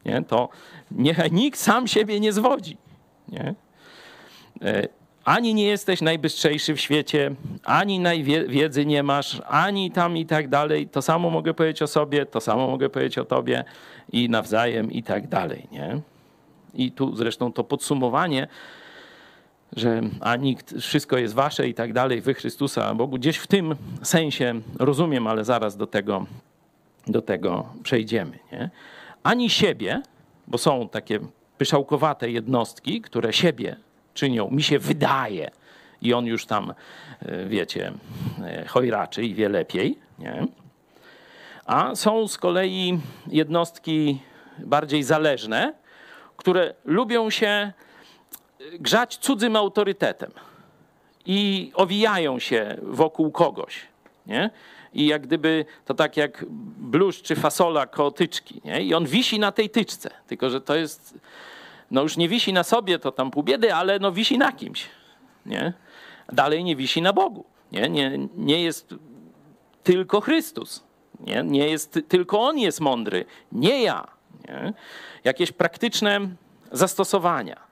Nie? 0.05 0.23
To 0.23 0.49
niechaj 0.91 1.33
nikt 1.33 1.59
sam 1.59 1.89
siebie 1.89 2.21
nie 2.21 2.33
zwodzi. 2.33 2.77
Nie? 3.29 3.55
E, 4.63 4.89
ani 5.25 5.55
nie 5.55 5.65
jesteś 5.65 6.01
najbystrzejszy 6.01 6.75
w 6.75 6.81
świecie, 6.81 7.35
ani 7.65 8.01
najwiedzy 8.01 8.87
nie 8.87 9.03
masz, 9.03 9.43
ani 9.47 9.91
tam 9.91 10.17
i 10.17 10.27
tak 10.27 10.49
dalej. 10.49 10.89
To 10.89 11.03
samo 11.03 11.31
mogę 11.31 11.55
powiedzieć 11.55 11.83
o 11.83 11.87
sobie, 11.87 12.27
to 12.27 12.41
samo 12.41 12.67
mogę 12.67 12.91
powiedzieć 12.91 13.19
o 13.19 13.25
tobie 13.25 13.65
i 14.13 14.29
nawzajem 14.29 14.93
i 14.93 15.03
tak 15.03 15.29
dalej, 15.29 15.67
nie? 15.73 16.01
I 16.75 16.93
tu 16.93 17.17
zresztą 17.17 17.53
to 17.53 17.65
podsumowanie, 17.65 18.49
że 19.77 20.03
a 20.21 20.37
nikt, 20.37 20.75
wszystko 20.81 21.19
jest 21.19 21.35
wasze 21.35 21.69
i 21.69 21.75
tak 21.75 21.93
dalej, 21.93 22.21
wy 22.21 22.35
Chrystusa, 22.35 22.95
Bogu, 22.95 23.19
gdzieś 23.19 23.37
w 23.37 23.47
tym 23.47 23.77
sensie 24.03 24.61
rozumiem, 24.79 25.27
ale 25.27 25.45
zaraz 25.45 25.77
do 25.77 25.87
tego, 25.87 26.27
do 27.07 27.23
tego 27.23 27.69
przejdziemy, 27.83 28.39
nie? 28.53 28.71
Ani 29.23 29.51
siebie, 29.51 30.03
bo 30.47 30.59
są 30.59 30.89
takie 30.89 31.21
pyszałkowate 31.59 32.31
jednostki, 32.31 33.01
które 33.01 33.33
siebie 33.33 33.77
czynią, 34.15 34.51
mi 34.51 34.63
się 34.63 34.79
wydaje, 34.79 35.51
i 36.03 36.15
on 36.15 36.27
już 36.27 36.47
tam, 36.47 36.75
e, 37.23 37.47
wiecie, 37.47 37.93
e, 38.45 38.67
chojraczy 38.67 39.25
i 39.25 39.35
wie 39.35 39.49
lepiej, 39.49 39.99
nie? 40.19 40.47
A 41.67 41.95
są 41.95 42.29
z 42.29 42.39
kolei 42.39 42.99
jednostki 43.27 44.19
bardziej 44.59 45.03
zależne, 45.03 45.75
które 46.37 46.75
lubią 46.85 47.31
się 47.31 47.73
grzać 48.73 49.17
cudzym 49.17 49.57
autorytetem 49.57 50.31
i 51.27 51.73
owijają 51.75 52.39
się 52.39 52.77
wokół 52.83 53.31
kogoś. 53.31 53.81
Nie? 54.27 54.51
I 54.95 55.07
jak 55.07 55.23
gdyby 55.23 55.65
to 55.85 55.95
tak 55.95 56.17
jak 56.17 56.45
bluszcz 56.79 57.23
czy 57.23 57.37
fasola 57.37 57.87
koło. 57.87 58.13
Nie? 58.65 58.83
I 58.83 58.95
on 58.95 59.07
wisi 59.07 59.39
na 59.39 59.53
tej 59.53 59.71
tyczce, 59.71 60.11
tylko 60.27 60.51
że 60.51 60.61
to 60.61 60.77
jest 60.77 61.19
no 61.91 62.03
już 62.03 62.17
nie 62.17 62.29
wisi 62.29 62.53
na 62.53 62.65
sobie, 62.65 62.99
to 62.99 63.13
tam 63.13 63.31
pół 63.31 63.43
biedy, 63.43 63.75
ale 63.75 63.99
no 63.99 64.13
wisi 64.13 64.39
na 64.39 64.53
kimś. 64.53 64.87
Nie? 65.47 65.73
Dalej 66.33 66.65
nie 66.65 66.77
wisi 66.77 67.03
na 67.03 67.13
Bogu. 67.13 67.45
Nie, 67.73 67.89
nie, 67.89 68.29
nie 68.37 68.63
jest 68.63 68.95
tylko 69.83 70.21
Chrystus. 70.21 70.85
Nie? 71.21 71.43
nie 71.43 71.69
jest 71.69 71.99
tylko 72.09 72.41
On 72.41 72.59
jest 72.59 72.81
mądry, 72.81 73.25
nie 73.53 73.83
ja. 73.83 74.07
Nie? 74.49 74.73
Jakieś 75.25 75.53
praktyczne 75.53 76.21
zastosowania. 76.73 77.64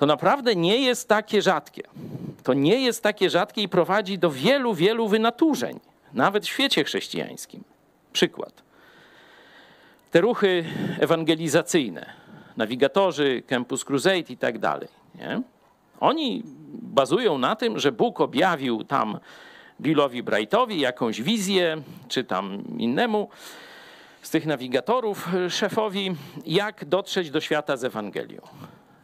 To 0.00 0.06
naprawdę 0.06 0.56
nie 0.56 0.80
jest 0.80 1.08
takie 1.08 1.42
rzadkie. 1.42 1.82
To 2.42 2.54
nie 2.54 2.80
jest 2.80 3.02
takie 3.02 3.30
rzadkie 3.30 3.62
i 3.62 3.68
prowadzi 3.68 4.18
do 4.18 4.30
wielu, 4.30 4.74
wielu 4.74 5.08
wynaturzeń, 5.08 5.80
nawet 6.12 6.44
w 6.44 6.48
świecie 6.48 6.84
chrześcijańskim. 6.84 7.64
Przykład. 8.12 8.62
Te 10.10 10.20
ruchy 10.20 10.64
ewangelizacyjne, 11.00 12.12
nawigatorzy, 12.56 13.42
Campus 13.46 13.84
Crusade 13.84 14.18
i 14.18 14.36
tak 14.36 14.58
dalej. 14.58 14.88
Nie? 15.14 15.42
Oni 16.00 16.42
bazują 16.72 17.38
na 17.38 17.56
tym, 17.56 17.78
że 17.78 17.92
Bóg 17.92 18.20
objawił 18.20 18.84
tam 18.84 19.18
Billowi 19.80 20.22
Brightowi 20.22 20.80
jakąś 20.80 21.22
wizję, 21.22 21.82
czy 22.08 22.24
tam 22.24 22.62
innemu 22.78 23.28
z 24.22 24.30
tych 24.30 24.46
nawigatorów 24.46 25.28
szefowi, 25.48 26.16
jak 26.46 26.84
dotrzeć 26.84 27.30
do 27.30 27.40
świata 27.40 27.76
z 27.76 27.84
Ewangelią. 27.84 28.40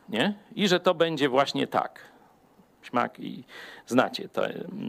Nie? 0.08 0.34
I 0.54 0.68
że 0.68 0.80
to 0.80 0.94
będzie 0.94 1.28
właśnie 1.28 1.66
tak. 1.66 2.00
Śmak 2.82 3.20
i 3.20 3.44
znacie 3.86 4.28
to, 4.28 4.42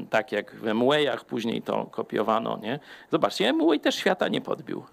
tak 0.10 0.32
jak 0.32 0.56
w 0.56 0.68
Emwayach 0.68 1.26
później 1.26 1.62
to 1.62 1.86
kopiowano. 1.86 2.58
Nie? 2.58 2.80
Zobaczcie, 3.12 3.50
Emway 3.50 3.80
też 3.80 3.96
świata 3.96 4.28
nie 4.28 4.42
podbił. 4.42 4.84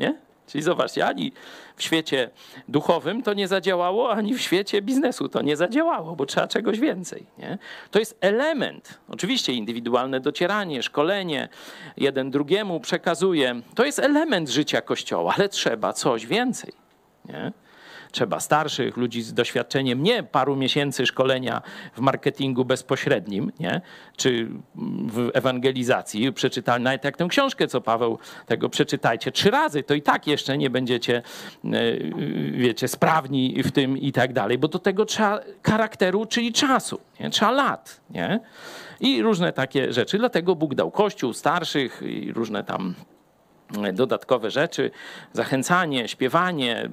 Nie? 0.00 0.18
Czyli 0.46 0.62
zobaczcie, 0.62 1.06
ani 1.06 1.32
w 1.76 1.82
świecie 1.82 2.30
duchowym 2.68 3.22
to 3.22 3.34
nie 3.34 3.48
zadziałało, 3.48 4.12
ani 4.12 4.34
w 4.34 4.40
świecie 4.40 4.82
biznesu 4.82 5.28
to 5.28 5.42
nie 5.42 5.56
zadziałało, 5.56 6.16
bo 6.16 6.26
trzeba 6.26 6.48
czegoś 6.48 6.80
więcej. 6.80 7.26
Nie? 7.38 7.58
To 7.90 7.98
jest 7.98 8.18
element, 8.20 8.98
oczywiście 9.08 9.52
indywidualne 9.52 10.20
docieranie, 10.20 10.82
szkolenie, 10.82 11.48
jeden 11.96 12.30
drugiemu 12.30 12.80
przekazuje. 12.80 13.60
To 13.74 13.84
jest 13.84 13.98
element 13.98 14.48
życia 14.48 14.80
Kościoła, 14.80 15.34
ale 15.36 15.48
trzeba 15.48 15.92
coś 15.92 16.26
więcej. 16.26 16.72
Nie? 17.24 17.52
Trzeba 18.10 18.40
starszych, 18.40 18.96
ludzi 18.96 19.22
z 19.22 19.34
doświadczeniem, 19.34 20.02
nie 20.02 20.22
paru 20.22 20.56
miesięcy 20.56 21.06
szkolenia 21.06 21.62
w 21.94 22.00
marketingu 22.00 22.64
bezpośrednim, 22.64 23.52
nie? 23.60 23.80
czy 24.16 24.48
w 25.06 25.30
ewangelizacji. 25.34 26.32
Przeczytali 26.32 26.84
nawet 26.84 27.04
jak 27.04 27.16
tę 27.16 27.26
książkę, 27.28 27.66
co 27.66 27.80
Paweł 27.80 28.18
tego 28.46 28.68
przeczytajcie 28.68 29.32
trzy 29.32 29.50
razy, 29.50 29.82
to 29.82 29.94
i 29.94 30.02
tak 30.02 30.26
jeszcze 30.26 30.58
nie 30.58 30.70
będziecie, 30.70 31.22
e, 31.64 31.70
wiecie, 32.52 32.88
sprawni 32.88 33.62
w 33.62 33.72
tym 33.72 33.98
i 33.98 34.12
tak 34.12 34.32
dalej, 34.32 34.58
bo 34.58 34.68
do 34.68 34.78
tego 34.78 35.04
trzeba 35.04 35.40
charakteru, 35.66 36.26
czyli 36.26 36.52
czasu, 36.52 37.00
nie? 37.20 37.30
trzeba 37.30 37.50
lat. 37.50 38.00
Nie? 38.10 38.40
I 39.00 39.22
różne 39.22 39.52
takie 39.52 39.92
rzeczy. 39.92 40.18
Dlatego 40.18 40.56
Bóg 40.56 40.74
dał 40.74 40.90
Kościół 40.90 41.32
starszych 41.32 42.02
i 42.02 42.32
różne 42.32 42.64
tam 42.64 42.94
dodatkowe 43.92 44.50
rzeczy, 44.50 44.90
zachęcanie, 45.32 46.08
śpiewanie, 46.08 46.90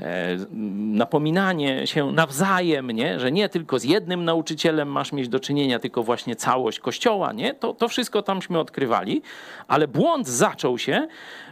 e, 0.00 0.36
napominanie 0.76 1.86
się 1.86 2.12
nawzajem, 2.12 2.90
nie? 2.90 3.20
że 3.20 3.32
nie 3.32 3.48
tylko 3.48 3.78
z 3.78 3.84
jednym 3.84 4.24
nauczycielem 4.24 4.88
masz 4.88 5.12
mieć 5.12 5.28
do 5.28 5.40
czynienia, 5.40 5.78
tylko 5.78 6.02
właśnie 6.02 6.36
całość 6.36 6.80
kościoła, 6.80 7.32
nie? 7.32 7.54
To, 7.54 7.74
to 7.74 7.88
wszystko 7.88 8.22
tamśmy 8.22 8.58
odkrywali, 8.58 9.22
ale 9.68 9.88
błąd 9.88 10.28
zaczął 10.28 10.78
się 10.78 11.06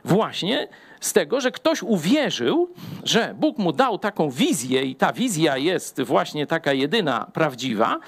właśnie 0.05 0.69
z 1.01 1.13
tego, 1.13 1.41
że 1.41 1.51
ktoś 1.51 1.83
uwierzył, 1.83 2.69
że 3.05 3.35
Bóg 3.39 3.59
mu 3.59 3.73
dał 3.73 3.99
taką 3.99 4.31
wizję 4.31 4.83
i 4.83 4.95
ta 4.97 5.13
wizja 5.13 5.57
jest 5.57 6.01
właśnie 6.01 6.47
taka 6.47 6.73
jedyna 6.73 7.27
prawdziwa, 7.33 7.99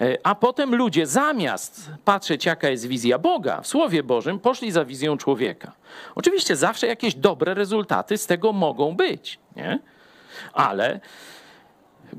e, 0.00 0.18
a 0.22 0.34
potem 0.34 0.74
ludzie 0.74 1.06
zamiast 1.06 1.90
patrzeć, 2.04 2.46
jaka 2.46 2.68
jest 2.68 2.86
wizja 2.86 3.18
Boga 3.18 3.60
w 3.60 3.66
Słowie 3.66 4.02
Bożym, 4.02 4.38
poszli 4.38 4.70
za 4.70 4.84
wizją 4.84 5.16
człowieka. 5.16 5.72
Oczywiście 6.14 6.56
zawsze 6.56 6.86
jakieś 6.86 7.14
dobre 7.14 7.54
rezultaty 7.54 8.18
z 8.18 8.26
tego 8.26 8.52
mogą 8.52 8.96
być, 8.96 9.38
nie? 9.56 9.78
ale 10.52 11.00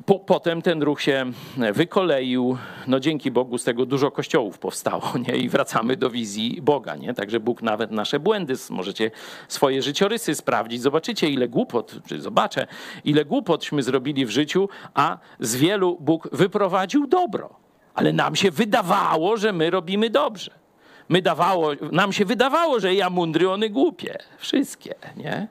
po, 0.06 0.20
potem 0.20 0.62
ten 0.62 0.84
ruch 0.84 1.02
się 1.02 1.32
wykoleił. 1.74 2.58
No 2.88 3.00
dzięki 3.00 3.32
Bogu 3.32 3.58
z 3.58 3.64
tego 3.64 3.86
dużo 3.86 4.12
kościołów 4.12 4.60
powstało 4.60 5.04
nie? 5.28 5.38
i 5.38 5.50
wracamy 5.50 5.98
do 5.98 6.10
wizji 6.10 6.62
Boga. 6.62 6.96
Nie? 6.96 7.14
Także 7.14 7.40
Bóg 7.40 7.62
nawet 7.62 7.92
nasze 7.92 8.20
błędy, 8.20 8.54
możecie 8.70 9.12
swoje 9.48 9.82
życiorysy 9.82 10.36
sprawdzić. 10.36 10.82
Zobaczycie 10.82 11.30
ile 11.30 11.48
głupot, 11.48 11.96
czy 12.08 12.22
zobaczę, 12.22 12.68
ile 13.06 13.26
głupotśmy 13.26 13.84
zrobili 13.84 14.26
w 14.26 14.30
życiu, 14.30 14.70
a 14.94 15.18
z 15.40 15.56
wielu 15.56 15.98
Bóg 16.00 16.30
wyprowadził 16.32 17.08
dobro. 17.08 17.50
Ale 17.94 18.14
nam 18.14 18.36
się 18.36 18.52
wydawało, 18.52 19.38
że 19.38 19.54
my 19.54 19.70
robimy 19.70 20.10
dobrze. 20.10 20.52
My 21.10 21.22
dawało, 21.22 21.72
nam 21.92 22.14
się 22.14 22.26
wydawało, 22.26 22.80
że 22.80 22.96
ja 22.96 23.10
mądry, 23.10 23.50
one 23.50 23.70
głupie. 23.70 24.18
Wszystkie, 24.38 24.96
nie? 25.18 25.48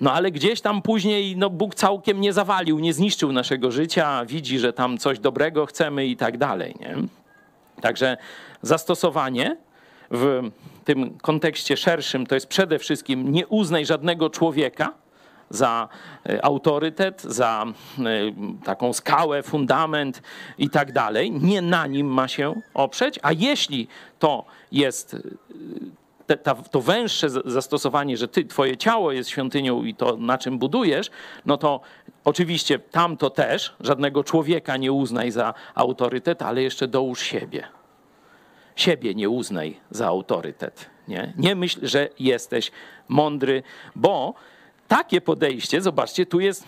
No 0.00 0.12
ale 0.12 0.30
gdzieś 0.30 0.60
tam 0.60 0.82
później 0.82 1.36
no, 1.36 1.50
Bóg 1.50 1.74
całkiem 1.74 2.20
nie 2.20 2.32
zawalił, 2.32 2.78
nie 2.78 2.94
zniszczył 2.94 3.32
naszego 3.32 3.70
życia, 3.70 4.24
widzi, 4.24 4.58
że 4.58 4.72
tam 4.72 4.98
coś 4.98 5.18
dobrego 5.18 5.66
chcemy 5.66 6.06
i 6.06 6.16
tak 6.16 6.38
dalej. 6.38 6.74
Nie? 6.80 6.96
Także 7.80 8.16
zastosowanie 8.62 9.56
w 10.10 10.50
tym 10.84 11.18
kontekście 11.18 11.76
szerszym 11.76 12.26
to 12.26 12.34
jest 12.34 12.46
przede 12.46 12.78
wszystkim 12.78 13.32
nie 13.32 13.46
uznaj 13.46 13.86
żadnego 13.86 14.30
człowieka 14.30 14.92
za 15.50 15.88
e, 16.26 16.44
autorytet, 16.44 17.22
za 17.22 17.66
e, 17.98 18.02
taką 18.64 18.92
skałę, 18.92 19.42
fundament 19.42 20.22
i 20.58 20.70
tak 20.70 20.92
dalej. 20.92 21.30
Nie 21.30 21.62
na 21.62 21.86
nim 21.86 22.06
ma 22.06 22.28
się 22.28 22.54
oprzeć, 22.74 23.18
a 23.22 23.32
jeśli 23.32 23.88
to 24.18 24.44
jest 24.72 25.16
te, 26.30 26.36
ta, 26.36 26.54
to 26.54 26.80
węższe 26.80 27.30
zastosowanie, 27.30 28.16
że 28.16 28.28
ty, 28.28 28.44
twoje 28.44 28.76
ciało 28.76 29.12
jest 29.12 29.30
świątynią 29.30 29.84
i 29.84 29.94
to, 29.94 30.16
na 30.16 30.38
czym 30.38 30.58
budujesz, 30.58 31.10
no 31.46 31.56
to 31.56 31.80
oczywiście 32.24 32.78
tam 32.78 33.16
to 33.16 33.30
też, 33.30 33.74
żadnego 33.80 34.24
człowieka 34.24 34.76
nie 34.76 34.92
uznaj 34.92 35.30
za 35.30 35.54
autorytet, 35.74 36.42
ale 36.42 36.62
jeszcze 36.62 36.88
dołóż 36.88 37.20
siebie. 37.20 37.64
Siebie 38.76 39.14
nie 39.14 39.28
uznaj 39.28 39.80
za 39.90 40.06
autorytet. 40.06 40.90
Nie, 41.08 41.32
nie 41.36 41.54
myśl, 41.54 41.86
że 41.86 42.08
jesteś 42.18 42.70
mądry, 43.08 43.62
bo 43.96 44.34
takie 44.88 45.20
podejście, 45.20 45.80
zobaczcie, 45.80 46.26
tu 46.26 46.40
jest 46.40 46.64
e, 46.64 46.66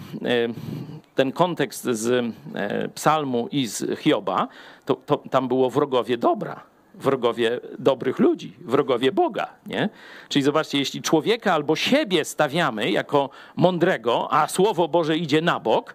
ten 1.15 1.33
kontekst 1.33 1.85
z 1.85 2.35
e, 2.55 2.89
psalmu 2.89 3.49
i 3.53 3.67
z 3.67 3.99
Hioba, 3.99 4.49
to, 4.85 4.95
to 4.95 5.17
tam 5.17 5.49
było 5.49 5.71
wrogowie 5.71 6.19
dobra 6.19 6.72
wrogowie 6.95 7.61
dobrych 7.79 8.19
ludzi, 8.19 8.57
wrogowie 8.61 9.13
Boga. 9.13 9.51
Nie? 9.67 9.89
Czyli 10.29 10.43
zobaczcie, 10.43 10.79
jeśli 10.79 11.03
człowieka 11.03 11.53
albo 11.53 11.77
siebie 11.77 12.25
stawiamy 12.25 12.91
jako 12.91 13.31
mądrego, 13.57 14.33
a 14.33 14.49
Słowo 14.49 14.89
Boże 14.89 15.17
idzie 15.17 15.41
na 15.41 15.61
bok, 15.61 15.95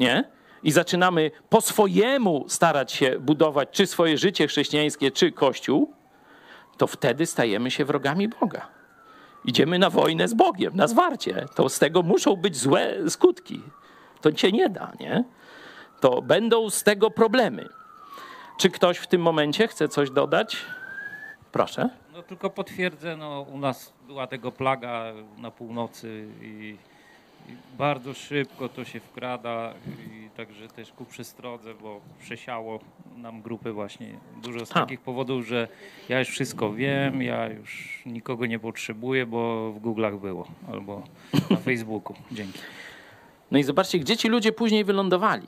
nie? 0.00 0.24
i 0.62 0.72
zaczynamy 0.72 1.30
po 1.48 1.60
swojemu 1.60 2.44
starać 2.48 2.92
się 2.92 3.18
budować 3.20 3.68
czy 3.72 3.86
swoje 3.86 4.18
życie 4.18 4.46
chrześcijańskie, 4.46 5.10
czy 5.10 5.32
Kościół, 5.32 5.92
to 6.76 6.86
wtedy 6.86 7.26
stajemy 7.26 7.70
się 7.70 7.84
wrogami 7.84 8.28
Boga. 8.28 8.68
Idziemy 9.44 9.78
na 9.78 9.90
wojnę 9.90 10.28
z 10.28 10.34
Bogiem, 10.34 10.76
na 10.76 10.86
zwarcie. 10.86 11.46
To 11.54 11.68
z 11.68 11.78
tego 11.78 12.02
muszą 12.02 12.36
być 12.36 12.56
złe 12.56 13.10
skutki. 13.10 13.62
To 14.20 14.32
cię 14.32 14.52
nie 14.52 14.68
da, 14.68 14.92
nie? 15.00 15.24
to 16.00 16.22
będą 16.22 16.70
z 16.70 16.82
tego 16.82 17.10
problemy. 17.10 17.68
Czy 18.56 18.70
ktoś 18.70 18.98
w 18.98 19.06
tym 19.06 19.22
momencie 19.22 19.68
chce 19.68 19.88
coś 19.88 20.10
dodać? 20.10 20.56
Proszę. 21.52 21.88
No 22.12 22.22
tylko 22.22 22.50
potwierdzę, 22.50 23.16
no 23.16 23.46
u 23.52 23.58
nas 23.58 23.92
była 24.06 24.26
tego 24.26 24.52
plaga 24.52 25.12
na 25.38 25.50
północy 25.50 26.28
i, 26.42 26.76
i 27.48 27.52
bardzo 27.78 28.14
szybko 28.14 28.68
to 28.68 28.84
się 28.84 29.00
wkrada 29.00 29.74
i 30.10 30.30
także 30.36 30.68
też 30.68 30.92
ku 30.92 31.04
przestrodze, 31.04 31.74
bo 31.74 32.00
przesiało 32.20 32.80
nam 33.16 33.42
grupy 33.42 33.72
właśnie. 33.72 34.08
Dużo 34.42 34.66
z 34.66 34.70
Ha. 34.70 34.80
takich 34.80 35.00
powodów, 35.00 35.46
że 35.46 35.68
ja 36.08 36.18
już 36.18 36.28
wszystko 36.28 36.72
wiem, 36.72 37.22
ja 37.22 37.48
już 37.48 38.02
nikogo 38.06 38.46
nie 38.46 38.58
potrzebuję, 38.58 39.26
bo 39.26 39.72
w 39.72 39.80
Google'ach 39.80 40.20
było 40.20 40.46
albo 40.72 41.02
na 41.50 41.56
Facebooku. 41.66 42.16
Dzięki. 42.32 42.58
No 43.50 43.58
i 43.58 43.62
zobaczcie, 43.62 43.98
gdzie 43.98 44.16
ci 44.16 44.28
ludzie 44.28 44.52
później 44.52 44.84
wylądowali. 44.84 45.46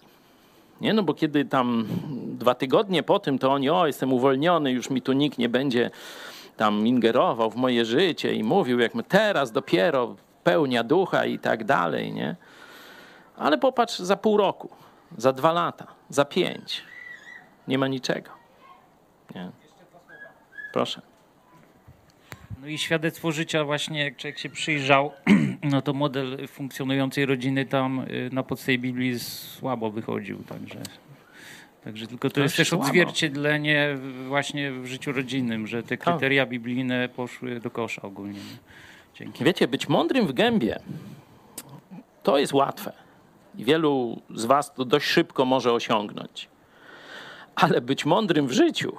Nie, 0.80 0.92
no 0.92 1.02
bo 1.02 1.14
kiedy 1.14 1.44
tam 1.44 1.86
dwa 2.38 2.54
tygodnie 2.54 3.02
po 3.02 3.18
tym, 3.18 3.38
to 3.38 3.52
oni, 3.52 3.70
o, 3.70 3.86
jestem 3.86 4.12
uwolniony, 4.12 4.72
już 4.72 4.90
mi 4.90 5.02
tu 5.02 5.12
nikt 5.12 5.38
nie 5.38 5.48
będzie 5.48 5.90
tam 6.56 6.86
ingerował 6.86 7.50
w 7.50 7.56
moje 7.56 7.84
życie 7.84 8.34
i 8.34 8.44
mówił, 8.44 8.80
jak 8.80 8.94
my 8.94 9.02
teraz 9.02 9.52
dopiero 9.52 10.16
pełnia 10.44 10.84
ducha 10.84 11.24
i 11.24 11.38
tak 11.38 11.64
dalej, 11.64 12.12
nie? 12.12 12.36
Ale 13.36 13.58
popatrz, 13.58 13.98
za 13.98 14.16
pół 14.16 14.36
roku, 14.36 14.68
za 15.16 15.32
dwa 15.32 15.52
lata, 15.52 15.86
za 16.08 16.24
pięć, 16.24 16.84
nie 17.68 17.78
ma 17.78 17.88
niczego. 17.88 18.30
Nie? 19.34 19.50
Proszę. 20.72 21.07
No 22.60 22.66
i 22.66 22.78
świadectwo 22.78 23.32
życia 23.32 23.64
właśnie, 23.64 24.00
jak 24.04 24.16
człowiek 24.16 24.38
się 24.38 24.48
przyjrzał, 24.48 25.12
no 25.72 25.82
to 25.82 25.92
model 25.92 26.48
funkcjonującej 26.48 27.26
rodziny 27.26 27.66
tam 27.66 28.00
y, 28.00 28.30
na 28.32 28.42
podstawie 28.42 28.78
Biblii 28.78 29.18
słabo 29.18 29.90
wychodził, 29.90 30.38
także... 30.38 30.78
Także 31.84 32.06
tylko 32.06 32.28
to 32.28 32.34
To 32.34 32.40
jest 32.40 32.52
jest 32.52 32.56
też 32.56 32.68
słabo. 32.68 32.84
odzwierciedlenie 32.84 33.98
właśnie 34.28 34.72
w 34.72 34.86
życiu 34.86 35.12
rodzinnym, 35.12 35.66
że 35.66 35.82
te 35.82 35.96
Tak. 35.96 36.00
kryteria 36.00 36.46
biblijne 36.46 37.08
poszły 37.08 37.60
do 37.60 37.70
kosza 37.70 38.02
ogólnie. 38.02 38.38
nie? 38.38 38.56
Dzięki. 39.14 39.44
Wiecie, 39.44 39.68
być 39.68 39.88
mądrym 39.88 40.26
w 40.26 40.32
gębie 40.32 40.78
to 42.22 42.38
jest 42.38 42.52
łatwe. 42.52 42.92
I 43.56 43.64
wielu 43.64 44.22
z 44.34 44.44
Was 44.44 44.74
to 44.74 44.84
dość 44.84 45.06
szybko 45.06 45.44
może 45.44 45.72
osiągnąć. 45.72 46.48
Ale 47.54 47.80
być 47.80 48.04
mądrym 48.04 48.46
w 48.46 48.52
życiu, 48.52 48.96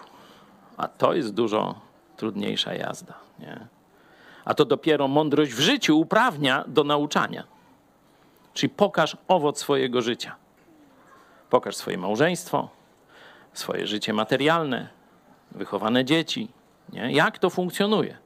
a 0.78 0.88
to 0.88 1.14
jest 1.14 1.34
dużo 1.34 1.82
trudniejsza 2.18 2.74
jazda. 2.74 3.14
Nie? 3.40 3.68
A 4.46 4.54
to 4.54 4.66
dopiero 4.66 5.08
mądrość 5.08 5.52
w 5.52 5.60
życiu 5.60 6.00
uprawnia 6.00 6.64
do 6.68 6.84
nauczania. 6.84 7.44
Czyli 8.54 8.70
pokaż 8.70 9.18
owoc 9.28 9.60
swojego 9.60 10.02
życia. 10.02 10.36
Pokaż 11.50 11.76
swoje 11.76 11.98
małżeństwo, 11.98 12.70
swoje 13.54 13.88
życie 13.88 14.14
materialne, 14.14 14.90
wychowane 15.52 16.06
dzieci. 16.06 16.50
Nie? 16.94 17.12
Jak 17.12 17.40
to 17.40 17.50
funkcjonuje? 17.50 18.18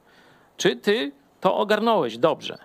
Czy 0.56 0.76
ty 0.76 1.12
to 1.40 1.56
ogarnąłeś 1.56 2.18
dobrze? 2.18 2.58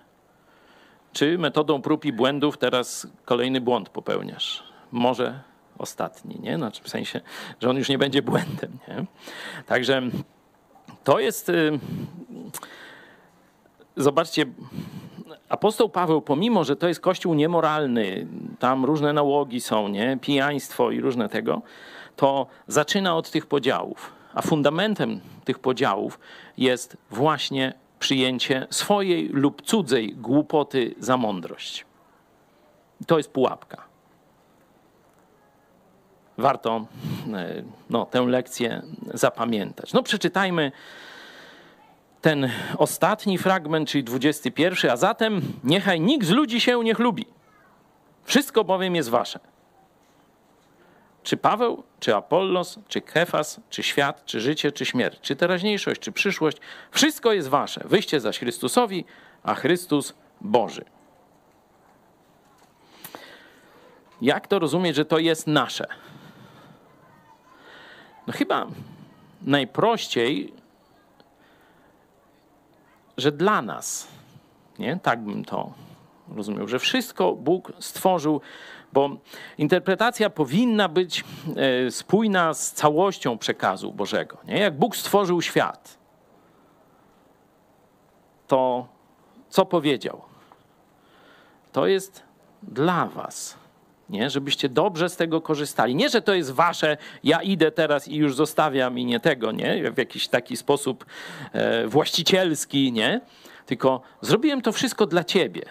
Czy 1.12 1.38
metodą 1.38 1.82
prób 1.82 2.04
i 2.04 2.12
błędów 2.12 2.58
teraz 2.58 3.06
kolejny 3.24 3.60
błąd 3.60 3.88
popełniasz? 3.88 4.62
Może 4.92 5.40
ostatni, 5.78 6.40
nie? 6.40 6.56
Znaczy 6.56 6.82
w 6.82 6.88
sensie, 6.88 7.20
że 7.60 7.70
on 7.70 7.76
już 7.76 7.88
nie 7.88 7.98
będzie 7.98 8.22
błędem, 8.22 8.78
nie? 8.88 9.04
Także 9.66 10.02
to 11.10 11.20
jest... 11.20 11.48
y, 11.48 11.78
Zobaczcie, 13.96 14.46
apostoł 15.48 15.88
Paweł, 15.88 16.22
pomimo, 16.22 16.64
że 16.64 16.76
to 16.76 16.88
jest 16.88 17.00
kościół 17.00 17.34
niemoralny, 17.34 18.26
tam 18.58 18.84
różne 18.84 19.12
nałogi 19.12 19.60
są, 19.60 19.88
nie? 19.88 20.18
Pijaństwo 20.20 20.90
i 20.90 21.00
różne 21.00 21.28
tego, 21.28 21.62
to 22.16 22.46
zaczyna 22.66 23.16
od 23.16 23.30
tych 23.30 23.46
podziałów. 23.46 24.12
A 24.34 24.42
fundamentem 24.42 25.20
tych 25.44 25.58
podziałów 25.58 26.18
jest 26.58 26.96
właśnie 27.10 27.74
przyjęcie 27.98 28.66
swojej 28.70 29.28
lub 29.28 29.62
cudzej 29.62 30.14
głupoty 30.14 30.94
za 30.98 31.16
mądrość. 31.16 31.86
To 33.06 33.18
jest 33.18 33.30
pułapka. 33.32 33.89
Warto 36.40 36.86
e, 37.34 37.62
no, 37.90 38.06
tę 38.06 38.20
lekcję 38.20 38.82
zapamiętać. 39.14 39.92
No, 39.92 40.02
przeczytajmy 40.02 40.72
ten 42.20 42.50
ostatni 42.78 43.38
fragment, 43.38 43.88
czyli 43.88 44.04
21. 44.04 44.90
A 44.90 44.96
zatem 44.96 45.42
niechaj 45.64 46.00
nikt 46.00 46.26
z 46.26 46.30
ludzi 46.30 46.60
się 46.60 46.84
nie 46.84 46.94
chlubi. 46.94 47.26
Wszystko 48.24 48.64
bowiem 48.64 48.96
jest 48.96 49.08
wasze. 49.08 49.40
Czy 51.22 51.36
Paweł, 51.36 51.82
czy 52.00 52.16
Apollos, 52.16 52.78
czy 52.88 53.00
Kefas, 53.00 53.60
czy 53.70 53.82
świat, 53.82 54.24
czy 54.24 54.40
życie, 54.40 54.72
czy 54.72 54.84
śmierć, 54.84 55.18
czy 55.20 55.36
teraźniejszość, 55.36 56.00
czy 56.00 56.12
przyszłość, 56.12 56.58
wszystko 56.90 57.32
jest 57.32 57.48
wasze. 57.48 57.80
Wyście 57.84 58.20
zaś 58.20 58.38
Chrystusowi, 58.38 59.04
a 59.42 59.54
Chrystus 59.54 60.14
Boży. 60.40 60.84
Jak 64.22 64.46
to 64.46 64.58
rozumieć, 64.58 64.96
że 64.96 65.04
to 65.04 65.18
jest 65.18 65.46
nasze? 65.46 65.86
No 68.30 68.36
chyba 68.36 68.66
najprościej, 69.42 70.52
że 73.16 73.32
dla 73.32 73.62
nas, 73.62 74.08
nie? 74.78 74.98
Tak 75.02 75.20
bym 75.20 75.44
to 75.44 75.72
rozumiał, 76.36 76.68
że 76.68 76.78
wszystko 76.78 77.32
Bóg 77.32 77.72
stworzył, 77.78 78.40
bo 78.92 79.16
interpretacja 79.58 80.30
powinna 80.30 80.88
być 80.88 81.24
e, 81.56 81.90
spójna 81.90 82.54
z 82.54 82.72
całością 82.72 83.38
przekazu 83.38 83.92
Bożego. 83.92 84.38
Nie? 84.44 84.58
Jak 84.58 84.78
Bóg 84.78 84.96
stworzył 84.96 85.42
świat, 85.42 85.98
to 88.46 88.88
co 89.48 89.66
powiedział? 89.66 90.22
To 91.72 91.86
jest 91.86 92.22
dla 92.62 93.06
was. 93.06 93.59
Nie? 94.10 94.30
Żebyście 94.30 94.68
dobrze 94.68 95.08
z 95.08 95.16
tego 95.16 95.40
korzystali. 95.40 95.94
Nie, 95.94 96.08
że 96.08 96.22
to 96.22 96.34
jest 96.34 96.50
wasze, 96.50 96.96
ja 97.24 97.42
idę 97.42 97.70
teraz 97.70 98.08
i 98.08 98.16
już 98.16 98.34
zostawiam 98.34 98.98
i 98.98 99.04
nie 99.04 99.20
tego, 99.20 99.52
nie? 99.52 99.92
W 99.92 99.98
jakiś 99.98 100.28
taki 100.28 100.56
sposób 100.56 101.04
e, 101.52 101.86
właścicielski, 101.86 102.92
nie? 102.92 103.20
Tylko 103.66 104.02
zrobiłem 104.20 104.62
to 104.62 104.72
wszystko 104.72 105.06
dla 105.06 105.24
ciebie. 105.24 105.62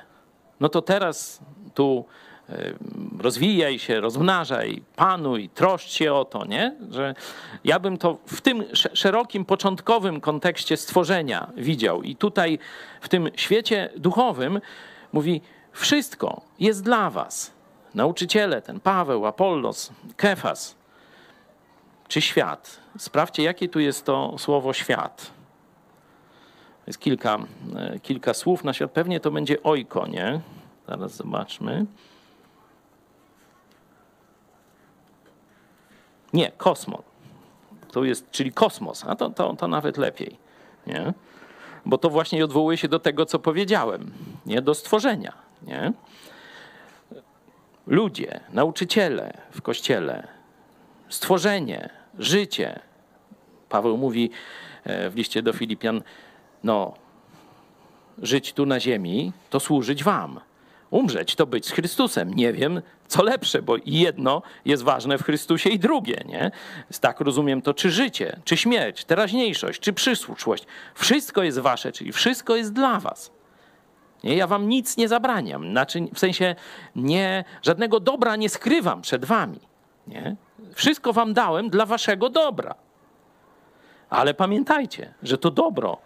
No 0.59 0.69
to 0.69 0.81
teraz 0.81 1.39
tu 1.73 2.05
e, 2.49 2.73
rozwijaj 3.19 3.79
się, 3.79 3.99
rozmnażaj, 3.99 4.81
panuj, 4.95 5.49
troszcz 5.49 5.91
się 5.91 6.13
o 6.13 6.25
to, 6.25 6.45
nie? 6.45 6.75
Że 6.91 7.13
ja 7.63 7.79
bym 7.79 7.97
to 7.97 8.17
w 8.25 8.41
tym 8.41 8.61
sz- 8.61 8.97
szerokim, 8.97 9.45
początkowym 9.45 10.21
kontekście 10.21 10.77
stworzenia 10.77 11.51
widział. 11.57 12.03
I 12.03 12.15
tutaj 12.15 12.59
w 13.01 13.09
tym 13.09 13.29
świecie 13.35 13.89
duchowym 13.97 14.61
mówi, 15.13 15.41
wszystko 15.71 16.41
jest 16.59 16.83
dla 16.83 17.09
was. 17.09 17.58
Nauczyciele, 17.95 18.61
ten 18.61 18.79
Paweł, 18.79 19.25
Apollos, 19.25 19.91
Kefas, 20.17 20.75
czy 22.07 22.21
świat. 22.21 22.79
Sprawdźcie, 22.97 23.43
jakie 23.43 23.69
tu 23.69 23.79
jest 23.79 24.05
to 24.05 24.35
słowo 24.37 24.73
świat. 24.73 25.31
Jest 26.87 26.99
kilka, 26.99 27.37
e, 27.75 27.99
kilka 27.99 28.33
słów 28.33 28.63
na 28.63 28.73
świat. 28.73 28.91
Pewnie 28.91 29.19
to 29.19 29.31
będzie 29.31 29.63
ojko, 29.63 30.07
nie? 30.07 30.41
Zaraz 30.87 31.15
zobaczmy. 31.15 31.85
Nie, 36.33 36.51
kosmos. 36.51 37.01
To 37.91 38.03
jest, 38.03 38.31
czyli 38.31 38.51
kosmos, 38.51 39.05
a 39.07 39.15
to, 39.15 39.29
to, 39.29 39.55
to 39.55 39.67
nawet 39.67 39.97
lepiej. 39.97 40.37
Nie? 40.87 41.13
Bo 41.85 41.97
to 41.97 42.09
właśnie 42.09 42.43
odwołuje 42.43 42.77
się 42.77 42.87
do 42.87 42.99
tego, 42.99 43.25
co 43.25 43.39
powiedziałem, 43.39 44.11
nie? 44.45 44.61
do 44.61 44.75
stworzenia. 44.75 45.33
Nie? 45.61 45.93
Ludzie, 47.87 48.39
nauczyciele 48.53 49.37
w 49.51 49.61
kościele, 49.61 50.27
stworzenie, 51.09 51.89
życie. 52.19 52.79
Paweł 53.69 53.97
mówi 53.97 54.29
e, 54.83 55.09
w 55.09 55.15
liście 55.15 55.41
do 55.41 55.53
Filipian, 55.53 56.01
no, 56.63 56.93
żyć 58.21 58.53
tu 58.53 58.65
na 58.65 58.79
ziemi, 58.79 59.33
to 59.49 59.59
służyć 59.59 60.03
wam. 60.03 60.39
Umrzeć 60.89 61.35
to 61.35 61.45
być 61.45 61.65
z 61.65 61.71
Chrystusem. 61.71 62.33
Nie 62.33 62.53
wiem, 62.53 62.81
co 63.07 63.23
lepsze, 63.23 63.61
bo 63.61 63.75
jedno 63.85 64.41
jest 64.65 64.83
ważne 64.83 65.17
w 65.17 65.23
Chrystusie 65.23 65.69
i 65.69 65.79
drugie, 65.79 66.23
nie? 66.25 66.51
Tak 67.01 67.19
rozumiem 67.19 67.61
to, 67.61 67.73
czy 67.73 67.91
życie, 67.91 68.39
czy 68.43 68.57
śmierć, 68.57 69.05
teraźniejszość, 69.05 69.79
czy 69.79 69.93
przyszłość. 69.93 70.65
Wszystko 70.95 71.43
jest 71.43 71.59
wasze, 71.59 71.91
czyli 71.91 72.11
wszystko 72.11 72.55
jest 72.55 72.73
dla 72.73 72.99
was. 72.99 73.31
Nie, 74.23 74.35
ja 74.35 74.47
wam 74.47 74.69
nic 74.69 74.97
nie 74.97 75.07
zabraniam. 75.07 75.71
Znaczy, 75.71 76.07
w 76.13 76.19
sensie 76.19 76.55
nie, 76.95 77.43
żadnego 77.61 77.99
dobra 77.99 78.35
nie 78.35 78.49
skrywam 78.49 79.01
przed 79.01 79.25
wami. 79.25 79.59
Nie? 80.07 80.35
Wszystko 80.73 81.13
wam 81.13 81.33
dałem 81.33 81.69
dla 81.69 81.85
waszego 81.85 82.29
dobra. 82.29 82.75
Ale 84.09 84.33
pamiętajcie, 84.33 85.13
że 85.23 85.37
to 85.37 85.51
dobro, 85.51 85.97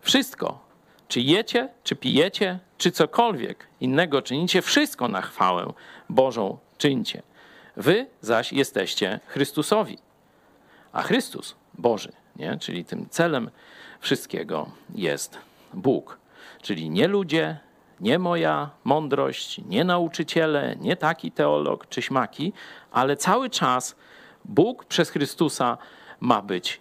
wszystko, 0.00 0.60
czy 1.08 1.20
jecie, 1.20 1.68
czy 1.84 1.96
pijecie, 1.96 2.58
czy 2.78 2.90
cokolwiek 2.90 3.66
innego 3.80 4.22
czynicie, 4.22 4.62
wszystko 4.62 5.08
na 5.08 5.22
chwałę 5.22 5.72
Bożą 6.08 6.58
czyńcie. 6.78 7.22
Wy 7.76 8.06
zaś 8.20 8.52
jesteście 8.52 9.20
Chrystusowi. 9.26 9.98
A 10.92 11.02
Chrystus, 11.02 11.56
Boży, 11.74 12.12
nie? 12.36 12.58
czyli 12.58 12.84
tym 12.84 13.08
celem 13.10 13.50
wszystkiego 14.00 14.68
jest 14.94 15.38
Bóg. 15.74 16.18
Czyli 16.64 16.90
nie 16.90 17.08
ludzie, 17.08 17.58
nie 18.00 18.18
moja 18.18 18.70
mądrość, 18.84 19.60
nie 19.68 19.84
nauczyciele, 19.84 20.76
nie 20.80 20.96
taki 20.96 21.32
teolog 21.32 21.88
czy 21.88 22.02
śmaki, 22.02 22.52
ale 22.92 23.16
cały 23.16 23.50
czas 23.50 23.96
Bóg 24.44 24.84
przez 24.84 25.10
Chrystusa 25.10 25.78
ma 26.20 26.42
być 26.42 26.80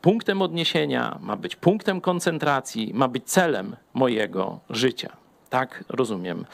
punktem 0.00 0.42
odniesienia, 0.42 1.18
ma 1.20 1.36
być 1.36 1.56
punktem 1.56 2.00
koncentracji, 2.00 2.90
ma 2.94 3.08
być 3.08 3.24
celem 3.24 3.76
mojego 3.94 4.60
życia. 4.70 5.16
Tak 5.50 5.84
rozumiem 5.88 6.46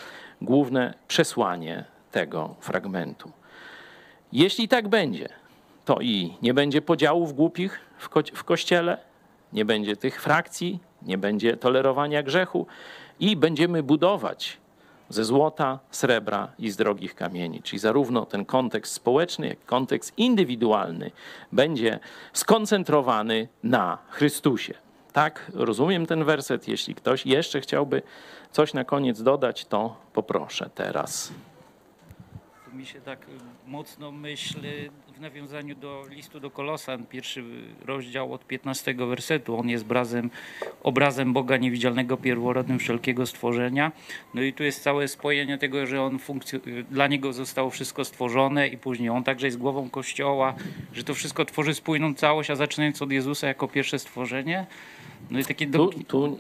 główne 0.42 0.94
przesłanie 1.08 1.84
tego 2.10 2.54
fragmentu. 2.60 3.32
Jeśli 4.32 4.68
tak 4.68 4.88
będzie, 4.88 5.28
to 5.84 6.00
i 6.00 6.34
nie 6.42 6.54
będzie 6.54 6.82
podziałów 6.82 7.34
głupich 7.34 7.80
w, 7.98 8.08
ko 8.08 8.20
w 8.34 8.44
kościele, 8.44 8.98
nie 9.52 9.64
będzie 9.64 9.96
tych 9.96 10.22
frakcji, 10.22 10.89
nie 11.02 11.18
będzie 11.18 11.56
tolerowania 11.56 12.22
grzechu 12.22 12.66
i 13.20 13.36
będziemy 13.36 13.82
budować 13.82 14.58
ze 15.08 15.24
złota, 15.24 15.78
srebra 15.90 16.48
i 16.58 16.70
z 16.70 16.76
drogich 16.76 17.14
kamieni. 17.14 17.62
Czyli 17.62 17.78
zarówno 17.78 18.26
ten 18.26 18.44
kontekst 18.44 18.92
społeczny, 18.92 19.48
jak 19.48 19.58
i 19.58 19.66
kontekst 19.66 20.18
indywidualny 20.18 21.10
będzie 21.52 21.98
skoncentrowany 22.32 23.48
na 23.62 23.98
Chrystusie. 24.08 24.74
Tak 25.12 25.52
rozumiem 25.54 26.06
ten 26.06 26.24
werset. 26.24 26.68
Jeśli 26.68 26.94
ktoś 26.94 27.26
jeszcze 27.26 27.60
chciałby 27.60 28.02
coś 28.52 28.74
na 28.74 28.84
koniec 28.84 29.22
dodać, 29.22 29.64
to 29.64 29.96
poproszę 30.12 30.70
teraz. 30.74 31.32
Mi 32.72 32.86
się 32.86 33.00
tak 33.00 33.26
mocno 33.66 34.12
myśli 34.12 34.90
w 35.20 35.22
nawiązaniu 35.22 35.74
do 35.74 36.04
listu 36.10 36.40
do 36.40 36.50
Kolosan, 36.50 37.06
pierwszy 37.06 37.44
rozdział 37.84 38.32
od 38.32 38.46
15 38.46 38.94
wersetu. 38.94 39.58
On 39.58 39.68
jest 39.68 39.84
obrazem, 39.84 40.30
obrazem 40.82 41.32
Boga 41.32 41.56
niewidzialnego, 41.56 42.16
pierworodnym 42.16 42.78
wszelkiego 42.78 43.26
stworzenia. 43.26 43.92
No 44.34 44.42
i 44.42 44.52
tu 44.52 44.64
jest 44.64 44.82
całe 44.82 45.08
spojenie 45.08 45.58
tego, 45.58 45.86
że 45.86 46.02
on 46.02 46.18
dla 46.90 47.06
niego 47.06 47.32
zostało 47.32 47.70
wszystko 47.70 48.04
stworzone 48.04 48.68
i 48.68 48.78
później 48.78 49.08
on 49.08 49.24
także 49.24 49.46
jest 49.46 49.58
głową 49.58 49.90
Kościoła, 49.90 50.54
że 50.92 51.04
to 51.04 51.14
wszystko 51.14 51.44
tworzy 51.44 51.74
spójną 51.74 52.14
całość, 52.14 52.50
a 52.50 52.56
zaczynając 52.56 53.02
od 53.02 53.12
Jezusa 53.12 53.46
jako 53.46 53.68
pierwsze 53.68 53.98
stworzenie. 53.98 54.66
No 55.30 55.38
i 55.38 55.44
takie 55.44 55.66
Tu, 55.66 55.72
do... 55.72 55.90
tu 56.06 56.38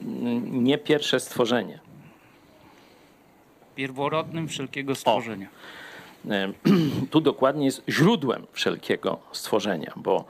nie 0.50 0.78
pierwsze 0.78 1.20
stworzenie. 1.20 1.78
pierworodnym 3.76 4.48
wszelkiego 4.48 4.94
stworzenia. 4.94 5.46
E, 5.46 5.89
tu 7.10 7.20
dokładnie 7.20 7.64
jest 7.64 7.82
źródłem 7.88 8.46
wszelkiego 8.52 9.18
stworzenia, 9.32 9.92
bo 9.96 10.24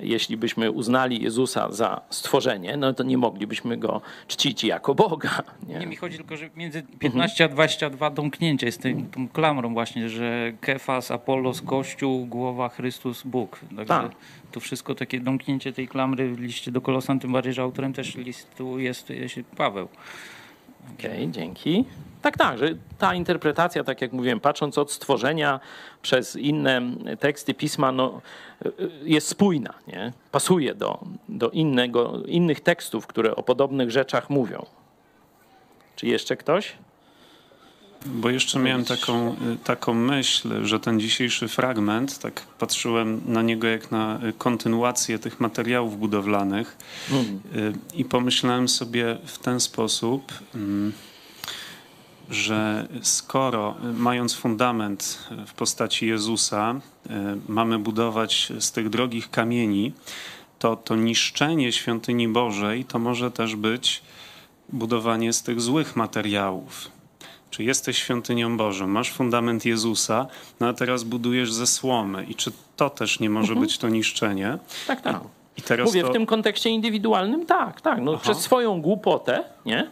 jeśli 0.00 0.36
byśmy 0.36 0.70
uznali 0.70 1.22
Jezusa 1.22 1.72
za 1.72 2.00
stworzenie, 2.10 2.76
no 2.76 2.92
to 2.92 3.02
nie 3.02 3.18
moglibyśmy 3.18 3.76
go 3.76 4.00
czcić 4.28 4.64
jako 4.64 4.94
Boga. 4.94 5.42
Nie, 5.68 5.78
Nie? 5.78 5.86
mi 5.86 5.96
chodzi 5.96 6.16
tylko, 6.16 6.36
że 6.36 6.50
między 6.56 6.82
15 6.98 7.44
a 7.44 7.48
22 7.48 8.10
domknięcie 8.10 8.66
jest 8.66 8.82
tym, 8.82 9.06
tą 9.10 9.28
klamrą 9.28 9.74
właśnie, 9.74 10.08
że 10.08 10.52
Kefas, 10.60 11.10
Apollos, 11.10 11.62
Kościół, 11.62 12.26
głowa 12.26 12.68
Chrystus, 12.68 13.22
Bóg. 13.22 13.60
Także 13.76 13.86
Tak. 13.86 14.10
to 14.52 14.60
wszystko 14.60 14.94
takie 14.94 15.20
domknięcie 15.20 15.72
tej 15.72 15.88
klamry 15.88 16.34
w 16.34 16.40
liście 16.40 16.70
do 16.72 16.80
Kolosan, 16.80 17.20
tym 17.20 17.32
bardziej, 17.32 17.52
że 17.52 17.62
autorem 17.62 17.92
też 17.92 18.14
listu 18.14 18.78
jest 18.78 19.10
jest 19.10 19.34
Paweł. 19.56 19.88
Okej, 20.92 21.30
dzięki. 21.30 21.84
Tak, 22.22 22.38
tak, 22.38 22.58
że 22.58 22.68
ta 22.98 23.14
interpretacja, 23.14 23.84
tak 23.84 24.00
jak 24.00 24.12
mówiłem, 24.12 24.40
patrząc 24.40 24.78
od 24.78 24.92
stworzenia 24.92 25.60
przez 26.02 26.36
inne 26.36 26.82
teksty 27.20 27.54
pisma, 27.54 27.92
no, 27.92 28.20
y, 28.66 28.70
jest 29.02 29.28
spójna, 29.28 29.74
nie? 29.86 30.12
pasuje 30.32 30.74
do, 30.74 30.98
do 31.28 31.50
innego, 31.50 32.22
innych 32.26 32.60
tekstów, 32.60 33.06
które 33.06 33.36
o 33.36 33.42
podobnych 33.42 33.90
rzeczach 33.90 34.30
mówią. 34.30 34.66
Czy 35.96 36.06
jeszcze 36.06 36.36
ktoś? 36.36 36.76
Bo 38.06 38.30
jeszcze 38.30 38.58
miałem 38.58 38.84
taką, 38.84 39.36
taką 39.64 39.94
myśl, 39.94 40.64
że 40.64 40.80
ten 40.80 41.00
dzisiejszy 41.00 41.48
fragment, 41.48 42.18
tak 42.18 42.40
patrzyłem 42.58 43.20
na 43.26 43.42
niego 43.42 43.66
jak 43.68 43.90
na 43.90 44.20
kontynuację 44.38 45.18
tych 45.18 45.40
materiałów 45.40 45.98
budowlanych 45.98 46.76
Mhm. 47.10 47.40
y, 47.56 47.72
i 47.94 48.04
pomyślałem 48.04 48.68
sobie 48.68 49.18
w 49.24 49.38
ten 49.38 49.60
sposób, 49.60 50.32
mm, 50.54 50.92
że 52.30 52.88
skoro 53.02 53.74
mając 53.96 54.34
fundament 54.34 55.28
w 55.46 55.54
postaci 55.54 56.06
Jezusa, 56.06 56.74
y, 56.74 57.10
mamy 57.48 57.78
budować 57.78 58.52
z 58.58 58.72
tych 58.72 58.90
drogich 58.90 59.30
kamieni, 59.30 59.92
to 60.58 60.76
to 60.76 60.96
niszczenie 60.96 61.72
świątyni 61.72 62.28
Bożej 62.28 62.84
to 62.84 62.98
może 62.98 63.30
też 63.30 63.56
być 63.56 64.02
budowanie 64.68 65.32
z 65.32 65.42
tych 65.42 65.60
złych 65.60 65.96
materiałów. 65.96 66.93
Czy 67.50 67.64
jesteś 67.64 67.98
świątynią 67.98 68.56
Bożą, 68.56 68.86
masz 68.86 69.12
fundament 69.12 69.64
Jezusa, 69.64 70.26
no 70.60 70.68
a 70.68 70.72
teraz 70.72 71.04
budujesz 71.04 71.52
ze 71.52 71.66
słomy. 71.66 72.24
I 72.24 72.34
czy 72.34 72.52
to 72.76 72.90
też 72.90 73.20
nie 73.20 73.30
może 73.30 73.56
być 73.56 73.78
to 73.78 73.88
niszczenie? 73.88 74.58
Tak, 74.86 75.00
tak. 75.00 75.20
Mówię 75.84 76.02
to... 76.02 76.08
w 76.08 76.12
tym 76.12 76.26
kontekście 76.26 76.70
indywidualnym, 76.70 77.46
tak, 77.46 77.80
tak. 77.80 78.00
No, 78.00 78.18
przez 78.18 78.38
swoją 78.38 78.82
głupotę, 78.82 79.44
nie? 79.66 79.90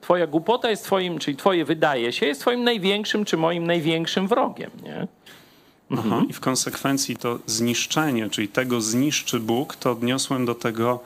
Twoja 0.00 0.26
głupota 0.26 0.70
jest 0.70 0.84
twoim, 0.84 1.18
czyli 1.18 1.36
twoje 1.36 1.64
wydaje 1.64 2.12
się, 2.12 2.26
jest 2.26 2.40
twoim 2.40 2.64
największym 2.64 3.24
czy 3.24 3.36
moim 3.36 3.66
największym 3.66 4.28
wrogiem, 4.28 4.70
nie? 4.82 5.06
Aha. 5.90 6.22
I 6.28 6.32
w 6.32 6.40
konsekwencji 6.40 7.16
to 7.16 7.38
zniszczenie, 7.46 8.30
czyli 8.30 8.48
tego 8.48 8.80
zniszczy 8.80 9.40
Bóg, 9.40 9.76
to 9.76 9.90
odniosłem 9.90 10.46
do 10.46 10.54
tego, 10.54 11.00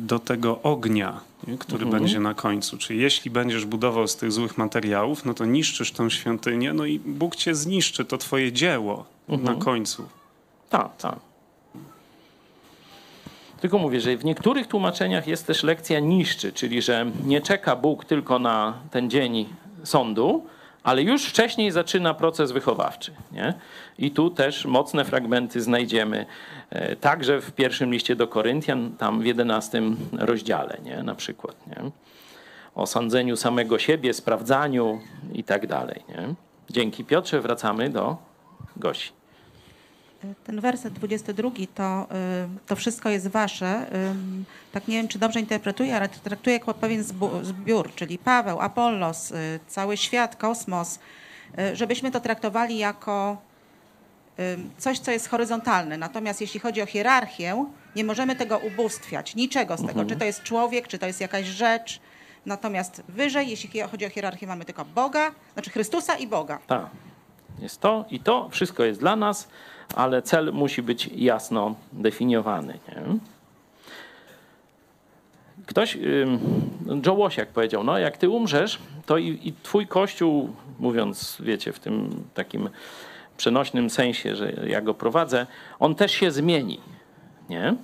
do 0.00 0.18
tego 0.18 0.62
ognia, 0.62 1.20
nie, 1.46 1.58
który 1.58 1.86
będzie 1.86 2.20
na 2.20 2.34
końcu. 2.34 2.78
Czyli 2.78 3.00
jeśli 3.00 3.30
będziesz 3.30 3.64
budował 3.64 4.08
z 4.08 4.16
tych 4.16 4.32
złych 4.32 4.58
materiałów, 4.58 5.24
no 5.24 5.34
to 5.34 5.44
niszczysz 5.44 5.92
tą 5.92 6.10
świątynię, 6.10 6.72
no 6.72 6.84
i 6.84 6.98
Bóg 6.98 7.36
cię 7.36 7.54
zniszczy, 7.54 8.04
to 8.04 8.18
twoje 8.18 8.52
dzieło 8.52 9.04
na 9.28 9.54
końcu. 9.54 10.08
Tak, 10.70 10.96
tak. 10.96 11.18
Tylko 13.60 13.78
mówię, 13.78 14.00
że 14.00 14.16
w 14.16 14.24
niektórych 14.24 14.66
tłumaczeniach 14.66 15.26
jest 15.26 15.46
też 15.46 15.62
lekcja 15.62 16.00
niszczy, 16.00 16.52
czyli 16.52 16.82
że 16.82 17.10
nie 17.26 17.40
czeka 17.40 17.76
Bóg 17.76 18.04
tylko 18.04 18.38
na 18.38 18.74
ten 18.90 19.10
dzień 19.10 19.46
sądu, 19.84 20.46
ale 20.82 21.02
już 21.02 21.24
wcześniej 21.24 21.70
zaczyna 21.70 22.14
proces 22.14 22.52
wychowawczy. 22.52 23.12
Nie? 23.32 23.54
I 23.98 24.10
tu 24.10 24.30
też 24.30 24.64
mocne 24.64 25.04
fragmenty 25.04 25.60
znajdziemy 25.60 26.26
e, 26.70 26.96
także 26.96 27.40
w 27.40 27.52
pierwszym 27.52 27.92
liście 27.92 28.16
do 28.16 28.28
Koryntian, 28.28 28.96
tam 28.98 29.20
w 29.20 29.26
jedenastym 29.26 29.96
rozdziale 30.18 30.78
nie? 30.84 31.02
na 31.02 31.14
przykład. 31.14 31.66
Nie? 31.66 31.90
O 32.74 32.86
sądzeniu 32.86 33.36
samego 33.36 33.78
siebie, 33.78 34.14
sprawdzaniu 34.14 35.00
i 35.32 35.44
tak 35.44 35.66
dalej. 35.66 36.02
Dzięki 36.70 37.04
Piotrze 37.04 37.40
wracamy 37.40 37.90
do 37.90 38.16
Gosi. 38.76 39.17
Ten 40.44 40.60
werset 40.60 40.92
22 40.92 41.50
to, 41.74 42.02
y, 42.02 42.66
to 42.66 42.76
wszystko 42.76 43.08
jest 43.08 43.28
wasze. 43.28 43.86
Ym, 44.10 44.44
Tak 44.72 44.88
nie 44.88 44.96
wiem, 44.96 45.08
czy 45.08 45.18
dobrze 45.18 45.40
interpretuję, 45.40 45.96
ale 45.96 46.08
to 46.08 46.18
traktuję 46.24 46.56
jako 46.56 46.74
pewien 46.74 47.04
zbiór, 47.42 47.94
czyli 47.94 48.18
Paweł, 48.18 48.60
Apollos, 48.60 49.30
y, 49.30 49.60
cały 49.66 49.96
świat, 49.96 50.36
kosmos, 50.36 50.98
y, 51.58 51.76
żebyśmy 51.76 52.10
to 52.10 52.20
traktowali 52.20 52.78
jako 52.78 53.36
coś, 54.78 54.98
co 54.98 55.10
jest 55.10 55.28
horyzontalne. 55.28 55.98
Natomiast 55.98 56.40
jeśli 56.40 56.60
chodzi 56.60 56.82
o 56.82 56.86
hierarchię, 56.86 57.64
nie 57.96 58.04
możemy 58.04 58.36
tego 58.36 58.58
ubóstwiać, 58.58 59.34
niczego 59.34 59.76
z 59.76 59.86
tego, 59.86 60.04
czy 60.04 60.16
to 60.16 60.24
jest 60.24 60.42
człowiek, 60.42 60.88
czy 60.88 60.98
to 60.98 61.06
jest 61.06 61.20
jakaś 61.20 61.46
rzecz. 61.46 62.00
Natomiast 62.46 63.02
wyżej, 63.08 63.48
jeśli 63.48 63.80
chodzi 63.80 64.06
o 64.06 64.10
hierarchię, 64.10 64.46
mamy 64.46 64.64
tylko 64.64 64.84
Boga, 64.84 65.30
znaczy 65.52 65.70
Chrystusa 65.70 66.16
i 66.16 66.26
Boga. 66.26 66.58
Tak. 66.66 66.86
Jest 67.58 67.80
to 67.80 68.04
i 68.10 68.20
to 68.20 68.48
wszystko 68.48 68.84
jest 68.84 69.00
dla 69.00 69.16
nas, 69.16 69.48
ale 69.94 70.22
cel 70.22 70.52
musi 70.52 70.82
być 70.82 71.10
jasno 71.16 71.74
definiowany. 71.92 72.78
Nie? 72.88 73.02
Ktoś, 75.66 75.98
Joe 77.06 77.14
Łosiak 77.14 77.48
powiedział, 77.48 77.84
no 77.84 77.98
jak 77.98 78.16
ty 78.16 78.28
umrzesz, 78.28 78.78
to 79.06 79.18
i, 79.18 79.40
i 79.44 79.52
twój 79.62 79.86
kościół, 79.86 80.50
mówiąc, 80.78 81.36
wiecie, 81.40 81.72
w 81.72 81.80
tym 81.80 82.24
takim 82.34 82.68
przenośnym 83.36 83.90
sensie, 83.90 84.36
że 84.36 84.52
ja 84.66 84.80
go 84.80 84.94
prowadzę, 84.94 85.46
on 85.78 85.94
też 85.94 86.12
się 86.12 86.30
zmieni, 86.30 86.80
nie? 87.48 87.74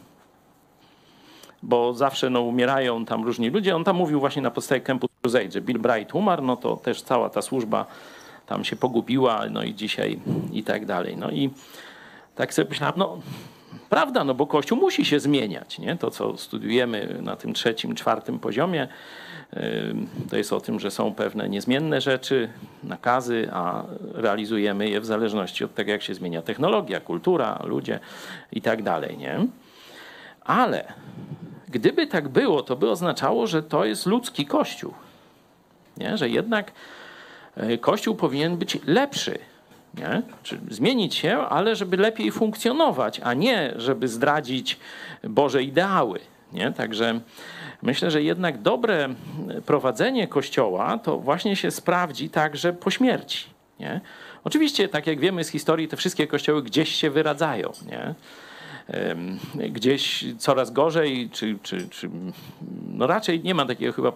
Bo 1.63 1.95
zawsze 1.95 2.31
no, 2.31 2.41
umierają 2.41 3.05
tam 3.05 3.25
różni 3.25 3.51
ludzie. 3.51 3.77
On 3.77 3.85
tam 3.85 3.97
mówił 3.97 4.21
właśnie 4.21 4.43
na 4.43 4.51
podstawie 4.51 4.81
Campus 4.81 5.11
Crusade, 5.23 5.51
że 5.51 5.61
Bill 5.61 5.79
Bright 5.79 6.15
umarł, 6.15 6.43
no 6.45 6.57
to 6.57 6.77
też 6.77 7.03
cała 7.03 7.31
ta 7.31 7.43
służba 7.43 7.87
tam 8.47 8.65
się 8.65 8.77
pogubiła, 8.77 9.43
no 9.51 9.63
i 9.63 9.75
dzisiaj 9.75 10.19
i 10.53 10.65
tak 10.65 10.87
dalej. 10.87 11.17
No 11.17 11.31
i 11.31 11.51
tak 12.35 12.55
sobie 12.55 12.69
myślałem, 12.69 12.95
no 12.99 13.19
prawda, 13.91 14.25
no 14.25 14.35
bo 14.35 14.47
Kościół 14.47 14.79
musi 14.79 15.05
się 15.05 15.21
zmieniać. 15.21 15.79
Nie? 15.79 15.97
To, 15.97 16.11
co 16.11 16.37
studiujemy 16.37 17.19
na 17.23 17.37
tym 17.37 17.55
trzecim, 17.55 17.95
czwartym 17.95 18.39
poziomie, 18.39 18.89
to 20.31 20.37
jest 20.37 20.53
o 20.53 20.61
tym, 20.61 20.81
że 20.81 20.91
są 20.91 21.15
pewne 21.15 21.49
niezmienne 21.49 22.01
rzeczy, 22.01 22.49
nakazy, 22.83 23.49
a 23.53 23.85
realizujemy 24.13 24.89
je 24.89 25.01
w 25.01 25.07
zależności 25.07 25.65
od 25.65 25.75
tego, 25.75 25.91
jak 25.91 26.03
się 26.03 26.15
zmienia 26.15 26.43
technologia, 26.43 27.01
kultura, 27.01 27.63
ludzie 27.65 28.01
i 28.53 28.63
tak 28.63 28.83
dalej. 28.83 29.19
Nie? 29.19 29.47
Ale 30.41 30.93
gdyby 31.69 32.07
tak 32.07 32.29
było, 32.29 32.63
to 32.63 32.77
by 32.77 32.91
oznaczało, 32.91 33.47
że 33.47 33.63
to 33.63 33.85
jest 33.85 34.07
ludzki 34.07 34.47
Kościół. 34.47 34.95
Nie? 35.97 36.17
Że 36.17 36.29
jednak 36.29 36.73
e, 37.57 37.79
Kościół 37.79 38.15
powinien 38.15 38.57
być 38.57 38.79
lepszy. 38.87 39.39
Nie? 39.99 40.23
Czy 40.43 40.59
zmienić 40.71 41.15
się, 41.15 41.39
ale 41.39 41.77
żeby 41.77 41.97
lepiej 41.97 42.33
funkcjonować, 42.33 43.21
a 43.25 43.35
nie 43.35 43.75
żeby 43.77 44.09
zdradzić 44.09 44.79
Boże 45.25 45.63
ideały. 45.63 46.21
Nie? 46.53 46.73
Także 46.73 47.21
myślę, 47.83 48.11
że 48.11 48.23
jednak 48.23 48.63
dobre 48.63 49.09
prowadzenie 49.67 50.29
Kościoła 50.29 50.99
to 50.99 51.19
właśnie 51.19 51.57
się 51.57 51.71
sprawdzi 51.71 52.31
także 52.31 52.73
po 52.73 52.91
śmierci. 52.91 53.47
Nie? 53.81 54.01
Oczywiście, 54.45 54.89
tak 54.89 55.07
jak 55.07 55.21
wiemy 55.21 55.45
z 55.45 55.49
historii, 55.49 55.89
te 55.89 55.97
wszystkie 55.97 56.27
kościoły 56.27 56.63
gdzieś 56.63 56.95
się 56.95 57.11
wyradzają. 57.11 57.73
Nie? 57.87 58.15
gdzieś 59.71 60.25
coraz 60.39 60.71
gorzej, 60.71 61.31
czy, 61.33 61.59
czy, 61.63 61.89
czy 61.89 62.11
no 62.89 63.07
raczej 63.07 63.43
nie 63.43 63.55
ma 63.55 63.67
takiego 63.67 63.93
chyba, 63.93 64.13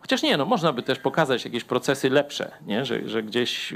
chociaż 0.00 0.22
nie, 0.22 0.36
no 0.36 0.44
można 0.44 0.72
by 0.72 0.82
też 0.82 0.98
pokazać 0.98 1.44
jakieś 1.44 1.64
procesy 1.64 2.10
lepsze, 2.10 2.50
nie? 2.66 2.84
Że, 2.84 3.08
że 3.08 3.22
gdzieś 3.22 3.74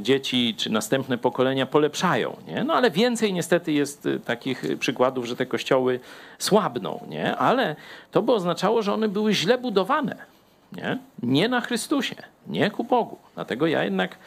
dzieci 0.00 0.54
czy 0.58 0.70
następne 0.70 1.18
pokolenia 1.18 1.66
polepszają, 1.66 2.36
nie? 2.46 2.64
No 2.64 2.74
ale 2.74 2.90
więcej 2.90 3.32
niestety 3.32 3.72
jest 3.72 4.06
e, 4.06 4.20
takich 4.20 4.64
przykładów, 4.78 5.26
że 5.26 5.36
te 5.36 5.46
kościoły 5.46 6.00
słabną, 6.38 7.06
nie? 7.08 7.36
Ale 7.36 7.76
to 8.10 8.22
by 8.22 8.32
oznaczało, 8.32 8.82
że 8.82 8.94
one 8.94 9.08
były 9.08 9.34
źle 9.34 9.58
budowane, 9.58 10.16
nie? 10.72 10.98
Nie 11.22 11.48
na 11.48 11.60
Chrystusie, 11.60 12.16
nie 12.46 12.70
ku 12.70 12.84
Bogu. 12.84 13.18
Dlatego 13.34 13.66
ja 13.66 13.84
jednak 13.84 14.18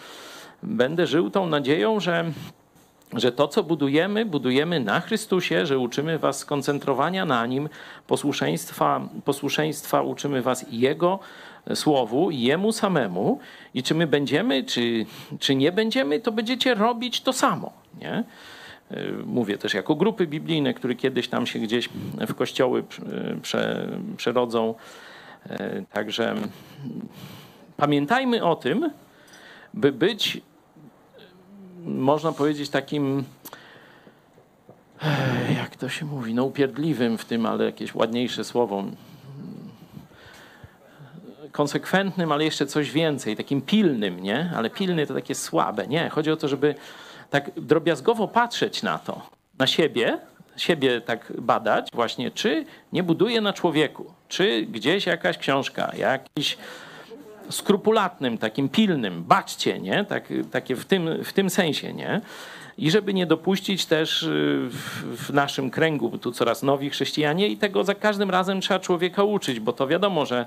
będę 0.63 1.07
żył 1.07 1.29
tą 1.29 1.47
nadzieją, 1.47 1.99
że 1.99 2.31
że 3.13 3.31
to, 3.31 3.47
co 3.47 3.63
budujemy, 3.63 4.25
budujemy 4.25 4.79
na 4.79 4.99
Chrystusie, 4.99 5.65
że 5.65 5.79
uczymy 5.79 6.19
was 6.19 6.37
skoncentrowania 6.37 7.25
na 7.25 7.45
Nim, 7.45 7.69
posłuszeństwa, 8.07 9.01
posłuszeństwa 9.25 10.01
uczymy 10.01 10.41
was 10.41 10.65
Jego 10.69 11.19
Słowu, 11.75 12.31
Jemu 12.31 12.71
samemu 12.71 13.39
i 13.73 13.83
czy 13.83 13.95
my 13.95 14.07
będziemy, 14.07 14.63
czy, 14.63 15.05
czy 15.39 15.55
nie 15.55 15.71
będziemy, 15.71 16.19
to 16.19 16.31
będziecie 16.31 16.75
robić 16.75 17.21
to 17.21 17.33
samo. 17.33 17.73
Nie? 18.01 18.23
Mówię 19.25 19.57
też 19.57 19.73
jako 19.73 19.95
grupy 19.95 20.27
biblijne, 20.27 20.73
które 20.73 20.95
kiedyś 20.95 21.27
tam 21.27 21.47
się 21.47 21.59
gdzieś 21.59 21.89
w 22.27 22.33
kościoły 22.33 22.83
prze, 23.41 23.87
przerodzą. 24.17 24.75
Także 25.93 26.35
pamiętajmy 27.77 28.43
o 28.43 28.55
tym, 28.55 28.91
by 29.73 29.91
być 29.91 30.41
można 31.85 32.31
powiedzieć, 32.31 32.69
takim, 32.69 33.23
jak 35.55 35.75
to 35.75 35.89
się 35.89 36.05
mówi, 36.05 36.33
no 36.33 36.43
upierdliwym 36.43 37.17
w 37.17 37.25
tym, 37.25 37.45
ale 37.45 37.65
jakieś 37.65 37.95
ładniejsze 37.95 38.43
słowo, 38.43 38.83
konsekwentnym, 41.51 42.31
ale 42.31 42.43
jeszcze 42.43 42.65
coś 42.65 42.91
więcej, 42.91 43.35
takim 43.37 43.61
pilnym, 43.61 44.19
nie? 44.19 44.51
Ale 44.55 44.69
pilny 44.69 45.07
to 45.07 45.13
takie 45.13 45.35
słabe, 45.35 45.87
nie? 45.87 46.09
Chodzi 46.09 46.31
o 46.31 46.37
to, 46.37 46.47
żeby 46.47 46.75
tak 47.29 47.51
drobiazgowo 47.57 48.27
patrzeć 48.27 48.83
na 48.83 48.99
to, 48.99 49.21
na 49.59 49.67
siebie, 49.67 50.17
siebie 50.57 51.01
tak 51.01 51.33
badać 51.37 51.87
właśnie, 51.93 52.31
czy 52.31 52.65
nie 52.93 53.03
buduje 53.03 53.41
na 53.41 53.53
człowieku, 53.53 54.13
czy 54.27 54.65
gdzieś 54.69 55.05
jakaś 55.05 55.37
książka, 55.37 55.91
jakiś 55.97 56.57
skrupulatnym, 57.49 58.37
takim 58.37 58.69
pilnym, 58.69 59.23
baczcie, 59.23 59.79
nie? 59.79 60.05
Tak, 60.05 60.23
takie 60.51 60.75
w 60.75 60.85
tym, 60.85 61.23
w 61.23 61.33
tym 61.33 61.49
sensie, 61.49 61.93
nie? 61.93 62.21
I 62.77 62.91
żeby 62.91 63.13
nie 63.13 63.25
dopuścić 63.25 63.85
też 63.85 64.23
y, 64.23 64.27
w, 64.69 65.27
w 65.27 65.33
naszym 65.33 65.69
kręgu, 65.69 66.17
tu 66.17 66.31
coraz 66.31 66.63
nowi 66.63 66.89
chrześcijanie 66.89 67.47
i 67.47 67.57
tego 67.57 67.83
za 67.83 67.95
każdym 67.95 68.29
razem 68.29 68.61
trzeba 68.61 68.79
człowieka 68.79 69.23
uczyć, 69.23 69.59
bo 69.59 69.73
to 69.73 69.87
wiadomo, 69.87 70.25
że 70.25 70.45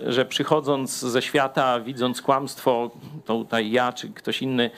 że 0.00 0.24
przychodząc 0.24 0.98
ze 1.00 1.22
świata, 1.22 1.80
widząc 1.80 2.22
kłamstwo, 2.22 2.90
to 3.24 3.34
tutaj 3.34 3.70
ja 3.70 3.92
czy 3.92 4.08
ktoś 4.08 4.42
inny 4.42 4.70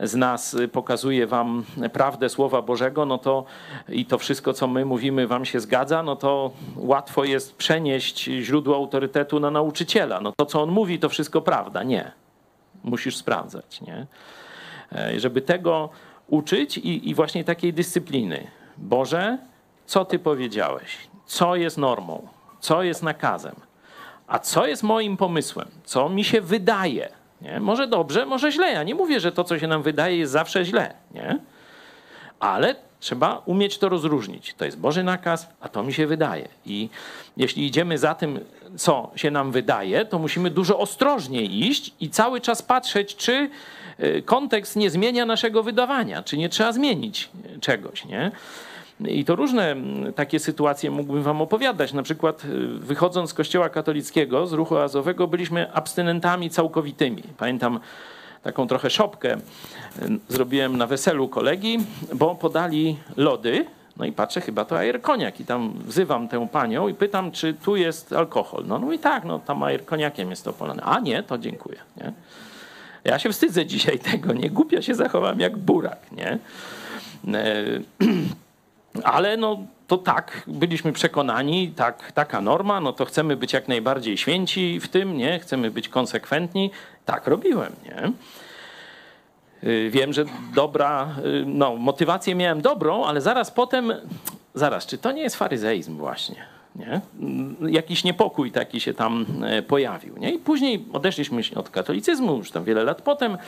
z 0.00 0.14
nas 0.14 0.56
pokazuje 0.72 1.26
wam 1.26 1.64
prawdę 1.92 2.28
Słowa 2.28 2.62
Bożego, 2.62 3.06
no 3.06 3.18
to 3.18 3.44
i 3.88 4.06
to 4.06 4.18
wszystko, 4.18 4.52
co 4.52 4.66
my 4.66 4.84
mówimy, 4.84 5.26
wam 5.26 5.44
się 5.44 5.60
zgadza, 5.60 6.02
no 6.02 6.16
to 6.16 6.50
łatwo 6.76 7.24
jest 7.24 7.56
przenieść 7.56 8.24
źródło 8.24 8.76
autorytetu 8.76 9.40
na 9.40 9.50
nauczyciela. 9.50 10.20
No 10.20 10.32
to, 10.36 10.46
co 10.46 10.62
on 10.62 10.70
mówi, 10.70 10.98
to 10.98 11.08
wszystko 11.08 11.40
prawda. 11.40 11.82
Nie. 11.82 12.12
Musisz 12.84 13.16
sprawdzać, 13.16 13.80
nie? 13.80 14.06
E, 14.92 15.20
żeby 15.20 15.40
tego 15.42 15.90
uczyć 16.28 16.78
i, 16.78 17.10
i 17.10 17.14
właśnie 17.14 17.44
takiej 17.44 17.72
dyscypliny. 17.72 18.46
Boże, 18.76 19.38
co 19.86 20.04
Ty 20.04 20.18
powiedziałeś? 20.18 20.98
Co 21.26 21.56
jest 21.56 21.78
normą? 21.78 22.28
Co 22.60 22.82
jest 22.82 23.02
nakazem? 23.02 23.65
A 24.26 24.38
co 24.38 24.66
jest 24.66 24.82
moim 24.82 25.16
pomysłem? 25.16 25.68
Co 25.84 26.08
mi 26.08 26.24
się 26.24 26.40
wydaje? 26.40 27.08
Nie? 27.42 27.60
Może 27.60 27.86
dobrze, 27.86 28.26
może 28.26 28.52
źle. 28.52 28.72
Ja 28.72 28.82
nie 28.82 28.94
mówię, 28.94 29.20
że 29.20 29.32
to, 29.32 29.44
co 29.44 29.58
się 29.58 29.66
nam 29.66 29.82
wydaje, 29.82 30.16
jest 30.16 30.32
zawsze 30.32 30.64
źle. 30.64 30.94
Nie? 31.14 31.38
Ale 32.40 32.74
trzeba 33.00 33.42
umieć 33.44 33.78
to 33.78 33.88
rozróżnić. 33.88 34.54
To 34.54 34.64
jest 34.64 34.78
Boży 34.78 35.02
nakaz, 35.02 35.48
a 35.60 35.68
to 35.68 35.82
mi 35.82 35.92
się 35.92 36.06
wydaje. 36.06 36.48
I 36.66 36.88
jeśli 37.36 37.66
idziemy 37.66 37.98
za 37.98 38.14
tym, 38.14 38.40
co 38.76 39.10
się 39.16 39.30
nam 39.30 39.52
wydaje, 39.52 40.04
to 40.04 40.18
musimy 40.18 40.50
dużo 40.50 40.78
ostrożniej 40.78 41.66
iść 41.66 41.94
i 42.00 42.10
cały 42.10 42.40
czas 42.40 42.62
patrzeć, 42.62 43.16
czy 43.16 43.50
y, 44.00 44.22
kontekst 44.22 44.76
nie 44.76 44.90
zmienia 44.90 45.26
naszego 45.26 45.62
wydawania, 45.62 46.22
czy 46.22 46.38
nie 46.38 46.48
trzeba 46.48 46.72
zmienić 46.72 47.28
czegoś. 47.60 48.04
Nie? 48.04 48.30
I 49.00 49.24
to 49.24 49.36
różne 49.36 49.76
takie 50.14 50.40
sytuacje 50.40 50.90
mógłbym 50.90 51.22
wam 51.22 51.40
opowiadać. 51.40 51.92
Na 51.92 52.02
przykład 52.02 52.44
y, 52.44 52.68
wychodząc 52.68 53.30
z 53.30 53.34
kościoła 53.34 53.68
katolickiego, 53.68 54.46
z 54.46 54.52
ruchu 54.52 54.76
azowego, 54.76 55.26
byliśmy 55.26 55.72
abstynentami 55.72 56.50
całkowitymi. 56.50 57.22
Pamiętam 57.38 57.80
taką 58.42 58.66
trochę 58.66 58.90
szopkę 58.90 59.36
y, 59.36 59.38
zrobiłem 60.28 60.76
na 60.76 60.86
weselu 60.86 61.28
kolegi, 61.28 61.78
bo 62.14 62.34
podali 62.34 62.96
lody. 63.16 63.66
No 63.96 64.04
i 64.04 64.12
patrzę, 64.12 64.40
chyba 64.40 64.64
to 64.64 64.78
air 64.78 65.00
koniak. 65.00 65.40
I 65.40 65.44
tam 65.44 65.72
wzywam 65.84 66.28
tę 66.28 66.48
panią 66.52 66.88
i 66.88 66.94
pytam, 66.94 67.32
czy 67.32 67.54
tu 67.54 67.76
jest 67.76 68.12
alkohol. 68.12 68.64
No, 68.66 68.78
no 68.78 68.92
i 68.92 68.98
tak, 68.98 69.24
no 69.24 69.38
tam 69.38 69.62
air 69.62 69.84
koniakiem 69.84 70.30
jest 70.30 70.44
to 70.44 70.52
polane. 70.52 70.82
A 70.82 71.00
nie, 71.00 71.22
to 71.22 71.38
dziękuję. 71.38 71.78
Nie? 71.96 72.12
Ja 73.04 73.18
się 73.18 73.32
wstydzę 73.32 73.66
dzisiaj 73.76 73.98
tego, 73.98 74.32
nie? 74.32 74.50
Głupio 74.50 74.82
się 74.82 74.94
zachowam 74.94 75.40
jak 75.40 75.56
burak, 75.56 75.98
nie? 76.12 76.38
Ale 79.04 79.36
no, 79.36 79.58
to 79.86 79.98
tak, 79.98 80.42
byliśmy 80.46 80.92
przekonani, 80.92 81.68
tak, 81.68 82.12
taka 82.12 82.40
norma, 82.40 82.80
no 82.80 82.92
to 82.92 83.04
chcemy 83.04 83.36
być 83.36 83.52
jak 83.52 83.68
najbardziej 83.68 84.18
święci 84.18 84.80
w 84.80 84.88
tym, 84.88 85.16
nie? 85.16 85.38
Chcemy 85.38 85.70
być 85.70 85.88
konsekwentni. 85.88 86.70
Tak 87.04 87.26
robiłem, 87.26 87.72
nie? 87.84 88.12
Y, 89.70 89.90
wiem, 89.90 90.12
że 90.12 90.24
dobra, 90.54 91.16
y, 91.24 91.44
no, 91.46 91.76
motywację 91.76 92.34
miałem 92.34 92.60
dobrą, 92.60 93.04
ale 93.04 93.20
zaraz 93.20 93.50
potem, 93.50 93.92
zaraz, 94.54 94.86
czy 94.86 94.98
to 94.98 95.12
nie 95.12 95.22
jest 95.22 95.36
faryzeizm 95.36 95.96
właśnie? 95.96 96.56
Nie? 96.76 97.00
Mm, 97.20 97.56
jakiś 97.68 98.04
niepokój 98.04 98.52
taki 98.52 98.80
się 98.80 98.94
tam 98.94 99.26
e, 99.44 99.62
pojawił. 99.62 100.16
Nie? 100.18 100.30
I 100.30 100.38
później 100.38 100.84
odeszliśmy 100.92 101.42
od 101.54 101.70
katolicyzmu, 101.70 102.36
już 102.36 102.50
tam 102.50 102.64
wiele 102.64 102.84
lat 102.84 103.02
potem, 103.02 103.38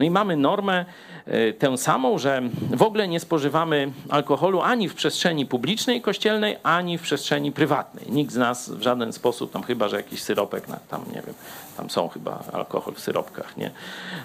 no 0.00 0.06
i 0.06 0.10
mamy 0.10 0.36
normę 0.36 0.84
e, 1.26 1.52
tę 1.52 1.78
samą, 1.78 2.18
że 2.18 2.42
w 2.70 2.82
ogóle 2.82 3.08
nie 3.08 3.20
spożywamy 3.20 3.92
alkoholu 4.08 4.60
ani 4.60 4.88
w 4.88 4.94
przestrzeni 4.94 5.46
publicznej, 5.46 6.02
kościelnej, 6.02 6.56
ani 6.62 6.98
w 6.98 7.02
przestrzeni 7.02 7.52
prywatnej. 7.52 8.04
Nikt 8.08 8.32
z 8.32 8.36
nas 8.36 8.70
w 8.70 8.82
żaden 8.82 9.12
sposób, 9.12 9.52
tam 9.52 9.62
chyba, 9.62 9.88
że 9.88 9.96
jakiś 9.96 10.22
syropek, 10.22 10.66
tam 10.88 11.04
nie 11.08 11.22
wiem, 11.22 11.34
tam 11.76 11.90
są 11.90 12.08
chyba 12.08 12.44
alkohol 12.52 12.94
w 12.94 13.00
syropkach, 13.00 13.56
nie? 13.56 13.70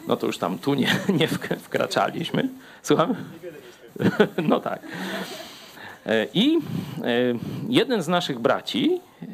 No 0.07 0.17
to 0.17 0.27
już 0.27 0.37
tam 0.37 0.59
tu 0.59 0.73
nie, 0.73 0.95
nie 1.19 1.27
wkraczaliśmy. 1.59 2.49
Słucham? 2.83 3.15
No 4.43 4.59
tak. 4.59 4.79
E, 6.05 6.27
I 6.33 6.57
e, 6.57 6.59
jeden 7.69 8.03
z 8.03 8.07
naszych 8.07 8.39
braci, 8.39 9.01
e, 9.21 9.25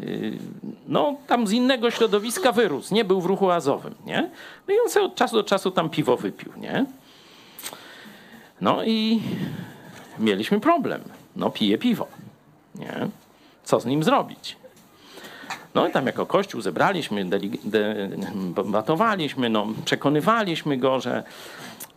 no 0.88 1.15
tam 1.28 1.47
z 1.47 1.51
innego 1.51 1.91
środowiska 1.91 2.51
wyrósł, 2.51 2.93
nie 2.93 3.05
był 3.05 3.22
w 3.22 3.26
ruchu 3.26 3.51
azowym, 3.51 3.95
nie? 4.05 4.30
No 4.67 4.74
i 4.74 4.78
on 4.80 4.89
sobie 4.89 5.05
od 5.05 5.15
czasu 5.15 5.36
do 5.36 5.43
czasu 5.43 5.72
tam 5.72 5.89
piwo 5.89 6.17
wypił, 6.17 6.51
nie? 6.57 6.86
No 8.61 8.84
i 8.84 9.22
mieliśmy 10.20 10.59
problem. 10.59 11.01
No 11.36 11.49
pije 11.49 11.78
piwo, 11.78 12.07
nie? 12.76 13.07
Co 13.63 13.80
z 13.80 13.86
nim 13.86 14.03
zrobić? 14.03 14.57
No 15.76 15.88
i 15.88 15.91
tam 15.91 16.05
jako 16.05 16.26
Kościół 16.26 16.61
zebraliśmy, 16.61 17.26
debatowaliśmy, 17.65 19.49
no, 19.49 19.67
przekonywaliśmy 19.86 20.78
go, 20.78 20.99
że, 20.99 21.24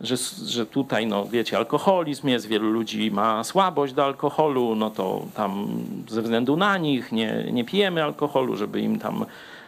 że, 0.01 0.15
że 0.47 0.65
tutaj, 0.65 1.07
no 1.07 1.25
wiecie, 1.25 1.57
alkoholizm 1.57 2.27
jest, 2.27 2.47
wielu 2.47 2.71
ludzi 2.71 3.11
ma 3.11 3.43
słabość 3.43 3.93
do 3.93 4.05
alkoholu, 4.05 4.75
no 4.75 4.89
to 4.89 5.25
tam 5.35 5.67
ze 6.09 6.21
względu 6.21 6.57
na 6.57 6.77
nich 6.77 7.11
nie, 7.11 7.45
nie 7.51 7.65
pijemy 7.65 8.03
alkoholu, 8.03 8.55
żeby 8.55 8.81
im 8.81 8.99
tam 8.99 9.25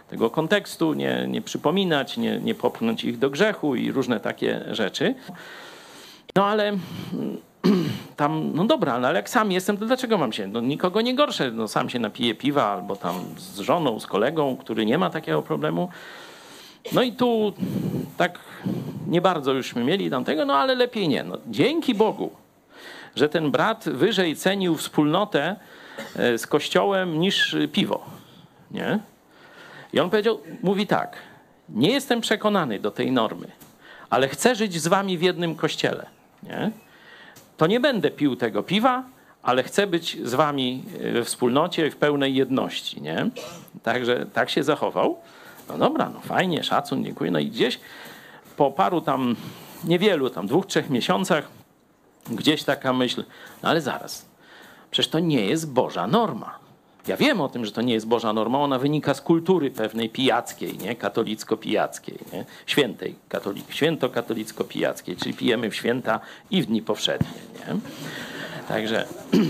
tego 0.10 0.30
kontekstu 0.30 0.94
nie, 0.94 1.26
nie 1.28 1.42
przypominać, 1.42 2.18
nie, 2.18 2.40
nie 2.40 2.56
popchnąć 2.56 3.04
ich 3.04 3.18
do 3.18 3.30
grzechu 3.30 3.76
i 3.76 3.92
różne 3.92 4.20
takie 4.20 4.66
rzeczy. 4.72 5.16
No 6.36 6.46
ale 6.46 6.78
tam, 8.18 8.52
no 8.54 8.66
dobra, 8.66 9.00
no 9.00 9.08
ale 9.08 9.20
jak 9.20 9.30
sam 9.30 9.52
jestem, 9.52 9.78
to 9.78 9.86
dlaczego 9.86 10.18
mam 10.18 10.34
się, 10.34 10.48
no 10.48 10.62
nikogo 10.62 11.02
nie 11.02 11.16
gorsze, 11.16 11.52
no 11.52 11.68
sam 11.68 11.90
się 11.90 12.00
napiję 12.00 12.36
piwa 12.36 12.64
albo 12.64 12.96
tam 12.96 13.16
z 13.38 13.60
żoną, 13.60 14.00
z 14.00 14.08
kolegą, 14.08 14.58
który 14.58 14.86
nie 14.86 14.98
ma 14.98 15.10
takiego 15.10 15.42
problemu. 15.42 15.90
No 16.92 17.02
i 17.02 17.12
tu 17.12 17.54
tak 18.18 18.40
nie 19.08 19.22
bardzo 19.22 19.54
jużśmy 19.54 19.84
mieli 19.84 20.10
tamtego, 20.10 20.46
no 20.46 20.54
ale 20.58 20.76
lepiej 20.76 21.08
nie. 21.08 21.24
No, 21.24 21.38
dzięki 21.48 21.96
Bogu, 21.96 22.32
że 23.16 23.30
ten 23.30 23.52
brat 23.52 23.90
wyżej 23.90 24.36
cenił 24.36 24.76
wspólnotę 24.76 25.56
e, 26.16 26.38
z 26.38 26.48
kościołem 26.48 27.20
niż 27.20 27.56
piwo, 27.72 28.06
nie? 28.72 29.00
I 29.94 30.00
on 30.00 30.10
powiedział, 30.10 30.40
mówi 30.64 30.88
tak, 30.88 31.18
nie 31.70 31.92
jestem 31.92 32.22
przekonany 32.22 32.80
do 32.80 32.92
tej 32.92 33.12
normy, 33.12 33.48
ale 34.10 34.28
chcę 34.28 34.56
żyć 34.56 34.82
z 34.82 34.88
wami 34.88 35.18
w 35.18 35.22
jednym 35.22 35.56
kościele, 35.56 36.06
nie? 36.44 36.72
to 37.58 37.68
nie 37.68 37.80
będę 37.80 38.12
pił 38.12 38.36
tego 38.36 38.64
piwa, 38.64 39.04
ale 39.44 39.64
chcę 39.64 39.88
być 39.88 40.18
z 40.24 40.34
wami 40.34 40.84
we 41.14 41.24
wspólnocie, 41.24 41.92
w 41.92 41.96
pełnej 41.96 42.36
jedności, 42.36 43.02
nie? 43.02 43.30
Także 43.84 44.26
tak 44.34 44.50
się 44.50 44.64
zachował. 44.64 45.18
No 45.70 45.78
dobra, 45.78 46.10
no 46.10 46.20
fajnie, 46.20 46.64
szacun, 46.64 47.04
dziękuję. 47.04 47.32
No 47.32 47.40
i 47.40 47.48
gdzieś 47.48 47.80
po 48.58 48.72
paru 48.72 49.02
tam, 49.02 49.36
niewielu, 49.84 50.30
tam 50.30 50.48
dwóch, 50.48 50.66
trzech 50.66 50.90
miesiącach, 50.90 51.48
gdzieś 52.30 52.64
taka 52.64 52.94
myśl, 52.94 53.24
no 53.64 53.70
ale 53.70 53.82
zaraz, 53.82 54.26
przecież 54.92 55.12
to 55.12 55.20
nie 55.20 55.46
jest 55.46 55.72
Boża 55.72 56.08
norma. 56.08 56.60
Ja 57.08 57.18
wiem 57.18 57.42
o 57.42 57.50
tym, 57.50 57.66
że 57.66 57.72
to 57.72 57.82
nie 57.82 57.94
jest 57.94 58.08
Boża 58.08 58.34
norma, 58.34 58.60
ona 58.60 58.80
wynika 58.80 59.14
z 59.14 59.22
kultury 59.22 59.72
pewnej 59.72 60.10
pijackiej, 60.10 60.78
nie? 60.78 60.96
katolicko-pijackiej, 60.96 62.18
nie? 62.34 62.46
świętej, 62.66 63.16
katolik, 63.30 63.72
święto-katolicko-pijackiej, 63.72 65.18
czyli 65.18 65.34
pijemy 65.34 65.70
w 65.70 65.76
święta 65.76 66.20
i 66.50 66.62
w 66.62 66.66
dni 66.66 66.82
powszednie. 66.82 67.28
Nie? 67.54 67.80
Także 68.68 69.08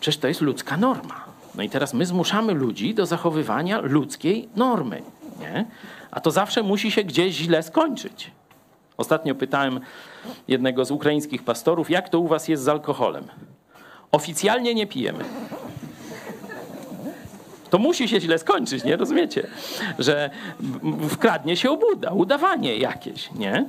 przecież 0.00 0.18
to 0.18 0.28
jest 0.28 0.40
ludzka 0.40 0.76
norma. 0.76 1.29
No 1.54 1.62
i 1.62 1.70
teraz 1.70 1.94
my 1.94 2.06
zmuszamy 2.06 2.54
ludzi 2.54 2.94
do 2.94 3.06
zachowywania 3.06 3.80
ludzkiej 3.80 4.48
normy. 4.56 5.02
Nie? 5.40 5.64
A 6.10 6.20
to 6.20 6.30
zawsze 6.30 6.62
musi 6.62 6.90
się 6.90 7.04
gdzieś 7.04 7.34
źle 7.34 7.62
skończyć. 7.62 8.30
Ostatnio 8.96 9.34
pytałem 9.34 9.80
jednego 10.48 10.84
z 10.84 10.90
ukraińskich 10.90 11.42
pastorów, 11.42 11.90
jak 11.90 12.08
to 12.08 12.20
u 12.20 12.28
was 12.28 12.48
jest 12.48 12.62
z 12.62 12.68
alkoholem. 12.68 13.24
Oficjalnie 14.12 14.74
nie 14.74 14.86
pijemy. 14.86 15.24
To 17.70 17.78
musi 17.78 18.08
się 18.08 18.20
źle 18.20 18.38
skończyć, 18.38 18.84
nie 18.84 18.96
rozumiecie? 18.96 19.46
Że 19.98 20.30
wkradnie 21.08 21.56
się 21.56 21.70
obuda, 21.70 22.10
udawanie 22.10 22.76
jakieś, 22.76 23.32
nie? 23.32 23.66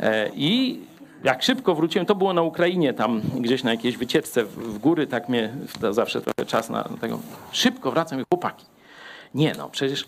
E, 0.00 0.30
I 0.34 0.80
jak 1.24 1.42
szybko 1.42 1.74
wróciłem, 1.74 2.06
to 2.06 2.14
było 2.14 2.32
na 2.32 2.42
Ukrainie, 2.42 2.94
tam 2.94 3.20
gdzieś 3.40 3.62
na 3.62 3.70
jakiejś 3.70 3.96
wycieczce 3.96 4.44
w 4.44 4.78
góry, 4.78 5.06
tak 5.06 5.28
mnie 5.28 5.54
zawsze 5.90 6.20
trochę 6.20 6.46
czas 6.46 6.70
na 6.70 6.84
tego. 7.00 7.18
Szybko 7.52 7.90
wracam 7.90 8.20
i 8.20 8.24
chłopaki. 8.30 8.66
Nie 9.34 9.54
no, 9.58 9.68
przecież 9.68 10.06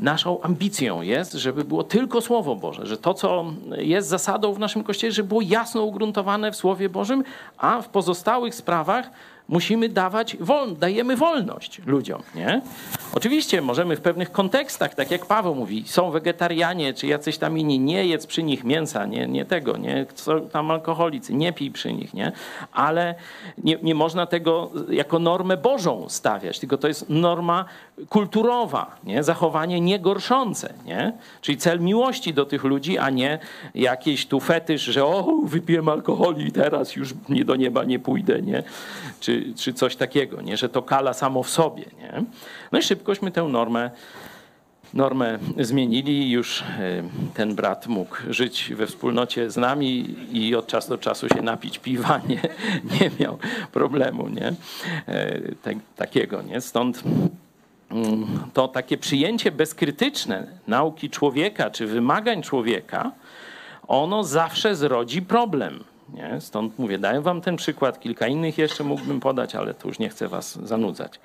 naszą 0.00 0.40
ambicją 0.42 1.02
jest, 1.02 1.32
żeby 1.32 1.64
było 1.64 1.84
tylko 1.84 2.20
Słowo 2.20 2.56
Boże, 2.56 2.86
że 2.86 2.96
to, 2.96 3.14
co 3.14 3.44
jest 3.76 4.08
zasadą 4.08 4.52
w 4.52 4.58
naszym 4.58 4.84
Kościele, 4.84 5.12
żeby 5.12 5.28
było 5.28 5.40
jasno 5.40 5.82
ugruntowane 5.82 6.52
w 6.52 6.56
Słowie 6.56 6.88
Bożym, 6.88 7.24
a 7.58 7.82
w 7.82 7.88
pozostałych 7.88 8.54
sprawach 8.54 9.10
musimy 9.52 9.88
dawać, 9.88 10.36
wol, 10.40 10.76
dajemy 10.76 11.16
wolność 11.16 11.80
ludziom, 11.86 12.22
nie? 12.34 12.62
Oczywiście 13.14 13.62
możemy 13.62 13.96
w 13.96 14.00
pewnych 14.00 14.32
kontekstach, 14.32 14.94
tak 14.94 15.10
jak 15.10 15.26
Paweł 15.26 15.54
mówi, 15.54 15.84
są 15.86 16.10
wegetarianie, 16.10 16.94
czy 16.94 17.06
jacyś 17.06 17.38
tam 17.38 17.58
inni, 17.58 17.80
nie 17.80 18.06
jedz 18.06 18.26
przy 18.26 18.42
nich 18.42 18.64
mięsa, 18.64 19.06
nie, 19.06 19.28
nie 19.28 19.44
tego, 19.44 19.76
nie? 19.76 20.06
Są 20.14 20.48
tam 20.48 20.70
alkoholicy, 20.70 21.34
nie 21.34 21.52
pij 21.52 21.70
przy 21.70 21.92
nich, 21.92 22.14
nie? 22.14 22.32
Ale 22.72 23.14
nie, 23.64 23.78
nie 23.82 23.94
można 23.94 24.26
tego 24.26 24.70
jako 24.90 25.18
normę 25.18 25.56
Bożą 25.56 26.08
stawiać, 26.08 26.58
tylko 26.58 26.78
to 26.78 26.88
jest 26.88 27.08
norma 27.08 27.64
kulturowa, 28.08 28.96
nie? 29.04 29.22
Zachowanie 29.22 29.80
niegorszące, 29.80 30.74
nie? 30.84 31.12
Czyli 31.40 31.58
cel 31.58 31.80
miłości 31.80 32.34
do 32.34 32.44
tych 32.44 32.64
ludzi, 32.64 32.98
a 32.98 33.10
nie 33.10 33.38
jakiś 33.74 34.26
tu 34.26 34.40
fetysz, 34.40 34.82
że 34.82 35.04
o, 35.04 35.38
wypiłem 35.44 35.88
alkohol 35.88 36.36
i 36.36 36.52
teraz 36.52 36.96
już 36.96 37.14
nie 37.28 37.44
do 37.44 37.56
nieba 37.56 37.84
nie 37.84 37.98
pójdę, 37.98 38.42
nie? 38.42 38.62
Czy, 39.20 39.41
czy 39.56 39.72
coś 39.72 39.96
takiego, 39.96 40.42
nie? 40.42 40.56
Że 40.56 40.68
to 40.68 40.82
kala 40.82 41.12
samo 41.12 41.42
w 41.42 41.50
sobie, 41.50 41.84
nie? 41.98 42.24
No 42.72 42.78
i 42.78 42.82
szybkośmy 42.82 43.30
tę 43.30 43.42
normę 43.42 43.90
normę 44.94 45.38
zmienili. 45.58 46.30
Już 46.30 46.64
ten 47.34 47.54
brat 47.54 47.86
mógł 47.86 48.16
żyć 48.30 48.72
we 48.76 48.86
wspólnocie 48.86 49.50
z 49.50 49.56
nami 49.56 50.16
i 50.32 50.54
od 50.54 50.66
czasu 50.66 50.88
do 50.88 50.98
czasu 50.98 51.28
się 51.28 51.42
napić 51.42 51.78
piwa. 51.78 52.20
Nie, 52.28 52.40
nie 53.00 53.10
miał 53.20 53.38
problemu 53.72 54.28
nie? 54.28 54.54
Te, 55.62 55.74
takiego. 55.96 56.42
Nie? 56.42 56.60
Stąd 56.60 57.02
mm, 57.90 58.26
to 58.52 58.68
takie 58.68 58.98
przyjęcie 58.98 59.52
bezkrytyczne 59.52 60.46
nauki 60.66 61.10
człowieka 61.10 61.70
czy 61.70 61.86
wymagań 61.86 62.42
człowieka, 62.42 63.12
ono 63.88 64.24
zawsze 64.24 64.76
zrodzi 64.76 65.22
problem. 65.22 65.84
Nie? 66.12 66.40
Stąd 66.40 66.78
mówię, 66.78 66.98
daję 66.98 67.20
wam 67.20 67.40
ten 67.40 67.56
przykład, 67.56 68.00
kilka 68.00 68.26
innych 68.26 68.58
jeszcze 68.58 68.84
mógłbym 68.84 69.20
podać, 69.20 69.54
ale 69.54 69.74
to 69.74 69.88
już 69.88 69.98
nie 69.98 70.08
chcę 70.08 70.28
was 70.28 70.58
zanudzać. 70.66 71.20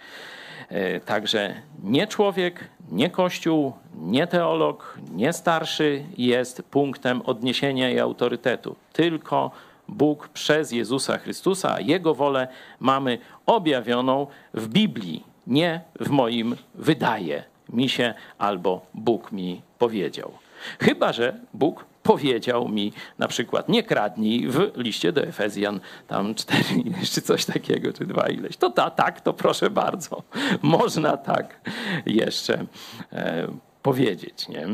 Także 1.05 1.53
nie 1.83 2.07
człowiek, 2.07 2.69
nie 2.91 3.09
kościół, 3.09 3.73
nie 3.95 4.27
teolog, 4.27 4.97
nie 5.11 5.33
starszy 5.33 6.03
jest 6.17 6.61
punktem 6.63 7.21
odniesienia 7.21 7.91
i 7.91 7.99
autorytetu. 7.99 8.75
Tylko 8.93 9.51
Bóg 9.87 10.27
przez 10.27 10.71
Jezusa 10.71 11.17
Chrystusa, 11.17 11.73
a 11.73 11.79
Jego 11.79 12.15
wolę 12.15 12.47
mamy 12.79 13.17
objawioną 13.45 14.27
w 14.53 14.67
Biblii, 14.67 15.23
nie 15.47 15.81
w 15.99 16.09
moim 16.09 16.55
wydaje 16.75 17.43
mi 17.69 17.89
się 17.89 18.13
albo 18.37 18.85
Bóg 18.93 19.31
mi 19.31 19.61
powiedział. 19.79 20.31
Chyba, 20.79 21.13
że 21.13 21.39
Bóg 21.53 21.85
powiedział 22.07 22.69
mi 22.69 22.93
na 23.17 23.27
przykład 23.27 23.69
nie 23.69 23.83
kradnij 23.83 24.47
w 24.47 24.71
liście 24.75 25.11
do 25.11 25.23
Efezjan 25.23 25.79
tam 26.07 26.35
cztery 26.35 26.83
czy 27.13 27.21
coś 27.21 27.45
takiego, 27.45 27.93
czy 27.93 28.05
dwa 28.05 28.29
ileś. 28.29 28.57
To 28.57 28.69
ta, 28.69 28.89
tak, 28.89 29.21
to 29.21 29.33
proszę 29.33 29.69
bardzo. 29.69 30.23
Można 30.61 31.17
tak 31.17 31.71
jeszcze 32.05 32.65
e, 33.13 33.47
powiedzieć. 33.81 34.47
Nie? 34.47 34.67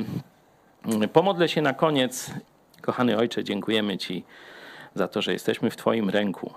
Pomodlę 1.08 1.50
się 1.50 1.62
na 1.62 1.74
koniec. 1.74 2.32
Kochany 2.82 3.18
Ojcze, 3.18 3.44
dziękujemy 3.44 3.98
Ci 3.98 4.24
za 4.96 5.08
to, 5.08 5.22
że 5.22 5.34
jesteśmy 5.34 5.70
w 5.70 5.76
Twoim 5.76 6.10
ręku, 6.10 6.54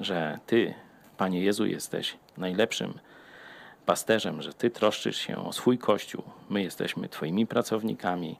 że 0.00 0.38
Ty, 0.46 0.74
Panie 1.16 1.42
Jezu, 1.42 1.66
jesteś 1.66 2.16
najlepszym 2.36 2.94
pasterzem, 3.86 4.42
że 4.42 4.52
Ty 4.52 4.70
troszczysz 4.70 5.16
się 5.16 5.36
o 5.36 5.52
swój 5.52 5.78
Kościół. 5.78 6.22
My 6.48 6.62
jesteśmy 6.62 7.08
Twoimi 7.08 7.46
pracownikami. 7.46 8.36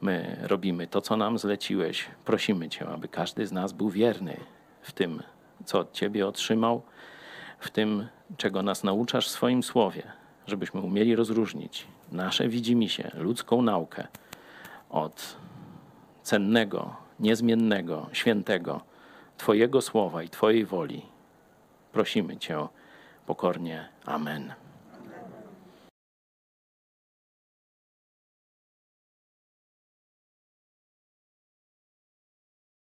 My 0.00 0.36
robimy 0.42 0.86
to, 0.86 1.00
co 1.00 1.16
nam 1.16 1.38
zleciłeś. 1.38 2.06
Prosimy 2.24 2.68
Cię, 2.68 2.88
aby 2.88 3.08
każdy 3.08 3.46
z 3.46 3.52
nas 3.52 3.72
był 3.72 3.90
wierny 3.90 4.36
w 4.82 4.92
tym, 4.92 5.22
co 5.64 5.78
od 5.78 5.92
Ciebie 5.92 6.26
otrzymał, 6.26 6.82
w 7.58 7.70
tym, 7.70 8.08
czego 8.36 8.62
nas 8.62 8.84
nauczasz 8.84 9.28
w 9.28 9.30
swoim 9.30 9.62
słowie, 9.62 10.02
żebyśmy 10.46 10.80
umieli 10.80 11.16
rozróżnić 11.16 11.86
nasze 12.12 12.48
widzimisię, 12.48 13.10
ludzką 13.14 13.62
naukę 13.62 14.06
od 14.90 15.36
cennego, 16.22 16.96
niezmiennego, 17.20 18.06
świętego 18.12 18.80
Twojego 19.36 19.80
słowa 19.80 20.22
i 20.22 20.28
Twojej 20.28 20.64
woli. 20.64 21.02
Prosimy 21.92 22.36
Cię 22.36 22.66
pokornie. 23.26 23.88
Amen. 24.04 24.67